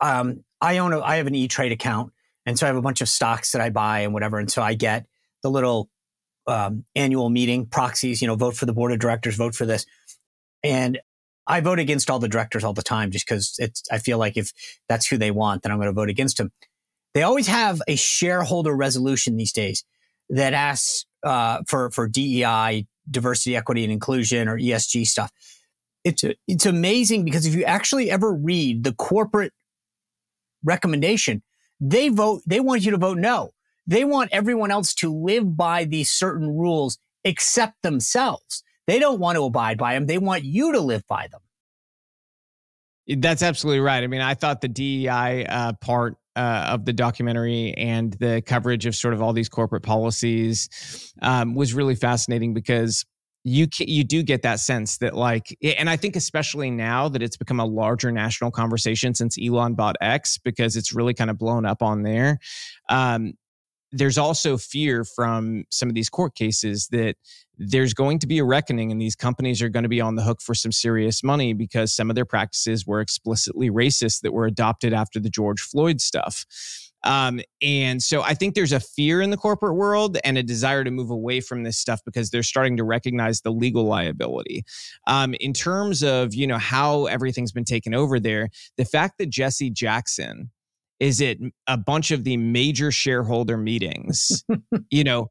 Um, 0.00 0.44
I 0.60 0.78
own 0.78 0.92
a, 0.92 1.00
I 1.00 1.16
have 1.16 1.26
an 1.26 1.34
E 1.34 1.48
Trade 1.48 1.72
account. 1.72 2.12
And 2.44 2.58
so 2.58 2.66
I 2.66 2.68
have 2.68 2.76
a 2.76 2.82
bunch 2.82 3.00
of 3.00 3.08
stocks 3.08 3.52
that 3.52 3.60
I 3.60 3.70
buy 3.70 4.00
and 4.00 4.14
whatever. 4.14 4.38
And 4.38 4.50
so 4.50 4.62
I 4.62 4.74
get 4.74 5.06
the 5.42 5.50
little 5.50 5.90
um, 6.46 6.84
annual 6.94 7.28
meeting 7.28 7.66
proxies, 7.66 8.22
you 8.22 8.28
know, 8.28 8.36
vote 8.36 8.56
for 8.56 8.66
the 8.66 8.72
board 8.72 8.92
of 8.92 9.00
directors, 9.00 9.34
vote 9.34 9.54
for 9.54 9.66
this. 9.66 9.84
And 10.62 11.00
I 11.46 11.60
vote 11.60 11.78
against 11.78 12.10
all 12.10 12.18
the 12.18 12.28
directors 12.28 12.64
all 12.64 12.72
the 12.72 12.82
time 12.82 13.10
just 13.10 13.26
because 13.26 13.54
it's, 13.58 13.82
I 13.90 13.98
feel 13.98 14.18
like 14.18 14.36
if 14.36 14.52
that's 14.88 15.06
who 15.06 15.16
they 15.16 15.30
want, 15.30 15.62
then 15.62 15.72
I'm 15.72 15.78
going 15.78 15.88
to 15.88 15.92
vote 15.92 16.10
against 16.10 16.38
them. 16.38 16.50
They 17.14 17.22
always 17.22 17.46
have 17.46 17.80
a 17.88 17.96
shareholder 17.96 18.74
resolution 18.74 19.36
these 19.36 19.52
days 19.52 19.84
that 20.28 20.52
asks 20.52 21.06
uh, 21.22 21.62
for, 21.66 21.90
for 21.90 22.08
DEI, 22.08 22.86
diversity, 23.10 23.56
equity, 23.56 23.84
and 23.84 23.92
inclusion 23.92 24.48
or 24.48 24.58
ESG 24.58 25.06
stuff. 25.06 25.32
It's, 26.04 26.24
it's 26.46 26.66
amazing 26.66 27.24
because 27.24 27.46
if 27.46 27.54
you 27.54 27.64
actually 27.64 28.10
ever 28.10 28.32
read 28.32 28.84
the 28.84 28.92
corporate 28.92 29.52
recommendation, 30.62 31.42
they 31.80 32.08
vote, 32.08 32.42
they 32.46 32.60
want 32.60 32.84
you 32.84 32.90
to 32.90 32.96
vote 32.96 33.18
no. 33.18 33.52
They 33.86 34.04
want 34.04 34.30
everyone 34.32 34.70
else 34.70 34.94
to 34.96 35.14
live 35.14 35.56
by 35.56 35.84
these 35.84 36.10
certain 36.10 36.48
rules 36.48 36.98
except 37.24 37.82
themselves. 37.82 38.62
They 38.86 38.98
don't 38.98 39.18
want 39.18 39.36
to 39.36 39.44
abide 39.44 39.78
by 39.78 39.94
them. 39.94 40.06
They 40.06 40.18
want 40.18 40.44
you 40.44 40.72
to 40.72 40.80
live 40.80 41.06
by 41.08 41.28
them. 41.30 41.40
That's 43.20 43.42
absolutely 43.42 43.80
right. 43.80 44.02
I 44.02 44.06
mean, 44.06 44.20
I 44.20 44.34
thought 44.34 44.60
the 44.60 44.68
DEI 44.68 45.46
uh, 45.46 45.72
part 45.74 46.16
uh, 46.34 46.66
of 46.68 46.84
the 46.84 46.92
documentary 46.92 47.72
and 47.74 48.12
the 48.14 48.42
coverage 48.44 48.84
of 48.86 48.94
sort 48.94 49.14
of 49.14 49.22
all 49.22 49.32
these 49.32 49.48
corporate 49.48 49.82
policies 49.82 51.12
um, 51.22 51.54
was 51.54 51.72
really 51.72 51.94
fascinating 51.94 52.52
because 52.52 53.04
you 53.42 53.68
you 53.78 54.02
do 54.02 54.24
get 54.24 54.42
that 54.42 54.58
sense 54.58 54.98
that 54.98 55.14
like 55.14 55.56
and 55.62 55.88
i 55.88 55.96
think 55.96 56.16
especially 56.16 56.68
now 56.68 57.08
that 57.08 57.22
it's 57.22 57.36
become 57.36 57.60
a 57.60 57.64
larger 57.64 58.10
national 58.10 58.50
conversation 58.50 59.14
since 59.14 59.38
elon 59.40 59.74
bought 59.74 59.94
x 60.00 60.36
because 60.36 60.74
it's 60.74 60.92
really 60.92 61.14
kind 61.14 61.30
of 61.30 61.38
blown 61.38 61.64
up 61.64 61.80
on 61.80 62.02
there 62.02 62.40
um, 62.88 63.34
there's 63.96 64.18
also 64.18 64.56
fear 64.56 65.04
from 65.04 65.64
some 65.70 65.88
of 65.88 65.94
these 65.94 66.08
court 66.08 66.34
cases 66.34 66.88
that 66.88 67.16
there's 67.58 67.94
going 67.94 68.18
to 68.18 68.26
be 68.26 68.38
a 68.38 68.44
reckoning 68.44 68.92
and 68.92 69.00
these 69.00 69.16
companies 69.16 69.62
are 69.62 69.68
going 69.68 69.82
to 69.82 69.88
be 69.88 70.00
on 70.00 70.14
the 70.14 70.22
hook 70.22 70.40
for 70.42 70.54
some 70.54 70.72
serious 70.72 71.24
money 71.24 71.54
because 71.54 71.94
some 71.94 72.10
of 72.10 72.16
their 72.16 72.26
practices 72.26 72.86
were 72.86 73.00
explicitly 73.00 73.70
racist 73.70 74.20
that 74.20 74.32
were 74.32 74.46
adopted 74.46 74.92
after 74.92 75.18
the 75.18 75.30
george 75.30 75.60
floyd 75.60 76.00
stuff 76.00 76.44
um, 77.06 77.40
and 77.62 78.02
so 78.02 78.22
I 78.22 78.34
think 78.34 78.54
there's 78.54 78.72
a 78.72 78.80
fear 78.80 79.22
in 79.22 79.30
the 79.30 79.36
corporate 79.36 79.76
world 79.76 80.18
and 80.24 80.36
a 80.36 80.42
desire 80.42 80.82
to 80.82 80.90
move 80.90 81.08
away 81.08 81.40
from 81.40 81.62
this 81.62 81.78
stuff 81.78 82.00
because 82.04 82.30
they're 82.30 82.42
starting 82.42 82.76
to 82.78 82.84
recognize 82.84 83.42
the 83.42 83.52
legal 83.52 83.84
liability. 83.84 84.64
Um, 85.06 85.34
in 85.38 85.52
terms 85.52 86.02
of 86.02 86.34
you 86.34 86.46
know 86.46 86.58
how 86.58 87.06
everything's 87.06 87.52
been 87.52 87.64
taken 87.64 87.94
over 87.94 88.18
there, 88.18 88.48
the 88.76 88.84
fact 88.84 89.18
that 89.18 89.30
Jesse 89.30 89.70
Jackson 89.70 90.50
is 91.00 91.20
it 91.20 91.38
a 91.66 91.76
bunch 91.76 92.10
of 92.10 92.24
the 92.24 92.36
major 92.36 92.90
shareholder 92.90 93.56
meetings, 93.56 94.44
you 94.90 95.04
know, 95.04 95.28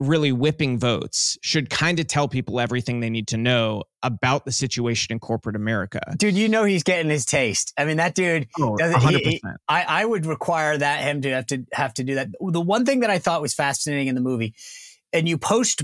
really 0.00 0.32
whipping 0.32 0.78
votes 0.78 1.38
should 1.42 1.70
kind 1.70 2.00
of 2.00 2.06
tell 2.06 2.28
people 2.28 2.58
everything 2.58 3.00
they 3.00 3.10
need 3.10 3.28
to 3.28 3.36
know 3.36 3.84
about 4.02 4.44
the 4.44 4.52
situation 4.52 5.12
in 5.12 5.20
corporate 5.20 5.56
America. 5.56 6.00
Dude, 6.16 6.34
you 6.34 6.48
know 6.48 6.64
he's 6.64 6.82
getting 6.82 7.10
his 7.10 7.24
taste. 7.24 7.72
I 7.78 7.84
mean, 7.84 7.98
that 7.98 8.14
dude. 8.14 8.48
Oh, 8.58 8.76
100%. 8.80 9.10
He, 9.10 9.16
he, 9.16 9.42
I, 9.68 9.84
I 9.84 10.04
would 10.04 10.26
require 10.26 10.76
that 10.76 11.02
him 11.02 11.22
to 11.22 11.30
have 11.30 11.46
to 11.46 11.64
have 11.72 11.94
to 11.94 12.04
do 12.04 12.16
that. 12.16 12.28
The 12.40 12.60
one 12.60 12.84
thing 12.84 13.00
that 13.00 13.10
I 13.10 13.18
thought 13.18 13.40
was 13.40 13.54
fascinating 13.54 14.08
in 14.08 14.14
the 14.14 14.20
movie, 14.20 14.54
and 15.12 15.28
you 15.28 15.38
post 15.38 15.82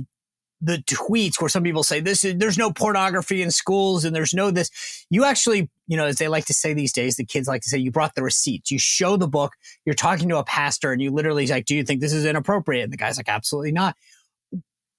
the 0.60 0.78
tweets 0.78 1.40
where 1.40 1.48
some 1.48 1.62
people 1.62 1.82
say 1.82 2.00
this 2.00 2.24
is 2.24 2.36
there's 2.36 2.58
no 2.58 2.72
pornography 2.72 3.42
in 3.42 3.50
schools 3.50 4.04
and 4.04 4.14
there's 4.14 4.34
no 4.34 4.50
this. 4.50 4.70
You 5.10 5.24
actually 5.24 5.70
you 5.86 5.96
know 5.96 6.06
as 6.06 6.16
they 6.16 6.28
like 6.28 6.46
to 6.46 6.54
say 6.54 6.74
these 6.74 6.92
days 6.92 7.16
the 7.16 7.24
kids 7.24 7.48
like 7.48 7.62
to 7.62 7.68
say 7.68 7.78
you 7.78 7.90
brought 7.90 8.14
the 8.14 8.22
receipts. 8.22 8.70
You 8.70 8.78
show 8.78 9.16
the 9.16 9.28
book. 9.28 9.54
You're 9.84 9.94
talking 9.94 10.28
to 10.30 10.38
a 10.38 10.44
pastor 10.44 10.92
and 10.92 11.00
you 11.00 11.10
literally 11.10 11.46
like 11.46 11.64
do 11.64 11.74
you 11.74 11.84
think 11.84 12.00
this 12.00 12.12
is 12.12 12.24
inappropriate? 12.24 12.84
And 12.84 12.92
the 12.92 12.96
guy's 12.96 13.16
like 13.16 13.28
absolutely 13.28 13.72
not. 13.72 13.96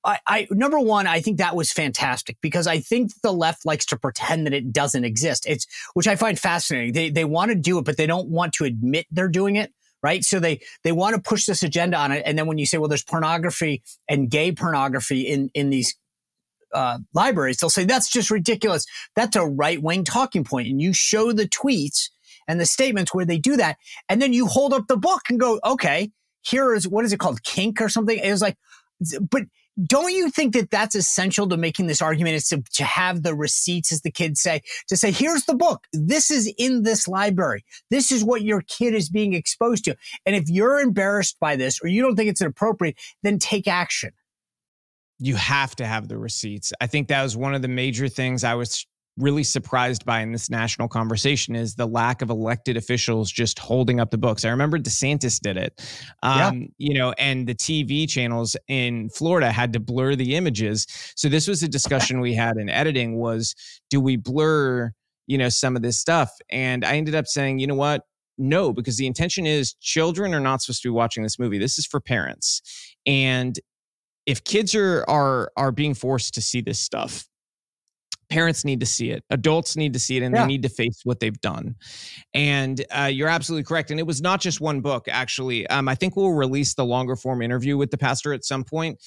I, 0.05 0.19
I 0.25 0.47
number 0.51 0.79
one, 0.79 1.07
I 1.07 1.19
think 1.19 1.37
that 1.37 1.55
was 1.55 1.73
fantastic 1.73 2.37
because 2.41 2.67
I 2.67 2.79
think 2.79 3.11
the 3.21 3.33
left 3.33 3.65
likes 3.65 3.85
to 3.87 3.97
pretend 3.97 4.45
that 4.45 4.53
it 4.53 4.71
doesn't 4.71 5.03
exist. 5.03 5.45
It's 5.45 5.67
which 5.93 6.07
I 6.07 6.15
find 6.15 6.39
fascinating. 6.39 6.93
They 6.93 7.09
they 7.09 7.25
want 7.25 7.49
to 7.49 7.55
do 7.55 7.79
it, 7.79 7.85
but 7.85 7.97
they 7.97 8.07
don't 8.07 8.29
want 8.29 8.53
to 8.53 8.63
admit 8.63 9.07
they're 9.11 9.27
doing 9.27 9.57
it 9.57 9.73
right? 10.01 10.23
So 10.23 10.39
they 10.39 10.61
they 10.83 10.91
want 10.91 11.15
to 11.15 11.21
push 11.21 11.45
this 11.45 11.63
agenda 11.63 11.97
on 11.97 12.11
it, 12.11 12.23
and 12.25 12.37
then 12.37 12.47
when 12.47 12.57
you 12.57 12.65
say, 12.65 12.77
well, 12.77 12.89
there's 12.89 13.03
pornography 13.03 13.83
and 14.07 14.29
gay 14.29 14.51
pornography 14.51 15.21
in 15.21 15.49
in 15.53 15.69
these 15.69 15.95
uh, 16.73 16.99
libraries, 17.13 17.57
they'll 17.57 17.69
say 17.69 17.85
that's 17.85 18.09
just 18.09 18.31
ridiculous. 18.31 18.85
That's 19.15 19.35
a 19.35 19.45
right 19.45 19.81
wing 19.81 20.03
talking 20.03 20.43
point, 20.43 20.67
and 20.67 20.81
you 20.81 20.93
show 20.93 21.31
the 21.31 21.47
tweets 21.47 22.09
and 22.47 22.59
the 22.59 22.65
statements 22.65 23.13
where 23.13 23.25
they 23.25 23.37
do 23.37 23.57
that, 23.57 23.77
and 24.07 24.21
then 24.21 24.33
you 24.33 24.47
hold 24.47 24.73
up 24.73 24.87
the 24.87 24.97
book 24.97 25.23
and 25.29 25.39
go, 25.39 25.59
okay, 25.65 26.11
here 26.41 26.73
is 26.73 26.87
what 26.87 27.05
is 27.05 27.13
it 27.13 27.19
called, 27.19 27.43
kink 27.43 27.81
or 27.81 27.89
something? 27.89 28.17
It 28.17 28.31
was 28.31 28.41
like, 28.41 28.57
but 29.29 29.43
don't 29.85 30.11
you 30.11 30.29
think 30.29 30.53
that 30.53 30.71
that's 30.71 30.95
essential 30.95 31.47
to 31.49 31.57
making 31.57 31.87
this 31.87 32.01
argument 32.01 32.35
is 32.35 32.47
to, 32.49 32.63
to 32.73 32.83
have 32.83 33.23
the 33.23 33.35
receipts, 33.35 33.91
as 33.91 34.01
the 34.01 34.11
kids 34.11 34.41
say, 34.41 34.61
to 34.87 34.97
say, 34.97 35.11
here's 35.11 35.45
the 35.45 35.55
book. 35.55 35.85
This 35.93 36.31
is 36.31 36.51
in 36.57 36.83
this 36.83 37.07
library. 37.07 37.63
This 37.89 38.11
is 38.11 38.23
what 38.23 38.41
your 38.41 38.61
kid 38.61 38.93
is 38.93 39.09
being 39.09 39.33
exposed 39.33 39.85
to. 39.85 39.95
And 40.25 40.35
if 40.35 40.49
you're 40.49 40.79
embarrassed 40.79 41.37
by 41.39 41.55
this 41.55 41.79
or 41.83 41.87
you 41.87 42.01
don't 42.01 42.15
think 42.15 42.29
it's 42.29 42.41
inappropriate, 42.41 42.97
then 43.23 43.39
take 43.39 43.67
action. 43.67 44.11
You 45.19 45.35
have 45.35 45.75
to 45.77 45.85
have 45.85 46.07
the 46.07 46.17
receipts. 46.17 46.71
I 46.79 46.87
think 46.87 47.09
that 47.09 47.23
was 47.23 47.35
one 47.35 47.53
of 47.53 47.61
the 47.61 47.67
major 47.67 48.07
things 48.07 48.43
I 48.43 48.55
was 48.55 48.85
really 49.19 49.43
surprised 49.43 50.05
by 50.05 50.21
in 50.21 50.31
this 50.31 50.49
national 50.49 50.87
conversation 50.87 51.55
is 51.55 51.75
the 51.75 51.85
lack 51.85 52.21
of 52.21 52.29
elected 52.29 52.77
officials 52.77 53.31
just 53.31 53.59
holding 53.59 53.99
up 53.99 54.11
the 54.11 54.17
books. 54.17 54.45
I 54.45 54.49
remember 54.49 54.79
DeSantis 54.79 55.39
did 55.39 55.57
it, 55.57 55.81
um, 56.23 56.61
yeah. 56.61 56.67
you 56.77 56.93
know, 56.93 57.13
and 57.17 57.45
the 57.45 57.53
TV 57.53 58.09
channels 58.09 58.55
in 58.67 59.09
Florida 59.09 59.51
had 59.51 59.73
to 59.73 59.79
blur 59.79 60.15
the 60.15 60.35
images. 60.35 60.87
So 61.15 61.29
this 61.29 61.47
was 61.47 61.61
a 61.61 61.67
discussion 61.67 62.19
we 62.21 62.33
had 62.33 62.57
in 62.57 62.69
editing: 62.69 63.17
was 63.17 63.53
do 63.89 63.99
we 63.99 64.15
blur, 64.15 64.91
you 65.27 65.37
know, 65.37 65.49
some 65.49 65.75
of 65.75 65.81
this 65.81 65.99
stuff? 65.99 66.31
And 66.49 66.85
I 66.85 66.95
ended 66.95 67.15
up 67.15 67.27
saying, 67.27 67.59
you 67.59 67.67
know 67.67 67.75
what? 67.75 68.03
No, 68.37 68.71
because 68.71 68.97
the 68.97 69.05
intention 69.07 69.45
is 69.45 69.73
children 69.81 70.33
are 70.33 70.39
not 70.39 70.61
supposed 70.61 70.81
to 70.83 70.87
be 70.87 70.93
watching 70.93 71.23
this 71.23 71.37
movie. 71.37 71.57
This 71.57 71.77
is 71.77 71.85
for 71.85 71.99
parents, 71.99 72.61
and 73.05 73.59
if 74.25 74.43
kids 74.43 74.73
are 74.75 75.03
are 75.07 75.51
are 75.57 75.71
being 75.71 75.93
forced 75.93 76.33
to 76.35 76.41
see 76.41 76.61
this 76.61 76.79
stuff 76.79 77.28
parents 78.29 78.63
need 78.63 78.79
to 78.79 78.85
see 78.85 79.09
it 79.09 79.23
adults 79.29 79.75
need 79.75 79.93
to 79.93 79.99
see 79.99 80.17
it 80.17 80.23
and 80.23 80.35
yeah. 80.35 80.41
they 80.41 80.47
need 80.47 80.63
to 80.63 80.69
face 80.69 81.01
what 81.03 81.19
they've 81.19 81.41
done. 81.41 81.75
And 82.33 82.83
uh, 82.91 83.09
you're 83.11 83.27
absolutely 83.27 83.63
correct 83.63 83.91
and 83.91 83.99
it 83.99 84.05
was 84.05 84.21
not 84.21 84.41
just 84.41 84.61
one 84.61 84.81
book 84.81 85.07
actually. 85.09 85.67
Um, 85.67 85.87
i 85.87 85.95
think 85.95 86.15
we'll 86.15 86.33
release 86.33 86.73
the 86.73 86.85
longer 86.85 87.15
form 87.15 87.41
interview 87.41 87.77
with 87.77 87.91
the 87.91 87.97
pastor 87.97 88.33
at 88.33 88.45
some 88.45 88.63
point 88.63 88.99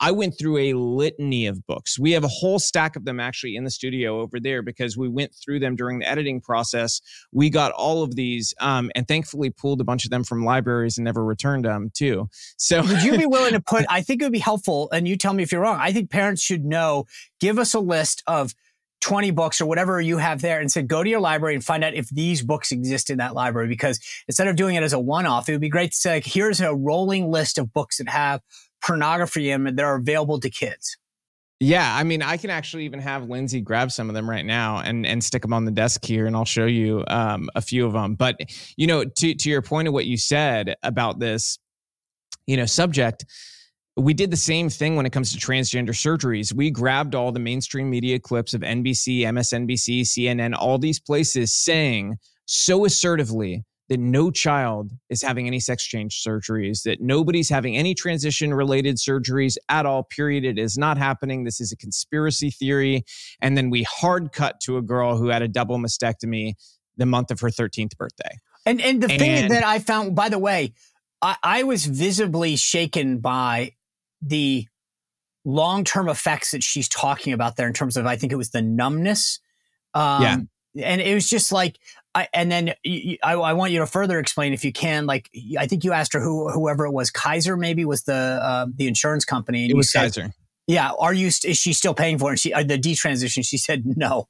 I 0.00 0.10
went 0.12 0.38
through 0.38 0.56
a 0.56 0.72
litany 0.72 1.46
of 1.46 1.66
books. 1.66 1.98
We 1.98 2.12
have 2.12 2.24
a 2.24 2.28
whole 2.28 2.58
stack 2.58 2.96
of 2.96 3.04
them 3.04 3.20
actually 3.20 3.54
in 3.54 3.64
the 3.64 3.70
studio 3.70 4.20
over 4.20 4.40
there 4.40 4.62
because 4.62 4.96
we 4.96 5.08
went 5.08 5.34
through 5.34 5.60
them 5.60 5.76
during 5.76 5.98
the 5.98 6.08
editing 6.08 6.40
process. 6.40 7.00
We 7.32 7.50
got 7.50 7.72
all 7.72 8.02
of 8.02 8.16
these 8.16 8.54
um, 8.60 8.90
and 8.94 9.06
thankfully 9.06 9.50
pulled 9.50 9.80
a 9.80 9.84
bunch 9.84 10.04
of 10.04 10.10
them 10.10 10.24
from 10.24 10.44
libraries 10.44 10.96
and 10.96 11.04
never 11.04 11.22
returned 11.24 11.66
them 11.66 11.90
too. 11.92 12.28
So, 12.56 12.82
would 12.82 13.02
you 13.02 13.18
be 13.18 13.26
willing 13.26 13.52
to 13.52 13.60
put? 13.66 13.84
I 13.90 14.00
think 14.00 14.22
it 14.22 14.24
would 14.24 14.32
be 14.32 14.38
helpful, 14.38 14.88
and 14.90 15.06
you 15.06 15.16
tell 15.16 15.34
me 15.34 15.42
if 15.42 15.52
you're 15.52 15.60
wrong. 15.60 15.78
I 15.80 15.92
think 15.92 16.10
parents 16.10 16.42
should 16.42 16.64
know. 16.64 17.04
Give 17.38 17.58
us 17.58 17.74
a 17.74 17.80
list 17.80 18.22
of 18.26 18.54
20 19.00 19.30
books 19.30 19.60
or 19.60 19.66
whatever 19.66 20.00
you 20.00 20.18
have 20.18 20.42
there 20.42 20.60
and 20.60 20.70
say, 20.70 20.82
go 20.82 21.02
to 21.02 21.08
your 21.08 21.20
library 21.20 21.54
and 21.54 21.64
find 21.64 21.82
out 21.82 21.94
if 21.94 22.08
these 22.10 22.42
books 22.42 22.70
exist 22.70 23.08
in 23.08 23.18
that 23.18 23.34
library. 23.34 23.66
Because 23.68 23.98
instead 24.28 24.46
of 24.46 24.56
doing 24.56 24.74
it 24.74 24.82
as 24.82 24.92
a 24.92 25.00
one 25.00 25.26
off, 25.26 25.48
it 25.48 25.52
would 25.52 25.60
be 25.60 25.70
great 25.70 25.92
to 25.92 25.96
say, 25.96 26.14
like, 26.14 26.26
here's 26.26 26.60
a 26.60 26.74
rolling 26.74 27.30
list 27.30 27.58
of 27.58 27.72
books 27.72 27.98
that 27.98 28.08
have 28.08 28.40
pornography 28.82 29.50
in 29.50 29.64
that 29.64 29.80
are 29.80 29.96
available 29.96 30.40
to 30.40 30.50
kids. 30.50 30.96
Yeah, 31.62 31.94
I 31.94 32.04
mean, 32.04 32.22
I 32.22 32.38
can 32.38 32.48
actually 32.48 32.86
even 32.86 33.00
have 33.00 33.28
Lindsay 33.28 33.60
grab 33.60 33.92
some 33.92 34.08
of 34.08 34.14
them 34.14 34.28
right 34.28 34.46
now 34.46 34.78
and 34.78 35.04
and 35.04 35.22
stick 35.22 35.42
them 35.42 35.52
on 35.52 35.66
the 35.66 35.70
desk 35.70 36.02
here, 36.04 36.26
and 36.26 36.34
I'll 36.34 36.46
show 36.46 36.64
you 36.64 37.04
um, 37.08 37.50
a 37.54 37.60
few 37.60 37.84
of 37.84 37.92
them. 37.92 38.14
But 38.14 38.40
you 38.78 38.86
know, 38.86 39.04
to 39.04 39.34
to 39.34 39.50
your 39.50 39.60
point 39.60 39.86
of 39.86 39.92
what 39.92 40.06
you 40.06 40.16
said 40.16 40.74
about 40.82 41.18
this, 41.18 41.58
you 42.46 42.56
know, 42.56 42.64
subject, 42.64 43.26
we 43.98 44.14
did 44.14 44.30
the 44.30 44.38
same 44.38 44.70
thing 44.70 44.96
when 44.96 45.04
it 45.04 45.12
comes 45.12 45.32
to 45.34 45.38
transgender 45.38 45.90
surgeries. 45.90 46.54
We 46.54 46.70
grabbed 46.70 47.14
all 47.14 47.30
the 47.30 47.40
mainstream 47.40 47.90
media 47.90 48.18
clips 48.18 48.54
of 48.54 48.62
NBC, 48.62 49.20
MSNBC, 49.20 50.02
CNN, 50.02 50.54
all 50.58 50.78
these 50.78 50.98
places 50.98 51.52
saying 51.52 52.16
so 52.46 52.86
assertively 52.86 53.64
that 53.90 53.98
no 53.98 54.30
child 54.30 54.92
is 55.10 55.20
having 55.20 55.48
any 55.48 55.58
sex 55.58 55.84
change 55.84 56.22
surgeries, 56.24 56.84
that 56.84 57.00
nobody's 57.00 57.50
having 57.50 57.76
any 57.76 57.92
transition 57.92 58.54
related 58.54 58.96
surgeries 58.96 59.56
at 59.68 59.84
all, 59.84 60.04
period. 60.04 60.44
It 60.44 60.60
is 60.60 60.78
not 60.78 60.96
happening. 60.96 61.42
This 61.42 61.60
is 61.60 61.72
a 61.72 61.76
conspiracy 61.76 62.50
theory. 62.50 63.04
And 63.42 63.58
then 63.58 63.68
we 63.68 63.82
hard 63.82 64.30
cut 64.32 64.60
to 64.60 64.76
a 64.76 64.82
girl 64.82 65.16
who 65.16 65.26
had 65.26 65.42
a 65.42 65.48
double 65.48 65.76
mastectomy 65.76 66.54
the 66.96 67.04
month 67.04 67.32
of 67.32 67.40
her 67.40 67.48
13th 67.48 67.96
birthday. 67.96 68.38
And, 68.64 68.80
and 68.80 69.02
the 69.02 69.10
and, 69.10 69.20
thing 69.20 69.48
that 69.48 69.64
I 69.64 69.80
found, 69.80 70.14
by 70.14 70.28
the 70.28 70.38
way, 70.38 70.72
I, 71.20 71.36
I 71.42 71.62
was 71.64 71.84
visibly 71.84 72.54
shaken 72.54 73.18
by 73.18 73.72
the 74.22 74.68
long 75.44 75.82
term 75.82 76.08
effects 76.08 76.52
that 76.52 76.62
she's 76.62 76.88
talking 76.88 77.32
about 77.32 77.56
there 77.56 77.66
in 77.66 77.72
terms 77.72 77.96
of, 77.96 78.06
I 78.06 78.14
think 78.14 78.30
it 78.30 78.36
was 78.36 78.50
the 78.50 78.62
numbness. 78.62 79.40
Um, 79.94 80.22
yeah. 80.22 80.36
And 80.84 81.00
it 81.00 81.12
was 81.12 81.28
just 81.28 81.50
like, 81.50 81.80
I, 82.14 82.28
and 82.34 82.50
then 82.50 82.74
I, 82.84 83.18
I, 83.22 83.52
want 83.52 83.72
you 83.72 83.78
to 83.78 83.86
further 83.86 84.18
explain 84.18 84.52
if 84.52 84.64
you 84.64 84.72
can. 84.72 85.06
Like, 85.06 85.30
I 85.56 85.66
think 85.66 85.84
you 85.84 85.92
asked 85.92 86.12
her 86.12 86.20
who, 86.20 86.50
whoever 86.50 86.84
it 86.84 86.90
was, 86.92 87.10
Kaiser 87.10 87.56
maybe 87.56 87.84
was 87.84 88.02
the 88.02 88.14
uh, 88.14 88.66
the 88.74 88.88
insurance 88.88 89.24
company. 89.24 89.70
It 89.70 89.76
was 89.76 89.92
said, 89.92 90.02
Kaiser. 90.02 90.32
Yeah. 90.66 90.90
Are 90.98 91.14
you? 91.14 91.28
Is 91.28 91.56
she 91.56 91.72
still 91.72 91.94
paying 91.94 92.18
for 92.18 92.30
it? 92.30 92.32
And 92.32 92.40
she 92.40 92.52
uh, 92.52 92.64
the 92.64 92.78
detransition. 92.78 93.44
She 93.44 93.58
said 93.58 93.84
no. 93.84 94.26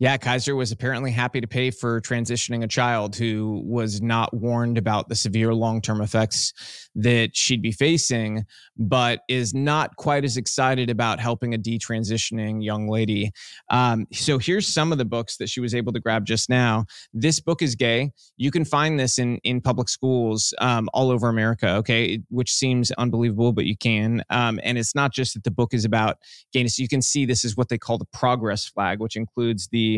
Yeah, 0.00 0.16
Kaiser 0.16 0.56
was 0.56 0.72
apparently 0.72 1.10
happy 1.10 1.42
to 1.42 1.46
pay 1.46 1.70
for 1.70 2.00
transitioning 2.00 2.64
a 2.64 2.66
child 2.66 3.14
who 3.14 3.62
was 3.66 4.00
not 4.00 4.32
warned 4.32 4.78
about 4.78 5.10
the 5.10 5.14
severe 5.14 5.52
long 5.52 5.82
term 5.82 6.00
effects 6.00 6.88
that 6.94 7.36
she'd 7.36 7.60
be 7.60 7.70
facing, 7.70 8.46
but 8.78 9.20
is 9.28 9.52
not 9.52 9.96
quite 9.96 10.24
as 10.24 10.38
excited 10.38 10.88
about 10.88 11.20
helping 11.20 11.52
a 11.52 11.58
detransitioning 11.58 12.64
young 12.64 12.88
lady. 12.88 13.30
Um, 13.68 14.06
so 14.10 14.38
here's 14.38 14.66
some 14.66 14.90
of 14.90 14.96
the 14.96 15.04
books 15.04 15.36
that 15.36 15.50
she 15.50 15.60
was 15.60 15.74
able 15.74 15.92
to 15.92 16.00
grab 16.00 16.24
just 16.24 16.48
now. 16.48 16.86
This 17.12 17.38
book 17.38 17.60
is 17.60 17.74
gay. 17.74 18.10
You 18.38 18.50
can 18.50 18.64
find 18.64 18.98
this 18.98 19.18
in 19.18 19.36
in 19.44 19.60
public 19.60 19.90
schools 19.90 20.54
um, 20.62 20.88
all 20.94 21.10
over 21.10 21.28
America. 21.28 21.74
Okay, 21.74 22.22
which 22.30 22.54
seems 22.54 22.90
unbelievable, 22.92 23.52
but 23.52 23.66
you 23.66 23.76
can. 23.76 24.24
Um, 24.30 24.60
and 24.62 24.78
it's 24.78 24.94
not 24.94 25.12
just 25.12 25.34
that 25.34 25.44
the 25.44 25.50
book 25.50 25.74
is 25.74 25.84
about 25.84 26.16
gayness. 26.54 26.78
You 26.78 26.88
can 26.88 27.02
see 27.02 27.26
this 27.26 27.44
is 27.44 27.54
what 27.54 27.68
they 27.68 27.76
call 27.76 27.98
the 27.98 28.06
progress 28.06 28.66
flag, 28.66 28.98
which 28.98 29.14
includes 29.14 29.68
the 29.70 29.89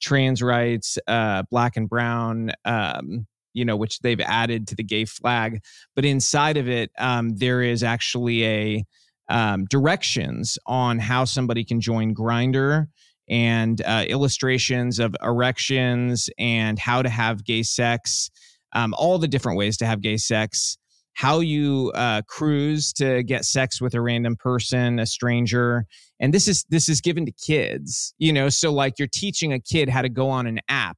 trans 0.00 0.42
rights, 0.42 0.98
uh, 1.06 1.42
black 1.50 1.76
and 1.76 1.88
brown, 1.88 2.52
um, 2.64 3.26
you 3.54 3.64
know, 3.64 3.76
which 3.76 4.00
they've 4.00 4.20
added 4.20 4.68
to 4.68 4.76
the 4.76 4.84
gay 4.84 5.04
flag. 5.04 5.60
But 5.96 6.04
inside 6.04 6.56
of 6.56 6.68
it, 6.68 6.90
um, 6.98 7.36
there 7.36 7.62
is 7.62 7.82
actually 7.82 8.44
a 8.46 8.84
um, 9.28 9.66
directions 9.66 10.58
on 10.66 10.98
how 10.98 11.24
somebody 11.24 11.64
can 11.64 11.80
join 11.80 12.14
Grindr 12.14 12.86
and 13.28 13.82
uh, 13.82 14.04
illustrations 14.08 14.98
of 14.98 15.14
erections 15.22 16.30
and 16.38 16.78
how 16.78 17.02
to 17.02 17.08
have 17.10 17.44
gay 17.44 17.62
sex, 17.62 18.30
um, 18.74 18.94
all 18.96 19.18
the 19.18 19.28
different 19.28 19.58
ways 19.58 19.76
to 19.78 19.86
have 19.86 20.00
gay 20.00 20.16
sex, 20.16 20.78
how 21.18 21.40
you 21.40 21.90
uh, 21.96 22.22
cruise 22.28 22.92
to 22.92 23.24
get 23.24 23.44
sex 23.44 23.80
with 23.80 23.92
a 23.94 24.00
random 24.00 24.36
person, 24.36 25.00
a 25.00 25.06
stranger, 25.06 25.84
and 26.20 26.32
this 26.32 26.46
is 26.46 26.64
this 26.68 26.88
is 26.88 27.00
given 27.00 27.26
to 27.26 27.32
kids. 27.32 28.14
You 28.18 28.32
know, 28.32 28.48
so 28.48 28.72
like 28.72 29.00
you're 29.00 29.08
teaching 29.12 29.52
a 29.52 29.58
kid 29.58 29.88
how 29.88 30.02
to 30.02 30.08
go 30.08 30.30
on 30.30 30.46
an 30.46 30.60
app 30.68 30.96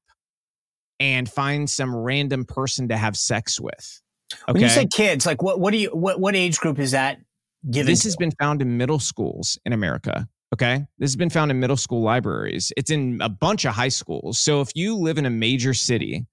and 1.01 1.27
find 1.27 1.71
some 1.71 1.97
random 1.97 2.45
person 2.45 2.89
to 2.89 2.99
have 2.99 3.17
sex 3.17 3.59
with. 3.59 4.03
Okay? 4.43 4.53
When 4.53 4.63
you 4.63 4.69
say 4.69 4.87
kids, 4.87 5.25
like 5.25 5.41
what 5.43 5.59
what 5.59 5.71
do 5.71 5.79
you 5.79 5.89
what 5.89 6.21
what 6.21 6.37
age 6.37 6.59
group 6.59 6.79
is 6.79 6.91
that 6.91 7.17
given? 7.71 7.91
This 7.91 8.03
to? 8.03 8.09
has 8.09 8.17
been 8.17 8.33
found 8.33 8.61
in 8.61 8.77
middle 8.77 8.99
schools 8.99 9.59
in 9.65 9.73
America. 9.73 10.29
Okay. 10.53 10.85
This 10.99 11.09
has 11.09 11.17
been 11.17 11.31
found 11.31 11.51
in 11.51 11.61
middle 11.61 11.79
school 11.79 12.03
libraries. 12.03 12.75
It's 12.77 12.91
in 12.91 13.21
a 13.23 13.31
bunch 13.31 13.65
of 13.65 13.73
high 13.73 13.89
schools. 13.89 14.39
So 14.39 14.61
if 14.61 14.69
you 14.75 14.97
live 14.97 15.17
in 15.17 15.25
a 15.25 15.31
major 15.31 15.73
city 15.73 16.27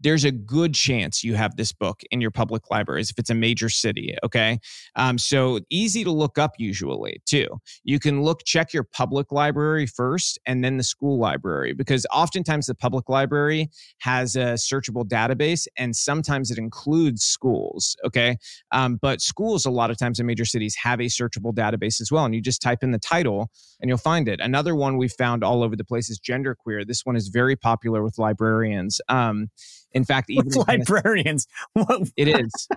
there's 0.00 0.24
a 0.24 0.30
good 0.30 0.74
chance 0.74 1.24
you 1.24 1.34
have 1.34 1.56
this 1.56 1.72
book 1.72 2.02
in 2.10 2.20
your 2.20 2.30
public 2.30 2.70
libraries 2.70 3.10
if 3.10 3.18
it's 3.18 3.30
a 3.30 3.34
major 3.34 3.68
city. 3.68 4.16
Okay. 4.22 4.58
Um, 4.96 5.18
so 5.18 5.60
easy 5.70 6.04
to 6.04 6.10
look 6.10 6.38
up 6.38 6.52
usually 6.58 7.20
too. 7.26 7.48
You 7.84 7.98
can 7.98 8.22
look, 8.22 8.44
check 8.44 8.72
your 8.72 8.84
public 8.84 9.32
library 9.32 9.86
first 9.86 10.38
and 10.46 10.64
then 10.64 10.76
the 10.76 10.84
school 10.84 11.18
library 11.18 11.72
because 11.72 12.06
oftentimes 12.12 12.66
the 12.66 12.74
public 12.74 13.08
library 13.08 13.70
has 14.00 14.36
a 14.36 14.54
searchable 14.54 15.04
database 15.04 15.66
and 15.76 15.94
sometimes 15.94 16.50
it 16.50 16.58
includes 16.58 17.22
schools. 17.22 17.96
Okay. 18.04 18.36
Um, 18.72 18.98
but 19.00 19.20
schools, 19.20 19.66
a 19.66 19.70
lot 19.70 19.90
of 19.90 19.98
times 19.98 20.20
in 20.20 20.26
major 20.26 20.44
cities, 20.44 20.76
have 20.76 21.00
a 21.00 21.04
searchable 21.04 21.52
database 21.52 22.00
as 22.00 22.10
well. 22.12 22.24
And 22.24 22.34
you 22.34 22.40
just 22.40 22.62
type 22.62 22.82
in 22.82 22.92
the 22.92 22.98
title 22.98 23.50
and 23.80 23.88
you'll 23.88 23.98
find 23.98 24.28
it. 24.28 24.40
Another 24.40 24.74
one 24.74 24.96
we 24.96 25.08
found 25.08 25.42
all 25.42 25.62
over 25.62 25.76
the 25.76 25.84
place 25.84 26.10
is 26.10 26.20
genderqueer. 26.20 26.86
This 26.86 27.04
one 27.04 27.16
is 27.16 27.28
very 27.28 27.56
popular 27.56 28.02
with 28.02 28.18
librarians. 28.18 29.00
Um, 29.08 29.48
in 29.92 30.04
fact, 30.04 30.30
even 30.30 30.50
librarians, 30.66 31.46
it 32.16 32.28
is. 32.28 32.68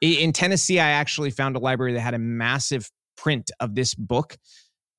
In 0.00 0.32
Tennessee, 0.32 0.80
I 0.80 0.90
actually 0.90 1.30
found 1.30 1.54
a 1.56 1.60
library 1.60 1.92
that 1.94 2.00
had 2.00 2.14
a 2.14 2.18
massive 2.18 2.90
print 3.16 3.50
of 3.60 3.74
this 3.74 3.94
book 3.94 4.36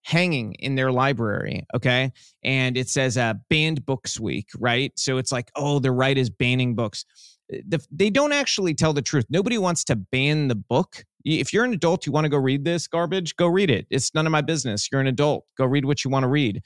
hanging 0.04 0.54
in 0.56 0.76
their 0.76 0.92
library. 0.92 1.66
Okay. 1.74 2.12
And 2.44 2.78
it 2.78 2.90
says 2.90 3.18
uh, 3.18 3.34
banned 3.50 3.86
books 3.86 4.20
week, 4.20 4.50
right? 4.60 4.92
So 4.96 5.18
it's 5.18 5.32
like, 5.32 5.50
oh, 5.56 5.80
the 5.80 5.92
right 5.92 6.18
is 6.18 6.30
banning 6.30 6.76
books. 6.76 7.06
Uh, 7.54 7.58
the, 7.68 7.86
they 7.92 8.10
don't 8.10 8.34
actually 8.34 8.74
tell 8.74 8.94
the 8.94 9.02
truth. 9.02 9.26
Nobody 9.30 9.58
wants 9.58 9.84
to 9.86 9.96
ban 9.96 10.50
the 10.50 10.56
book. 10.56 11.06
If 11.26 11.54
you're 11.54 11.64
an 11.64 11.74
adult, 11.74 12.06
you 12.06 12.12
want 12.12 12.26
to 12.26 12.30
go 12.30 12.38
read 12.38 12.66
this 12.66 12.88
garbage, 12.88 13.36
go 13.38 13.48
read 13.48 13.70
it. 13.70 13.88
It's 13.90 14.14
none 14.14 14.26
of 14.26 14.32
my 14.32 14.42
business. 14.42 14.90
You're 14.92 15.02
an 15.02 15.08
adult. 15.08 15.46
Go 15.58 15.66
read 15.66 15.86
what 15.86 16.04
you 16.04 16.12
want 16.12 16.24
to 16.24 16.30
read 16.30 16.62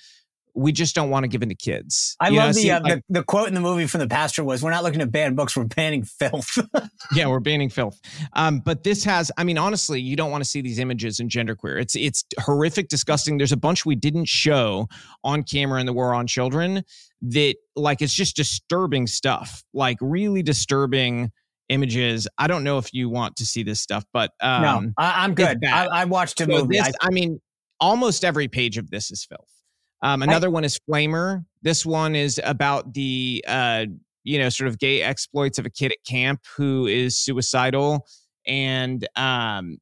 we 0.57 0.71
just 0.71 0.95
don't 0.95 1.11
want 1.11 1.23
to 1.23 1.27
give 1.27 1.43
in 1.43 1.49
to 1.49 1.55
kids. 1.55 2.15
I 2.19 2.29
you 2.29 2.37
love 2.37 2.55
the, 2.55 2.71
uh, 2.71 2.79
the, 2.79 3.03
the 3.09 3.23
quote 3.23 3.47
in 3.47 3.53
the 3.53 3.61
movie 3.61 3.85
from 3.85 3.99
the 3.99 4.07
pastor 4.07 4.43
was, 4.43 4.63
"We're 4.63 4.71
not 4.71 4.83
looking 4.83 4.99
to 4.99 5.05
ban 5.05 5.35
books, 5.35 5.55
we're 5.55 5.65
banning 5.65 6.03
filth." 6.03 6.57
yeah, 7.13 7.27
we're 7.27 7.39
banning 7.39 7.69
filth. 7.69 7.99
Um, 8.33 8.59
but 8.59 8.83
this 8.83 9.03
has, 9.03 9.31
I 9.37 9.43
mean, 9.43 9.59
honestly, 9.59 10.01
you 10.01 10.15
don't 10.15 10.31
want 10.31 10.43
to 10.43 10.49
see 10.49 10.61
these 10.61 10.79
images 10.79 11.19
in 11.19 11.29
genderqueer. 11.29 11.79
It's 11.79 11.95
it's 11.95 12.25
horrific, 12.39 12.87
disgusting. 12.87 13.37
There's 13.37 13.51
a 13.51 13.57
bunch 13.57 13.85
we 13.85 13.95
didn't 13.95 14.25
show 14.25 14.87
on 15.23 15.43
camera 15.43 15.79
in 15.79 15.85
the 15.85 15.93
War 15.93 16.15
on 16.15 16.25
Children 16.25 16.83
that, 17.21 17.55
like, 17.75 18.01
it's 18.01 18.13
just 18.13 18.35
disturbing 18.35 19.05
stuff, 19.05 19.63
like 19.73 19.97
really 20.01 20.41
disturbing 20.41 21.31
images. 21.69 22.27
I 22.37 22.47
don't 22.47 22.63
know 22.63 22.79
if 22.79 22.93
you 22.93 23.09
want 23.09 23.35
to 23.37 23.45
see 23.45 23.61
this 23.61 23.79
stuff, 23.79 24.05
but 24.11 24.31
um, 24.41 24.61
no, 24.61 24.91
I, 24.97 25.23
am 25.23 25.35
good. 25.35 25.63
I, 25.63 25.85
I, 25.85 26.05
watched 26.05 26.41
a 26.41 26.45
so 26.45 26.51
movie. 26.51 26.77
This, 26.77 26.87
I, 26.87 27.07
I 27.07 27.09
mean, 27.11 27.41
almost 27.79 28.25
every 28.25 28.47
page 28.47 28.77
of 28.77 28.89
this 28.89 29.11
is 29.11 29.23
filth. 29.23 29.56
Um, 30.01 30.21
another 30.21 30.49
one 30.49 30.63
is 30.63 30.79
Flamer. 30.89 31.43
This 31.61 31.85
one 31.85 32.15
is 32.15 32.39
about 32.43 32.93
the 32.93 33.43
uh, 33.47 33.85
you 34.23 34.39
know 34.39 34.49
sort 34.49 34.67
of 34.67 34.79
gay 34.79 35.01
exploits 35.01 35.57
of 35.57 35.65
a 35.65 35.69
kid 35.69 35.91
at 35.91 36.03
camp 36.05 36.41
who 36.55 36.85
is 36.87 37.17
suicidal, 37.17 38.05
and 38.45 39.07
um, 39.15 39.77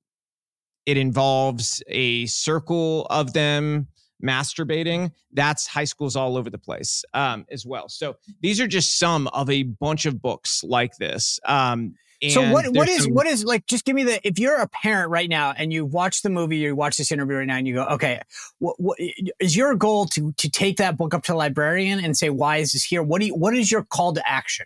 it 0.86 0.97
involves 0.97 1.84
a 1.88 2.26
circle 2.28 3.07
of 3.09 3.34
them 3.34 3.88
masturbating. 4.24 5.11
That's 5.34 5.68
high 5.68 5.84
schools 5.84 6.16
all 6.16 6.38
over 6.38 6.49
the 6.49 6.57
place 6.57 7.03
um, 7.13 7.45
as 7.51 7.66
well. 7.66 7.89
So 7.89 8.16
these 8.41 8.61
are 8.61 8.68
just 8.68 8.97
some 8.97 9.28
of 9.28 9.49
a 9.49 9.63
bunch 9.63 10.05
of 10.05 10.22
books 10.22 10.63
like 10.63 10.95
this. 10.97 11.39
Um, 11.45 11.95
so 12.30 12.51
what 12.51 12.66
what 12.74 12.88
is 12.88 13.03
some, 13.03 13.13
what 13.13 13.28
is 13.28 13.43
like 13.43 13.66
just 13.66 13.86
give 13.86 13.95
me 13.95 14.03
the 14.03 14.26
if 14.28 14.39
you're 14.39 14.57
a 14.57 14.68
parent 14.68 15.09
right 15.09 15.30
now 15.30 15.53
and 15.57 15.74
you 15.74 15.86
watch 15.86 16.22
the 16.22 16.30
movie 16.30 16.57
you 16.57 16.76
watch 16.76 16.97
this 16.97 17.11
interview 17.11 17.38
right 17.38 17.47
now 17.47 17.57
and 17.57 17.68
you 17.68 17.76
go 17.76 17.86
okay 17.86 18.22
what, 18.59 18.76
what 18.80 18.97
is 19.39 19.55
your 19.55 19.76
goal 19.76 20.05
to 20.05 20.32
to 20.34 20.49
take 20.49 20.78
that 20.78 20.97
book 20.97 21.13
up 21.13 21.24
to 21.24 21.32
the 21.32 21.38
librarian 21.38 22.03
and 22.03 22.18
say 22.18 22.30
why 22.30 22.57
is 22.57 22.74
this 22.74 22.84
here? 22.84 23.03
What 23.03 23.22
do 23.22 23.28
you 23.28 23.36
what 23.36 23.55
is 23.55 23.72
your 23.72 23.84
call 23.84 24.13
to 24.13 24.30
action 24.30 24.66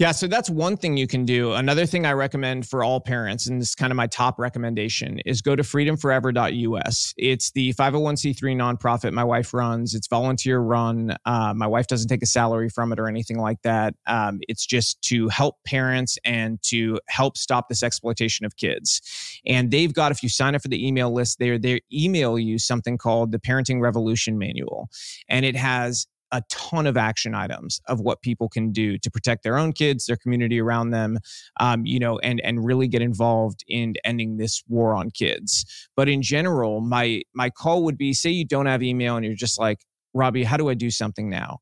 yeah, 0.00 0.12
so 0.12 0.26
that's 0.26 0.48
one 0.48 0.78
thing 0.78 0.96
you 0.96 1.06
can 1.06 1.26
do. 1.26 1.52
Another 1.52 1.84
thing 1.84 2.06
I 2.06 2.14
recommend 2.14 2.66
for 2.66 2.82
all 2.82 3.00
parents, 3.00 3.46
and 3.46 3.60
this 3.60 3.68
is 3.68 3.74
kind 3.74 3.92
of 3.92 3.98
my 3.98 4.06
top 4.06 4.38
recommendation, 4.38 5.18
is 5.26 5.42
go 5.42 5.54
to 5.54 5.62
freedomforever.us. 5.62 7.12
It's 7.18 7.50
the 7.50 7.74
501c3 7.74 8.56
nonprofit 8.56 9.12
my 9.12 9.22
wife 9.22 9.52
runs. 9.52 9.94
It's 9.94 10.08
volunteer 10.08 10.58
run. 10.60 11.18
Uh, 11.26 11.52
my 11.54 11.66
wife 11.66 11.86
doesn't 11.86 12.08
take 12.08 12.22
a 12.22 12.26
salary 12.26 12.70
from 12.70 12.94
it 12.94 12.98
or 12.98 13.08
anything 13.08 13.38
like 13.38 13.60
that. 13.60 13.94
Um, 14.06 14.40
it's 14.48 14.64
just 14.64 15.02
to 15.02 15.28
help 15.28 15.56
parents 15.66 16.16
and 16.24 16.58
to 16.62 16.98
help 17.10 17.36
stop 17.36 17.68
this 17.68 17.82
exploitation 17.82 18.46
of 18.46 18.56
kids. 18.56 19.02
And 19.44 19.70
they've 19.70 19.92
got, 19.92 20.12
if 20.12 20.22
you 20.22 20.30
sign 20.30 20.54
up 20.54 20.62
for 20.62 20.68
the 20.68 20.86
email 20.86 21.12
list, 21.12 21.38
they 21.38 21.58
they 21.58 21.82
email 21.92 22.38
you 22.38 22.58
something 22.58 22.96
called 22.96 23.32
the 23.32 23.38
Parenting 23.38 23.82
Revolution 23.82 24.38
Manual, 24.38 24.88
and 25.28 25.44
it 25.44 25.56
has 25.56 26.06
a 26.32 26.42
ton 26.48 26.86
of 26.86 26.96
action 26.96 27.34
items 27.34 27.80
of 27.86 28.00
what 28.00 28.22
people 28.22 28.48
can 28.48 28.72
do 28.72 28.98
to 28.98 29.10
protect 29.10 29.42
their 29.42 29.58
own 29.58 29.72
kids, 29.72 30.06
their 30.06 30.16
community 30.16 30.60
around 30.60 30.90
them, 30.90 31.18
um, 31.58 31.84
you 31.84 31.98
know, 31.98 32.18
and 32.20 32.40
and 32.40 32.64
really 32.64 32.88
get 32.88 33.02
involved 33.02 33.64
in 33.68 33.94
ending 34.04 34.36
this 34.36 34.62
war 34.68 34.94
on 34.94 35.10
kids. 35.10 35.64
But 35.96 36.08
in 36.08 36.22
general, 36.22 36.80
my 36.80 37.22
my 37.34 37.50
call 37.50 37.84
would 37.84 37.98
be: 37.98 38.12
say 38.12 38.30
you 38.30 38.44
don't 38.44 38.66
have 38.66 38.82
email 38.82 39.16
and 39.16 39.24
you're 39.24 39.34
just 39.34 39.58
like, 39.58 39.84
Robby, 40.14 40.44
how 40.44 40.56
do 40.56 40.68
I 40.68 40.74
do 40.74 40.90
something 40.90 41.28
now? 41.28 41.58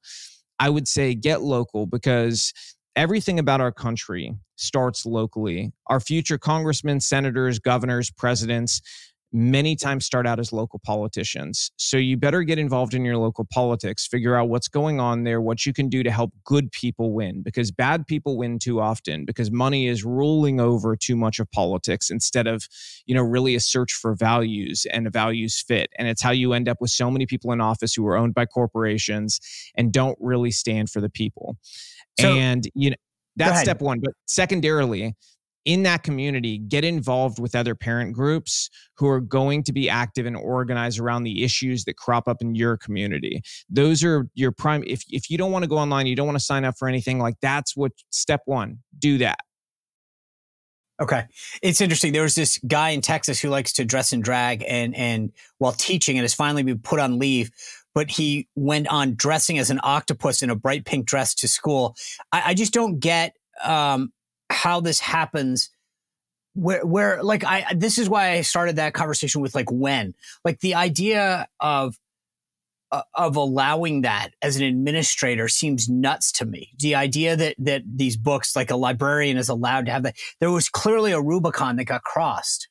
I 0.59 0.71
would 0.71 0.89
say 0.89 1.14
get 1.14 1.43
local 1.43 1.87
because 1.87 2.53
everything 2.97 3.39
about 3.39 3.61
our 3.61 3.71
country 3.73 4.35
starts 4.57 5.07
locally. 5.07 5.73
Our 5.87 6.01
future 6.01 6.37
congressmen, 6.37 7.01
senators, 7.01 7.59
governors, 7.61 8.11
presidents, 8.11 8.81
many 9.33 9.76
times 9.76 10.07
start 10.07 10.26
out 10.26 10.39
as 10.39 10.53
local 10.53 10.79
politicians. 10.79 11.70
So 11.76 11.97
you 11.97 12.16
better 12.16 12.43
get 12.43 12.59
involved 12.59 12.95
in 12.95 13.05
your 13.05 13.18
local 13.18 13.47
politics, 13.53 14.07
figure 14.07 14.35
out 14.35 14.49
what's 14.49 14.68
going 14.68 15.01
on 15.01 15.24
there, 15.24 15.41
what 15.41 15.66
you 15.66 15.72
can 15.72 15.89
do 15.89 16.03
to 16.03 16.11
help 16.11 16.33
good 16.45 16.72
people 16.72 17.12
win 17.12 17.43
because 17.43 17.70
bad 17.70 18.07
people 18.07 18.39
win 18.39 18.59
too 18.59 18.81
often 18.81 19.24
because 19.26 19.51
money 19.51 19.87
is 19.87 20.05
ruling 20.05 20.61
over 20.61 20.97
too 20.97 21.16
much 21.16 21.39
of 21.39 21.51
politics 21.51 22.11
instead 22.11 22.47
of, 22.47 22.66
you 23.05 23.14
know, 23.14 23.22
really 23.22 23.55
a 23.55 23.61
search 23.61 23.93
for 23.93 24.14
values 24.14 24.87
and 24.91 25.07
a 25.07 25.11
values 25.11 25.61
fit. 25.61 25.91
And 25.99 26.09
it's 26.09 26.22
how 26.22 26.31
you 26.31 26.55
end 26.55 26.68
up 26.68 26.79
with 26.81 26.91
so 26.91 27.11
many 27.11 27.26
people 27.26 27.53
in 27.53 27.61
office 27.61 27.93
who 27.93 28.07
are 28.07 28.16
owned 28.16 28.35
by 28.35 28.47
corporations 28.47 29.41
and 29.74 29.93
don't 29.93 30.16
really 30.20 30.51
stand 30.51 30.89
for 30.89 31.03
the 31.03 31.11
people. 31.11 31.57
So, 32.18 32.33
and 32.33 32.66
you 32.74 32.91
know, 32.91 32.97
that's 33.37 33.61
step 33.61 33.81
1, 33.81 34.01
but 34.01 34.14
secondarily, 34.26 35.14
in 35.69 35.83
that 35.83 36.03
community, 36.03 36.57
get 36.57 36.83
involved 36.83 37.39
with 37.39 37.55
other 37.55 37.75
parent 37.75 38.14
groups 38.14 38.71
who 38.97 39.07
are 39.07 39.21
going 39.21 39.62
to 39.62 39.71
be 39.71 39.91
active 39.91 40.25
and 40.25 40.35
organized 40.35 40.99
around 40.99 41.25
the 41.25 41.45
issues 41.45 41.85
that 41.85 41.99
crop 41.99 42.27
up 42.27 42.41
in 42.41 42.55
your 42.55 42.79
community. 42.79 43.43
Those 43.69 44.03
are 44.03 44.27
your 44.33 44.51
prime. 44.51 44.83
If, 44.87 45.05
if 45.11 45.29
you 45.29 45.37
don't 45.37 45.53
want 45.53 45.64
to 45.64 45.69
go 45.69 45.77
online, 45.77 46.07
you 46.07 46.16
don't 46.16 46.27
want 46.27 46.39
to 46.39 46.45
sign 46.45 46.64
up 46.64 46.79
for 46.79 46.89
anything, 46.89 47.19
like 47.19 47.35
that's 47.43 47.77
what 47.77 47.93
step 48.09 48.41
one, 48.47 48.79
do 48.99 49.19
that. 49.19 49.41
Okay. 51.03 51.27
It's 51.61 51.83
interesting. 51.83 52.14
There 52.14 52.23
was 52.23 52.35
this 52.35 52.59
guy 52.66 52.89
in 52.89 53.03
Texas 53.03 53.39
who 53.39 53.51
likes 53.51 53.75
to 53.75 53.85
dress 53.85 54.14
in 54.14 54.23
drag 54.23 54.64
and, 54.66 54.97
and 54.97 55.33
while 55.59 55.73
teaching 55.73 56.16
and 56.16 56.25
has 56.25 56.33
finally 56.33 56.62
been 56.62 56.79
put 56.79 56.99
on 56.99 57.19
leave, 57.19 57.51
but 57.95 58.11
he 58.11 58.49
went 58.55 58.89
on 58.89 59.16
dressing 59.16 59.59
as 59.59 59.69
an 59.69 59.81
octopus 59.83 60.41
in 60.41 60.49
a 60.49 60.57
bright 60.57 60.87
pink 60.87 61.05
dress 61.05 61.35
to 61.35 61.47
school. 61.47 61.95
I, 62.33 62.43
I 62.47 62.55
just 62.55 62.73
don't 62.73 63.01
get, 63.01 63.35
um, 63.62 64.12
how 64.51 64.80
this 64.80 65.01
happens 65.01 65.70
where 66.55 66.84
where 66.84 67.22
like 67.22 67.44
I 67.44 67.66
this 67.74 67.99
is 67.99 68.09
why 68.09 68.32
I 68.32 68.40
started 68.42 68.76
that 68.76 68.94
conversation 68.94 69.40
with 69.40 69.55
like 69.55 69.70
when 69.70 70.14
like 70.44 70.61
the 70.61 70.74
idea 70.74 71.49
of 71.61 71.99
uh, 72.90 73.03
of 73.14 73.36
allowing 73.36 74.03
that 74.03 74.30
as 74.42 74.57
an 74.57 74.64
administrator 74.64 75.49
seems 75.49 75.88
nuts 75.88 76.32
to 76.32 76.46
me. 76.46 76.70
The 76.78 76.94
idea 76.94 77.36
that 77.36 77.55
that 77.59 77.82
these 77.86 78.16
books 78.16 78.57
like 78.57 78.70
a 78.70 78.76
librarian 78.76 79.36
is 79.36 79.49
allowed 79.49 79.86
to 79.86 79.92
have 79.92 80.03
that 80.05 80.16
there 80.40 80.51
was 80.51 80.68
clearly 80.68 81.12
a 81.12 81.20
Rubicon 81.20 81.76
that 81.76 81.84
got 81.84 82.03
crossed. 82.03 82.68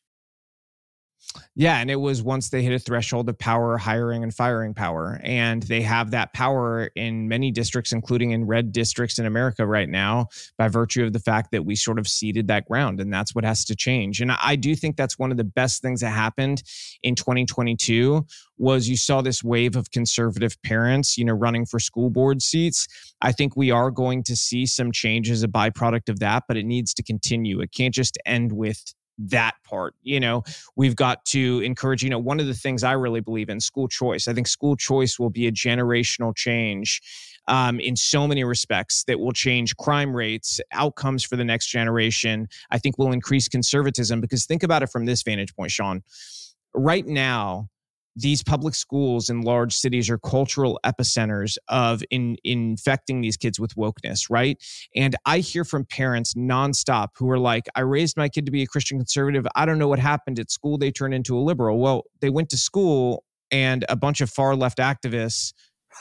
Yeah, 1.56 1.80
and 1.80 1.90
it 1.90 1.96
was 1.96 2.22
once 2.22 2.50
they 2.50 2.62
hit 2.62 2.74
a 2.74 2.80
threshold 2.80 3.30
of 3.30 3.38
power, 3.38 3.78
hiring 3.78 4.24
and 4.24 4.34
firing 4.34 4.74
power. 4.74 5.20
And 5.24 5.64
they 5.64 5.82
have 5.82 6.12
that 6.12 6.34
power 6.34 6.92
in 6.96 7.28
many 7.28 7.52
districts, 7.52 7.92
including 7.92 8.32
in 8.32 8.46
red 8.46 8.72
districts 8.72 9.20
in 9.20 9.26
America 9.26 9.66
right 9.66 9.90
now, 9.90 10.28
by 10.58 10.68
virtue 10.68 11.04
of 11.04 11.14
the 11.14 11.20
fact 11.20 11.52
that 11.52 11.66
we 11.66 11.76
sort 11.76 12.00
of 12.00 12.08
ceded 12.08 12.48
that 12.48 12.66
ground. 12.66 13.00
And 13.00 13.12
that's 13.12 13.34
what 13.34 13.44
has 13.44 13.66
to 13.66 13.76
change. 13.76 14.22
And 14.22 14.32
I 14.32 14.56
do 14.56 14.76
think 14.76 14.98
that's 14.98 15.18
one 15.18 15.32
of 15.32 15.38
the 15.38 15.44
best 15.44 15.82
things 15.82 16.02
that 16.02 16.12
happened 16.12 16.64
in 17.04 17.16
2022 17.16 18.26
was 18.58 18.88
you 18.88 18.98
saw 18.98 19.22
this 19.22 19.44
wave 19.44 19.76
of 19.76 19.92
conservative 19.92 20.62
parents, 20.64 21.18
you 21.18 21.26
know, 21.26 21.34
running 21.34 21.66
for 21.66 21.80
school 21.80 22.10
board 22.10 22.42
seats. 22.42 22.88
I 23.22 23.32
think 23.32 23.56
we 23.56 23.72
are 23.72 23.92
going 23.92 24.24
to 24.24 24.36
see 24.36 24.66
some 24.66 24.92
change 24.92 25.30
as 25.30 25.44
a 25.44 25.48
byproduct 25.48 26.10
of 26.10 26.20
that, 26.20 26.44
but 26.48 26.58
it 26.58 26.66
needs 26.66 26.94
to 26.96 27.04
continue. 27.04 27.62
It 27.62 27.72
can't 27.72 27.94
just 27.94 28.18
end 28.26 28.52
with 28.52 28.94
that 29.18 29.56
part 29.64 29.96
you 30.04 30.20
know? 30.20 30.44
We've 30.76 30.96
got 30.96 31.26
to 31.26 31.62
encourage 31.64 32.04
you 32.04 32.10
know 32.10 32.20
one 32.20 32.40
of 32.40 32.48
the 32.48 32.54
things 32.54 32.84
i 32.84 32.92
really 32.94 33.22
believe 33.22 33.50
in 33.50 33.60
school 33.60 33.88
choice. 33.88 34.28
I 34.28 34.34
think 34.34 34.48
school 34.48 34.76
choice 34.76 35.20
will 35.20 35.30
be 35.30 35.48
a 35.48 35.52
generational 35.52 36.36
change 36.36 37.02
um, 37.48 37.80
in 37.80 37.96
so 37.96 38.28
many 38.28 38.44
respects 38.44 39.04
that 39.06 39.20
will 39.20 39.32
change 39.32 39.76
crime 39.78 40.16
rates 40.16 40.60
outcomes 40.72 41.24
for 41.24 41.36
the 41.36 41.46
next 41.46 41.68
generation. 41.68 42.48
I 42.72 42.78
think 42.78 42.98
will 42.98 43.12
increase 43.12 43.48
conservatism 43.48 44.22
because 44.22 44.46
think 44.46 44.64
about 44.64 44.84
it 44.84 44.88
from 44.88 45.06
this 45.06 45.24
vantage 45.24 45.56
point 45.56 45.72
sean. 45.72 46.04
Right 46.74 47.06
now 47.06 47.70
these 48.18 48.42
public 48.42 48.74
schools 48.74 49.30
in 49.30 49.42
large 49.42 49.74
cities 49.74 50.10
are 50.10 50.18
cultural 50.18 50.80
epicenters 50.84 51.56
of 51.68 52.04
in, 52.10 52.36
infecting 52.44 53.22
these 53.22 53.38
kids 53.38 53.60
with 53.60 53.76
wokeness, 53.76 54.26
right? 54.28 54.58
And 54.96 55.16
I 55.26 55.40
hear 55.40 55.64
from 55.64 55.86
parents 55.86 56.34
nonstop 56.34 57.10
who 57.16 57.30
are 57.30 57.38
like, 57.38 57.68
I 57.76 57.82
raised 57.82 58.18
my 58.18 58.28
kid 58.28 58.48
to 58.48 58.52
be 58.52 58.64
a 58.64 58.68
Christian 58.68 58.98
conservative. 58.98 59.46
I 59.56 59.68
don't 59.68 59.78
know 59.78 59.88
what 59.88 60.00
happened 60.00 60.40
at 60.40 60.50
school. 60.50 60.80
They 60.80 60.92
turned 60.92 61.14
into 61.14 61.38
a 61.38 61.42
liberal. 61.42 61.78
Well, 61.80 62.06
they 62.20 62.32
went 62.32 62.50
to 62.50 62.58
school 62.58 63.24
and 63.52 63.86
a 63.88 63.96
bunch 63.96 64.20
of 64.20 64.32
far 64.32 64.56
left 64.56 64.80
activists 64.80 65.54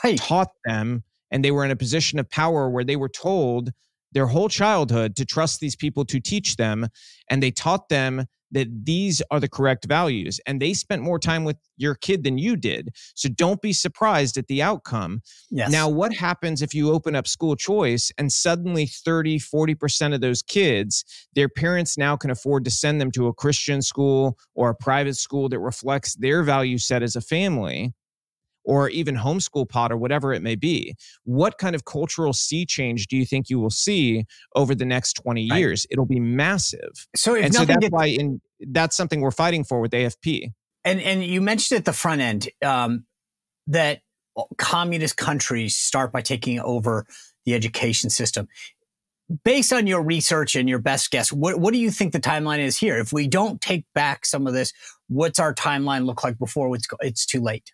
right. 0.03 0.17
taught 0.17 0.49
them, 0.65 1.03
and 1.29 1.45
they 1.45 1.51
were 1.51 1.63
in 1.63 1.71
a 1.71 1.75
position 1.75 2.17
of 2.17 2.29
power 2.29 2.67
where 2.67 2.83
they 2.83 2.95
were 2.95 3.09
told 3.09 3.69
their 4.11 4.25
whole 4.25 4.49
childhood 4.49 5.15
to 5.17 5.25
trust 5.25 5.59
these 5.59 5.75
people 5.75 6.03
to 6.05 6.19
teach 6.19 6.55
them. 6.55 6.87
And 7.29 7.43
they 7.43 7.51
taught 7.51 7.89
them 7.89 8.25
that 8.51 8.67
these 8.85 9.21
are 9.31 9.39
the 9.39 9.47
correct 9.47 9.85
values 9.85 10.39
and 10.45 10.61
they 10.61 10.73
spent 10.73 11.01
more 11.01 11.19
time 11.19 11.43
with 11.43 11.57
your 11.77 11.95
kid 11.95 12.23
than 12.23 12.37
you 12.37 12.55
did 12.55 12.89
so 13.15 13.29
don't 13.29 13.61
be 13.61 13.73
surprised 13.73 14.37
at 14.37 14.47
the 14.47 14.61
outcome 14.61 15.21
yes. 15.49 15.71
now 15.71 15.87
what 15.87 16.13
happens 16.13 16.61
if 16.61 16.73
you 16.73 16.91
open 16.91 17.15
up 17.15 17.27
school 17.27 17.55
choice 17.55 18.11
and 18.17 18.31
suddenly 18.31 18.85
30 18.85 19.39
40% 19.39 20.13
of 20.13 20.21
those 20.21 20.41
kids 20.41 21.03
their 21.35 21.49
parents 21.49 21.97
now 21.97 22.15
can 22.15 22.31
afford 22.31 22.63
to 22.65 22.71
send 22.71 23.01
them 23.01 23.11
to 23.11 23.27
a 23.27 23.33
christian 23.33 23.81
school 23.81 24.37
or 24.55 24.69
a 24.69 24.75
private 24.75 25.15
school 25.15 25.49
that 25.49 25.59
reflects 25.59 26.15
their 26.15 26.43
value 26.43 26.77
set 26.77 27.03
as 27.03 27.15
a 27.15 27.21
family 27.21 27.93
or 28.67 28.89
even 28.89 29.15
homeschool 29.15 29.67
pod 29.67 29.93
or 29.93 29.97
whatever 29.97 30.33
it 30.33 30.41
may 30.41 30.55
be. 30.55 30.93
What 31.23 31.57
kind 31.57 31.73
of 31.73 31.85
cultural 31.85 32.33
sea 32.33 32.65
change 32.65 33.07
do 33.07 33.15
you 33.15 33.25
think 33.25 33.49
you 33.49 33.59
will 33.59 33.69
see 33.69 34.25
over 34.55 34.75
the 34.75 34.85
next 34.85 35.13
20 35.13 35.49
right. 35.49 35.57
years? 35.57 35.87
It'll 35.89 36.05
be 36.05 36.19
massive. 36.19 37.07
So, 37.15 37.35
and 37.35 37.55
so 37.55 37.63
that's 37.63 37.87
why 37.89 38.07
in, 38.07 38.41
that's 38.59 38.97
something 38.97 39.21
we're 39.21 39.31
fighting 39.31 39.63
for 39.63 39.79
with 39.79 39.91
AFP. 39.91 40.51
And 40.83 41.01
and 41.01 41.23
you 41.23 41.41
mentioned 41.41 41.79
at 41.79 41.85
the 41.85 41.93
front 41.93 42.21
end 42.21 42.49
um, 42.63 43.05
that 43.67 44.01
communist 44.57 45.15
countries 45.15 45.75
start 45.77 46.11
by 46.11 46.21
taking 46.21 46.59
over 46.59 47.05
the 47.45 47.55
education 47.55 48.09
system. 48.09 48.49
Based 49.43 49.73
on 49.73 49.87
your 49.87 50.01
research 50.01 50.55
and 50.55 50.69
your 50.69 50.79
best 50.79 51.11
guess, 51.11 51.33
what, 51.33 51.59
what 51.59 51.73
do 51.73 51.79
you 51.79 51.91
think 51.91 52.13
the 52.13 52.19
timeline 52.19 52.59
is 52.59 52.77
here? 52.77 52.97
If 52.97 53.11
we 53.11 53.27
don't 53.27 53.59
take 53.59 53.85
back 53.93 54.25
some 54.25 54.47
of 54.47 54.53
this, 54.53 54.71
what's 55.07 55.39
our 55.39 55.53
timeline 55.53 56.05
look 56.05 56.23
like 56.23 56.37
before 56.37 56.73
it's, 56.73 56.87
it's 57.01 57.25
too 57.25 57.41
late? 57.41 57.71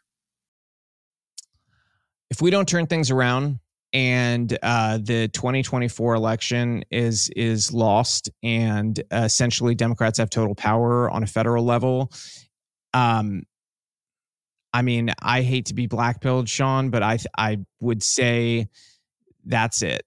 If 2.30 2.42
we 2.42 2.50
don't 2.50 2.68
turn 2.68 2.88
things 2.88 3.12
around 3.12 3.60
and 3.94 4.58
uh, 4.64 4.98
the 4.98 5.28
2024 5.30 6.16
election 6.16 6.84
is 6.90 7.30
is 7.36 7.72
lost 7.72 8.30
and 8.42 9.00
uh, 9.12 9.22
essentially 9.24 9.76
democrats 9.76 10.18
have 10.18 10.30
total 10.30 10.56
power 10.56 11.10
on 11.10 11.24
a 11.24 11.28
federal 11.28 11.64
level 11.64 12.12
um 12.94 13.44
i 14.74 14.82
mean 14.82 15.12
i 15.22 15.42
hate 15.42 15.68
to 15.68 15.74
be 15.74 15.88
blackpilled 15.88 16.48
sean 16.48 16.90
but 16.90 17.04
i 17.04 17.18
i 17.38 17.58
would 17.80 18.02
say 18.02 18.68
that's 19.46 19.82
it. 19.82 20.04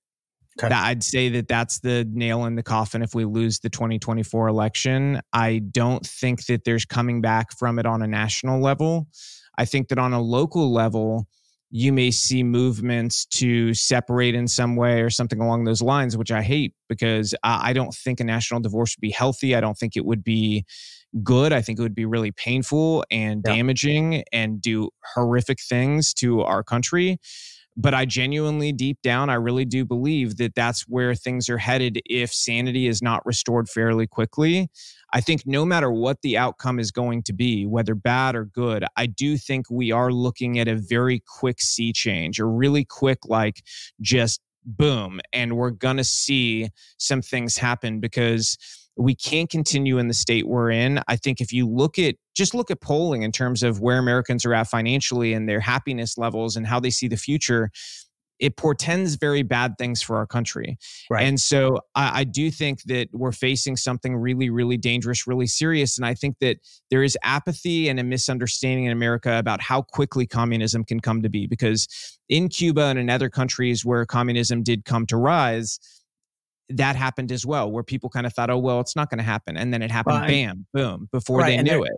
Okay. 0.58 0.74
i'd 0.74 1.04
say 1.04 1.28
that 1.28 1.46
that's 1.46 1.80
the 1.80 2.08
nail 2.10 2.46
in 2.46 2.56
the 2.56 2.62
coffin 2.62 3.02
if 3.02 3.14
we 3.14 3.24
lose 3.26 3.58
the 3.58 3.68
2024 3.68 4.48
election. 4.48 5.20
I 5.32 5.58
don't 5.58 6.04
think 6.04 6.46
that 6.46 6.64
there's 6.64 6.86
coming 6.86 7.20
back 7.20 7.52
from 7.52 7.78
it 7.78 7.84
on 7.84 8.00
a 8.00 8.06
national 8.06 8.62
level. 8.62 9.06
I 9.58 9.66
think 9.66 9.88
that 9.88 9.98
on 9.98 10.14
a 10.14 10.20
local 10.20 10.72
level 10.72 11.28
you 11.76 11.92
may 11.92 12.10
see 12.10 12.42
movements 12.42 13.26
to 13.26 13.74
separate 13.74 14.34
in 14.34 14.48
some 14.48 14.76
way 14.76 15.02
or 15.02 15.10
something 15.10 15.42
along 15.42 15.64
those 15.64 15.82
lines, 15.82 16.16
which 16.16 16.32
I 16.32 16.40
hate 16.40 16.72
because 16.88 17.34
I, 17.42 17.68
I 17.68 17.72
don't 17.74 17.92
think 17.92 18.18
a 18.18 18.24
national 18.24 18.60
divorce 18.60 18.96
would 18.96 19.02
be 19.02 19.10
healthy. 19.10 19.54
I 19.54 19.60
don't 19.60 19.76
think 19.76 19.94
it 19.94 20.06
would 20.06 20.24
be 20.24 20.64
good. 21.22 21.52
I 21.52 21.60
think 21.60 21.78
it 21.78 21.82
would 21.82 21.94
be 21.94 22.06
really 22.06 22.32
painful 22.32 23.04
and 23.10 23.42
yeah. 23.44 23.56
damaging 23.56 24.24
and 24.32 24.58
do 24.58 24.88
horrific 25.14 25.58
things 25.60 26.14
to 26.14 26.40
our 26.40 26.64
country. 26.64 27.18
But 27.76 27.92
I 27.92 28.06
genuinely, 28.06 28.72
deep 28.72 29.02
down, 29.02 29.28
I 29.28 29.34
really 29.34 29.66
do 29.66 29.84
believe 29.84 30.38
that 30.38 30.54
that's 30.54 30.88
where 30.88 31.14
things 31.14 31.50
are 31.50 31.58
headed 31.58 32.00
if 32.06 32.32
sanity 32.32 32.86
is 32.86 33.02
not 33.02 33.20
restored 33.26 33.68
fairly 33.68 34.06
quickly. 34.06 34.70
I 35.12 35.20
think 35.20 35.42
no 35.46 35.64
matter 35.64 35.90
what 35.90 36.22
the 36.22 36.36
outcome 36.36 36.78
is 36.78 36.90
going 36.90 37.22
to 37.24 37.32
be, 37.32 37.66
whether 37.66 37.94
bad 37.94 38.34
or 38.34 38.44
good, 38.44 38.84
I 38.96 39.06
do 39.06 39.36
think 39.36 39.66
we 39.70 39.92
are 39.92 40.10
looking 40.10 40.58
at 40.58 40.68
a 40.68 40.76
very 40.76 41.22
quick 41.38 41.60
sea 41.60 41.92
change, 41.92 42.38
a 42.38 42.44
really 42.44 42.84
quick, 42.84 43.20
like 43.26 43.62
just 44.00 44.40
boom. 44.64 45.20
And 45.32 45.56
we're 45.56 45.70
going 45.70 45.96
to 45.96 46.04
see 46.04 46.68
some 46.98 47.22
things 47.22 47.56
happen 47.56 48.00
because 48.00 48.58
we 48.96 49.14
can't 49.14 49.50
continue 49.50 49.98
in 49.98 50.08
the 50.08 50.14
state 50.14 50.48
we're 50.48 50.70
in. 50.70 51.00
I 51.06 51.16
think 51.16 51.40
if 51.40 51.52
you 51.52 51.68
look 51.68 51.98
at 51.98 52.16
just 52.34 52.54
look 52.54 52.70
at 52.70 52.80
polling 52.80 53.22
in 53.22 53.32
terms 53.32 53.62
of 53.62 53.80
where 53.80 53.98
Americans 53.98 54.44
are 54.44 54.54
at 54.54 54.68
financially 54.68 55.32
and 55.32 55.48
their 55.48 55.60
happiness 55.60 56.18
levels 56.18 56.56
and 56.56 56.66
how 56.66 56.80
they 56.80 56.90
see 56.90 57.08
the 57.08 57.16
future, 57.16 57.70
it 58.38 58.56
portends 58.56 59.14
very 59.14 59.42
bad 59.42 59.78
things 59.78 60.02
for 60.02 60.16
our 60.16 60.26
country. 60.26 60.78
Right. 61.10 61.24
And 61.24 61.40
so 61.40 61.80
I, 61.94 62.20
I, 62.20 62.24
do 62.24 62.50
think 62.50 62.82
that 62.84 63.08
we're 63.12 63.32
facing 63.32 63.76
something 63.76 64.16
really, 64.16 64.50
really 64.50 64.76
dangerous, 64.76 65.26
really 65.26 65.46
serious. 65.46 65.96
And 65.96 66.06
I 66.06 66.14
think 66.14 66.36
that 66.40 66.58
there 66.90 67.02
is 67.02 67.16
apathy 67.22 67.88
and 67.88 67.98
a 67.98 68.04
misunderstanding 68.04 68.84
in 68.84 68.92
America 68.92 69.38
about 69.38 69.60
how 69.60 69.82
quickly 69.82 70.26
communism 70.26 70.84
can 70.84 71.00
come 71.00 71.22
to 71.22 71.28
be. 71.28 71.46
Because 71.46 71.88
in 72.28 72.48
Cuba 72.48 72.82
and 72.82 72.98
in 72.98 73.08
other 73.08 73.30
countries 73.30 73.84
where 73.84 74.04
communism 74.04 74.62
did 74.62 74.84
come 74.84 75.06
to 75.06 75.16
rise, 75.16 75.78
that 76.68 76.96
happened 76.96 77.30
as 77.30 77.46
well, 77.46 77.70
where 77.70 77.84
people 77.84 78.10
kind 78.10 78.26
of 78.26 78.32
thought, 78.32 78.50
oh, 78.50 78.58
well, 78.58 78.80
it's 78.80 78.96
not 78.96 79.08
going 79.08 79.18
to 79.18 79.24
happen. 79.24 79.56
And 79.56 79.72
then 79.72 79.82
it 79.82 79.90
happened, 79.90 80.16
well, 80.16 80.28
bam, 80.28 80.66
boom, 80.74 81.08
before 81.12 81.38
right, 81.38 81.56
they 81.56 81.62
knew 81.62 81.84
it 81.84 81.92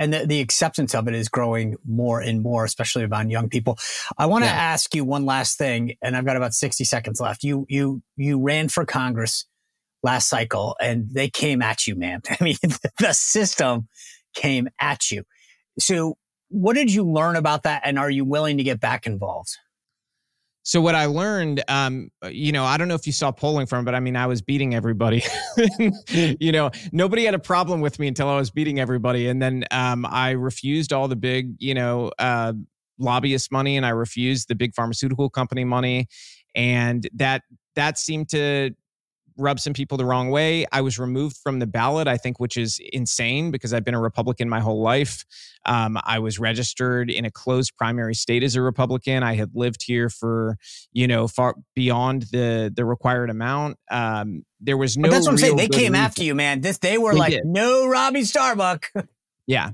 and 0.00 0.12
the, 0.12 0.26
the, 0.26 0.40
acceptance 0.40 0.94
of 0.94 1.06
it 1.06 1.14
is 1.14 1.28
growing 1.28 1.76
more 1.86 2.20
and 2.20 2.42
more, 2.42 2.64
especially 2.64 3.04
among 3.04 3.28
young 3.28 3.50
people. 3.50 3.78
I 4.16 4.26
want 4.26 4.44
to 4.44 4.50
yeah. 4.50 4.56
ask 4.56 4.94
you 4.94 5.04
one 5.04 5.26
last 5.26 5.58
thing, 5.58 5.94
and 6.02 6.16
I've 6.16 6.24
got 6.24 6.36
about 6.36 6.54
sixty 6.54 6.84
seconds 6.84 7.20
left. 7.20 7.44
You 7.44 7.66
you 7.68 8.02
you 8.16 8.40
ran 8.40 8.68
for 8.68 8.84
Congress 8.86 9.46
last 10.02 10.28
cycle, 10.28 10.74
and 10.80 11.10
they 11.12 11.28
came 11.28 11.60
at 11.60 11.86
you, 11.86 11.94
man. 11.94 12.22
I 12.30 12.42
mean, 12.42 12.56
the 12.98 13.12
system 13.12 13.88
came 14.34 14.68
at 14.80 15.10
you. 15.10 15.24
So, 15.78 16.16
what 16.48 16.74
did 16.74 16.92
you 16.92 17.04
learn 17.04 17.36
about 17.36 17.64
that, 17.64 17.82
and 17.84 17.98
are 17.98 18.10
you 18.10 18.24
willing 18.24 18.56
to 18.56 18.64
get 18.64 18.80
back 18.80 19.06
involved? 19.06 19.58
So 20.62 20.80
what 20.80 20.94
I 20.94 21.06
learned, 21.06 21.62
um, 21.68 22.10
you 22.28 22.52
know, 22.52 22.64
I 22.64 22.76
don't 22.76 22.86
know 22.86 22.94
if 22.94 23.06
you 23.06 23.12
saw 23.12 23.32
polling 23.32 23.66
from, 23.66 23.84
but 23.84 23.94
I 23.94 24.00
mean, 24.00 24.14
I 24.14 24.26
was 24.26 24.42
beating 24.42 24.74
everybody. 24.74 25.22
you 26.08 26.52
know, 26.52 26.70
nobody 26.92 27.24
had 27.24 27.34
a 27.34 27.38
problem 27.38 27.80
with 27.80 27.98
me 27.98 28.08
until 28.08 28.28
I 28.28 28.36
was 28.36 28.50
beating 28.50 28.78
everybody, 28.78 29.28
and 29.28 29.40
then 29.40 29.64
um, 29.70 30.04
I 30.04 30.30
refused 30.32 30.92
all 30.92 31.08
the 31.08 31.16
big, 31.16 31.54
you 31.58 31.74
know, 31.74 32.12
uh, 32.18 32.52
lobbyist 32.98 33.50
money, 33.50 33.76
and 33.76 33.86
I 33.86 33.90
refused 33.90 34.48
the 34.48 34.54
big 34.54 34.74
pharmaceutical 34.74 35.30
company 35.30 35.64
money, 35.64 36.08
and 36.54 37.08
that 37.14 37.42
that 37.74 37.98
seemed 37.98 38.28
to 38.30 38.70
rub 39.40 39.58
some 39.58 39.72
people 39.72 39.96
the 39.96 40.04
wrong 40.04 40.30
way. 40.30 40.66
I 40.72 40.80
was 40.80 40.98
removed 40.98 41.36
from 41.36 41.58
the 41.58 41.66
ballot, 41.66 42.06
I 42.06 42.16
think, 42.16 42.38
which 42.38 42.56
is 42.56 42.80
insane 42.92 43.50
because 43.50 43.72
I've 43.72 43.84
been 43.84 43.94
a 43.94 44.00
Republican 44.00 44.48
my 44.48 44.60
whole 44.60 44.82
life. 44.82 45.24
Um, 45.66 45.98
I 46.04 46.18
was 46.18 46.38
registered 46.38 47.10
in 47.10 47.24
a 47.24 47.30
closed 47.30 47.76
primary 47.76 48.14
state 48.14 48.42
as 48.42 48.56
a 48.56 48.62
Republican. 48.62 49.22
I 49.22 49.34
had 49.34 49.50
lived 49.54 49.82
here 49.82 50.08
for, 50.08 50.56
you 50.92 51.06
know, 51.06 51.28
far 51.28 51.56
beyond 51.74 52.26
the 52.32 52.72
the 52.74 52.84
required 52.84 53.30
amount. 53.30 53.78
Um, 53.90 54.44
there 54.60 54.76
was 54.76 54.96
no. 54.96 55.08
But 55.08 55.12
that's 55.12 55.26
what 55.26 55.32
I'm 55.32 55.38
saying. 55.38 55.56
They 55.56 55.68
came 55.68 55.92
reason. 55.92 55.96
after 55.96 56.24
you, 56.24 56.34
man. 56.34 56.60
This 56.60 56.78
they 56.78 56.98
were 56.98 57.12
they 57.12 57.18
like, 57.18 57.32
did. 57.32 57.44
no, 57.44 57.86
Robby 57.86 58.24
Starbuck. 58.24 58.90
yeah. 59.46 59.70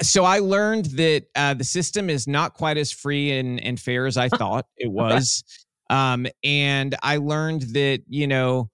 So 0.00 0.24
I 0.24 0.38
learned 0.38 0.86
that 0.96 1.24
uh, 1.34 1.54
the 1.54 1.64
system 1.64 2.08
is 2.08 2.26
not 2.26 2.54
quite 2.54 2.78
as 2.78 2.90
free 2.90 3.32
and, 3.32 3.60
and 3.60 3.78
fair 3.78 4.06
as 4.06 4.16
I 4.16 4.28
thought 4.30 4.66
it 4.76 4.90
was. 4.90 5.44
Um, 5.92 6.26
and 6.42 6.96
I 7.02 7.18
learned 7.18 7.62
that, 7.74 8.00
you 8.08 8.26
know, 8.26 8.70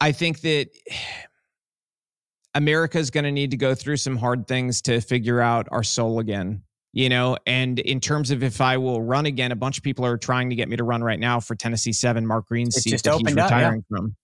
I 0.00 0.10
think 0.10 0.40
that 0.40 0.68
America 2.56 2.98
is 2.98 3.10
going 3.10 3.24
to 3.24 3.32
need 3.32 3.52
to 3.52 3.56
go 3.56 3.74
through 3.74 3.96
some 3.96 4.16
hard 4.16 4.46
things 4.46 4.82
to 4.82 5.00
figure 5.00 5.40
out 5.40 5.68
our 5.70 5.82
soul 5.82 6.18
again. 6.18 6.62
You 6.92 7.08
know, 7.08 7.36
and 7.44 7.80
in 7.80 7.98
terms 7.98 8.30
of 8.30 8.44
if 8.44 8.60
I 8.60 8.76
will 8.76 9.02
run 9.02 9.26
again, 9.26 9.50
a 9.50 9.56
bunch 9.56 9.78
of 9.78 9.82
people 9.82 10.06
are 10.06 10.16
trying 10.16 10.50
to 10.50 10.56
get 10.56 10.68
me 10.68 10.76
to 10.76 10.84
run 10.84 11.02
right 11.02 11.18
now 11.18 11.40
for 11.40 11.56
Tennessee 11.56 11.92
Seven, 11.92 12.24
Mark 12.24 12.46
Green's 12.46 12.76
seat 12.76 13.02
that 13.02 13.14
he's 13.16 13.34
retiring 13.34 13.80
up, 13.80 13.84
yeah. 13.90 13.96
from. 13.96 14.16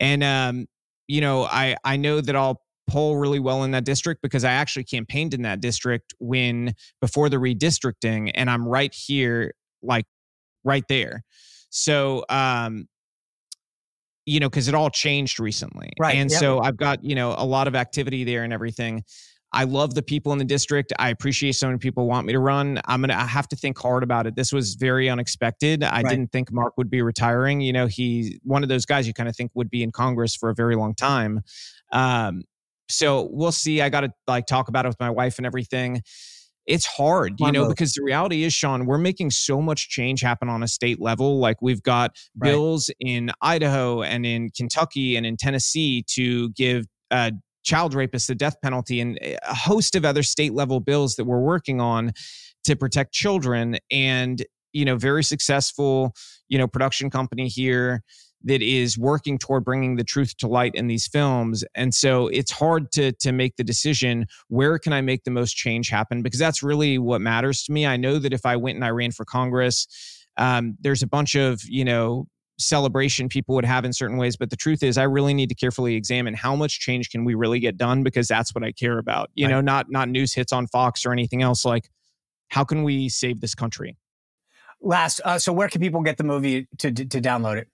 And 0.00 0.24
um, 0.24 0.66
you 1.06 1.20
know, 1.20 1.44
I 1.44 1.76
I 1.84 1.96
know 1.96 2.20
that 2.20 2.34
I'll 2.34 2.60
poll 2.90 3.16
really 3.16 3.38
well 3.38 3.62
in 3.62 3.70
that 3.70 3.84
district 3.84 4.22
because 4.22 4.42
I 4.42 4.50
actually 4.50 4.82
campaigned 4.82 5.34
in 5.34 5.42
that 5.42 5.60
district 5.60 6.14
when 6.18 6.74
before 7.00 7.28
the 7.28 7.36
redistricting, 7.36 8.32
and 8.34 8.50
I'm 8.50 8.66
right 8.66 8.92
here, 8.92 9.54
like 9.84 10.06
right 10.64 10.84
there. 10.88 11.22
So 11.70 12.24
um, 12.28 12.86
you 14.26 14.40
know, 14.40 14.48
because 14.48 14.68
it 14.68 14.74
all 14.74 14.90
changed 14.90 15.38
recently. 15.38 15.92
Right. 15.98 16.16
And 16.16 16.30
yep. 16.30 16.40
so 16.40 16.60
I've 16.60 16.76
got, 16.76 17.04
you 17.04 17.14
know, 17.14 17.34
a 17.36 17.44
lot 17.44 17.68
of 17.68 17.74
activity 17.74 18.24
there 18.24 18.42
and 18.42 18.52
everything. 18.52 19.04
I 19.52 19.64
love 19.64 19.94
the 19.94 20.02
people 20.02 20.32
in 20.32 20.38
the 20.38 20.44
district. 20.44 20.92
I 20.98 21.10
appreciate 21.10 21.52
so 21.52 21.68
many 21.68 21.78
people 21.78 22.08
want 22.08 22.26
me 22.26 22.32
to 22.32 22.40
run. 22.40 22.80
I'm 22.86 23.00
gonna 23.02 23.14
I 23.14 23.24
have 23.26 23.46
to 23.48 23.56
think 23.56 23.78
hard 23.78 24.02
about 24.02 24.26
it. 24.26 24.34
This 24.34 24.52
was 24.52 24.74
very 24.74 25.08
unexpected. 25.08 25.84
I 25.84 26.02
right. 26.02 26.06
didn't 26.08 26.32
think 26.32 26.50
Mark 26.52 26.76
would 26.76 26.90
be 26.90 27.02
retiring. 27.02 27.60
You 27.60 27.72
know, 27.72 27.86
he's 27.86 28.36
one 28.42 28.64
of 28.64 28.68
those 28.68 28.84
guys 28.84 29.06
you 29.06 29.14
kind 29.14 29.28
of 29.28 29.36
think 29.36 29.52
would 29.54 29.70
be 29.70 29.84
in 29.84 29.92
Congress 29.92 30.34
for 30.34 30.50
a 30.50 30.54
very 30.54 30.74
long 30.74 30.92
time. 30.94 31.42
Um, 31.92 32.42
so 32.88 33.28
we'll 33.30 33.52
see. 33.52 33.80
I 33.80 33.90
got 33.90 34.00
to 34.00 34.10
like 34.26 34.46
talk 34.46 34.68
about 34.68 34.86
it 34.86 34.88
with 34.88 35.00
my 35.00 35.10
wife 35.10 35.38
and 35.38 35.46
everything 35.46 36.02
it's 36.66 36.86
hard, 36.86 37.34
you 37.38 37.52
know, 37.52 37.68
because 37.68 37.92
the 37.92 38.02
reality 38.02 38.44
is, 38.44 38.54
Sean, 38.54 38.86
we're 38.86 38.98
making 38.98 39.30
so 39.30 39.60
much 39.60 39.90
change 39.90 40.22
happen 40.22 40.48
on 40.48 40.62
a 40.62 40.68
state 40.68 41.00
level. 41.00 41.38
Like 41.38 41.60
we've 41.60 41.82
got 41.82 42.16
right. 42.36 42.50
bills 42.50 42.90
in 43.00 43.30
Idaho 43.42 44.02
and 44.02 44.24
in 44.24 44.50
Kentucky 44.50 45.16
and 45.16 45.26
in 45.26 45.36
Tennessee 45.36 46.04
to 46.08 46.50
give 46.50 46.86
uh, 47.10 47.32
child 47.64 47.94
rapists 47.94 48.28
the 48.28 48.34
death 48.34 48.56
penalty 48.62 49.00
and 49.00 49.18
a 49.22 49.54
host 49.54 49.94
of 49.94 50.04
other 50.04 50.22
state 50.22 50.54
level 50.54 50.80
bills 50.80 51.16
that 51.16 51.24
we're 51.24 51.40
working 51.40 51.80
on 51.80 52.12
to 52.64 52.76
protect 52.76 53.12
children. 53.12 53.76
And, 53.90 54.44
you 54.72 54.84
know, 54.84 54.96
very 54.96 55.22
successful, 55.22 56.14
you 56.48 56.58
know, 56.58 56.66
production 56.66 57.10
company 57.10 57.48
here 57.48 58.02
that 58.44 58.62
is 58.62 58.98
working 58.98 59.38
toward 59.38 59.64
bringing 59.64 59.96
the 59.96 60.04
truth 60.04 60.36
to 60.36 60.46
light 60.46 60.74
in 60.74 60.86
these 60.86 61.06
films. 61.06 61.64
And 61.74 61.94
so 61.94 62.28
it's 62.28 62.50
hard 62.50 62.92
to 62.92 63.12
to 63.12 63.32
make 63.32 63.56
the 63.56 63.64
decision 63.64 64.26
where 64.48 64.78
can 64.78 64.92
i 64.92 65.00
make 65.00 65.24
the 65.24 65.30
most 65.30 65.54
change 65.54 65.88
happen? 65.88 66.22
Because 66.22 66.38
that's 66.38 66.62
really 66.62 66.98
what 66.98 67.20
matters 67.20 67.64
to 67.64 67.72
me. 67.72 67.86
I 67.86 67.96
know 67.96 68.18
that 68.18 68.32
if 68.32 68.44
i 68.46 68.56
went 68.56 68.76
and 68.76 68.84
i 68.84 68.90
ran 68.90 69.12
for 69.12 69.24
congress 69.24 69.86
um, 70.36 70.76
there's 70.80 71.02
a 71.02 71.06
bunch 71.06 71.34
of 71.34 71.62
you 71.64 71.84
know 71.84 72.26
celebration 72.58 73.28
people 73.28 73.54
would 73.56 73.64
have 73.64 73.84
in 73.84 73.92
certain 73.92 74.16
ways. 74.16 74.36
But 74.36 74.50
the 74.50 74.56
truth 74.56 74.82
is 74.82 74.98
i 74.98 75.02
really 75.02 75.34
need 75.34 75.48
to 75.48 75.54
carefully 75.54 75.96
examine 75.96 76.34
how 76.34 76.54
much 76.54 76.80
change 76.80 77.10
can 77.10 77.24
we 77.24 77.34
really 77.34 77.60
get 77.60 77.76
done 77.76 78.02
because 78.02 78.28
that's 78.28 78.54
what 78.54 78.62
i 78.62 78.72
care 78.72 78.98
about. 78.98 79.30
You 79.34 79.46
right. 79.46 79.52
know 79.52 79.60
not 79.60 79.86
not 79.90 80.08
news 80.08 80.34
hits 80.34 80.52
on 80.52 80.66
fox 80.66 81.06
or 81.06 81.12
anything 81.12 81.42
else 81.42 81.64
like 81.64 81.88
how 82.48 82.62
can 82.62 82.82
we 82.84 83.08
save 83.08 83.40
this 83.40 83.54
country? 83.54 83.96
Last 84.80 85.20
uh, 85.24 85.38
so 85.38 85.52
where 85.52 85.68
can 85.68 85.80
people 85.80 86.02
get 86.02 86.18
the 86.18 86.24
movie 86.24 86.68
to, 86.78 86.92
to, 86.92 87.04
to 87.06 87.20
download 87.20 87.56
it 87.56 87.68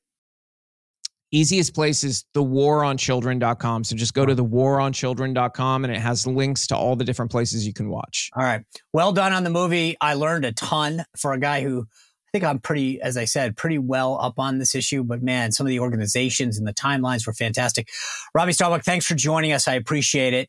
easiest 1.33 1.75
place 1.75 2.05
is 2.05 2.25
thewaronchildren.com. 2.35 3.85
So 3.85 3.97
just 3.97 4.15
go 4.15 4.27
to 4.27 4.35
thewaronchildren.com 4.35 5.85
and 5.85 5.95
it 5.95 6.01
has 6.01 6.27
links 6.27 6.67
to 6.69 6.77
all 6.77 6.97
the 6.97 7.05
different 7.05 7.31
places 7.31 7.67
you 7.67 7.73
can 7.73 7.89
watch. 7.89 8.31
All 8.35 8.43
right. 8.43 8.63
Well 8.93 9.13
done 9.13 9.33
on 9.33 9.45
the 9.45 9.51
movie. 9.51 9.97
I 10.01 10.15
learned 10.15 10.45
a 10.45 10.53
ton 10.53 11.05
for 11.17 11.33
a 11.33 11.39
guy 11.39 11.63
who 11.63 11.83
I 11.83 12.31
think 12.33 12.45
I'm 12.45 12.61
pretty, 12.61 13.01
as 13.03 13.17
I 13.17 13.25
said, 13.25 13.57
pretty 13.57 13.79
well 13.79 14.17
up 14.21 14.39
on 14.39 14.59
this 14.59 14.75
issue. 14.77 15.03
But 15.03 15.21
man, 15.23 15.51
some 15.51 15.67
of 15.67 15.69
the 15.69 15.81
organizations 15.81 16.59
and 16.59 16.67
the 16.67 16.75
timelines 16.75 17.27
were 17.27 17.33
fantastic. 17.33 17.89
Robby 18.35 18.53
Starbuck, 18.53 18.85
thanks 18.85 19.05
for 19.05 19.17
joining 19.17 19.53
us. 19.53 19.67
I 19.67 19.75
appreciate 19.75 20.33
it. 20.33 20.49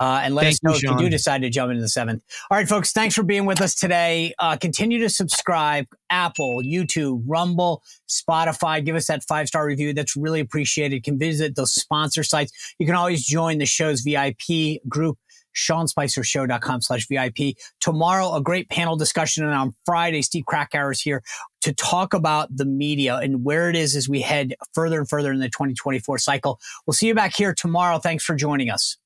Uh, 0.00 0.22
and 0.24 0.34
let 0.34 0.44
Thank 0.44 0.54
us 0.54 0.62
know 0.62 0.70
you, 0.70 0.76
if 0.76 0.82
you 0.82 0.96
do 0.96 1.10
decide 1.10 1.42
to 1.42 1.50
jump 1.50 1.70
into 1.70 1.82
the 1.82 1.88
seventh. 1.88 2.24
All 2.50 2.56
right, 2.56 2.66
folks, 2.66 2.90
thanks 2.90 3.14
for 3.14 3.22
being 3.22 3.44
with 3.44 3.60
us 3.60 3.74
today. 3.74 4.32
Uh, 4.38 4.56
continue 4.56 4.98
to 4.98 5.10
subscribe 5.10 5.86
Apple, 6.08 6.62
YouTube, 6.64 7.22
Rumble, 7.26 7.82
Spotify. 8.08 8.82
Give 8.82 8.96
us 8.96 9.06
that 9.08 9.22
five 9.24 9.46
star 9.46 9.66
review. 9.66 9.92
That's 9.92 10.16
really 10.16 10.40
appreciated. 10.40 10.96
You 10.96 11.02
can 11.02 11.18
visit 11.18 11.54
those 11.54 11.72
sponsor 11.72 12.22
sites. 12.22 12.74
You 12.78 12.86
can 12.86 12.94
always 12.94 13.24
join 13.24 13.58
the 13.58 13.66
show's 13.66 14.00
VIP 14.00 14.80
group. 14.88 15.18
SeanSpicerShow.com 15.56 16.80
slash 16.80 17.08
VIP. 17.08 17.56
Tomorrow, 17.80 18.34
a 18.34 18.40
great 18.40 18.68
panel 18.70 18.96
discussion. 18.96 19.44
And 19.44 19.52
on 19.52 19.74
Friday, 19.84 20.22
Steve 20.22 20.44
Krakauer 20.46 20.92
is 20.92 21.00
here 21.00 21.22
to 21.62 21.74
talk 21.74 22.14
about 22.14 22.56
the 22.56 22.64
media 22.64 23.16
and 23.16 23.44
where 23.44 23.68
it 23.68 23.76
is 23.76 23.96
as 23.96 24.08
we 24.08 24.20
head 24.20 24.54
further 24.72 25.00
and 25.00 25.08
further 25.08 25.32
in 25.32 25.40
the 25.40 25.48
2024 25.48 26.18
cycle. 26.18 26.60
We'll 26.86 26.94
see 26.94 27.08
you 27.08 27.14
back 27.14 27.34
here 27.34 27.52
tomorrow. 27.52 27.98
Thanks 27.98 28.24
for 28.24 28.34
joining 28.34 28.70
us. 28.70 28.96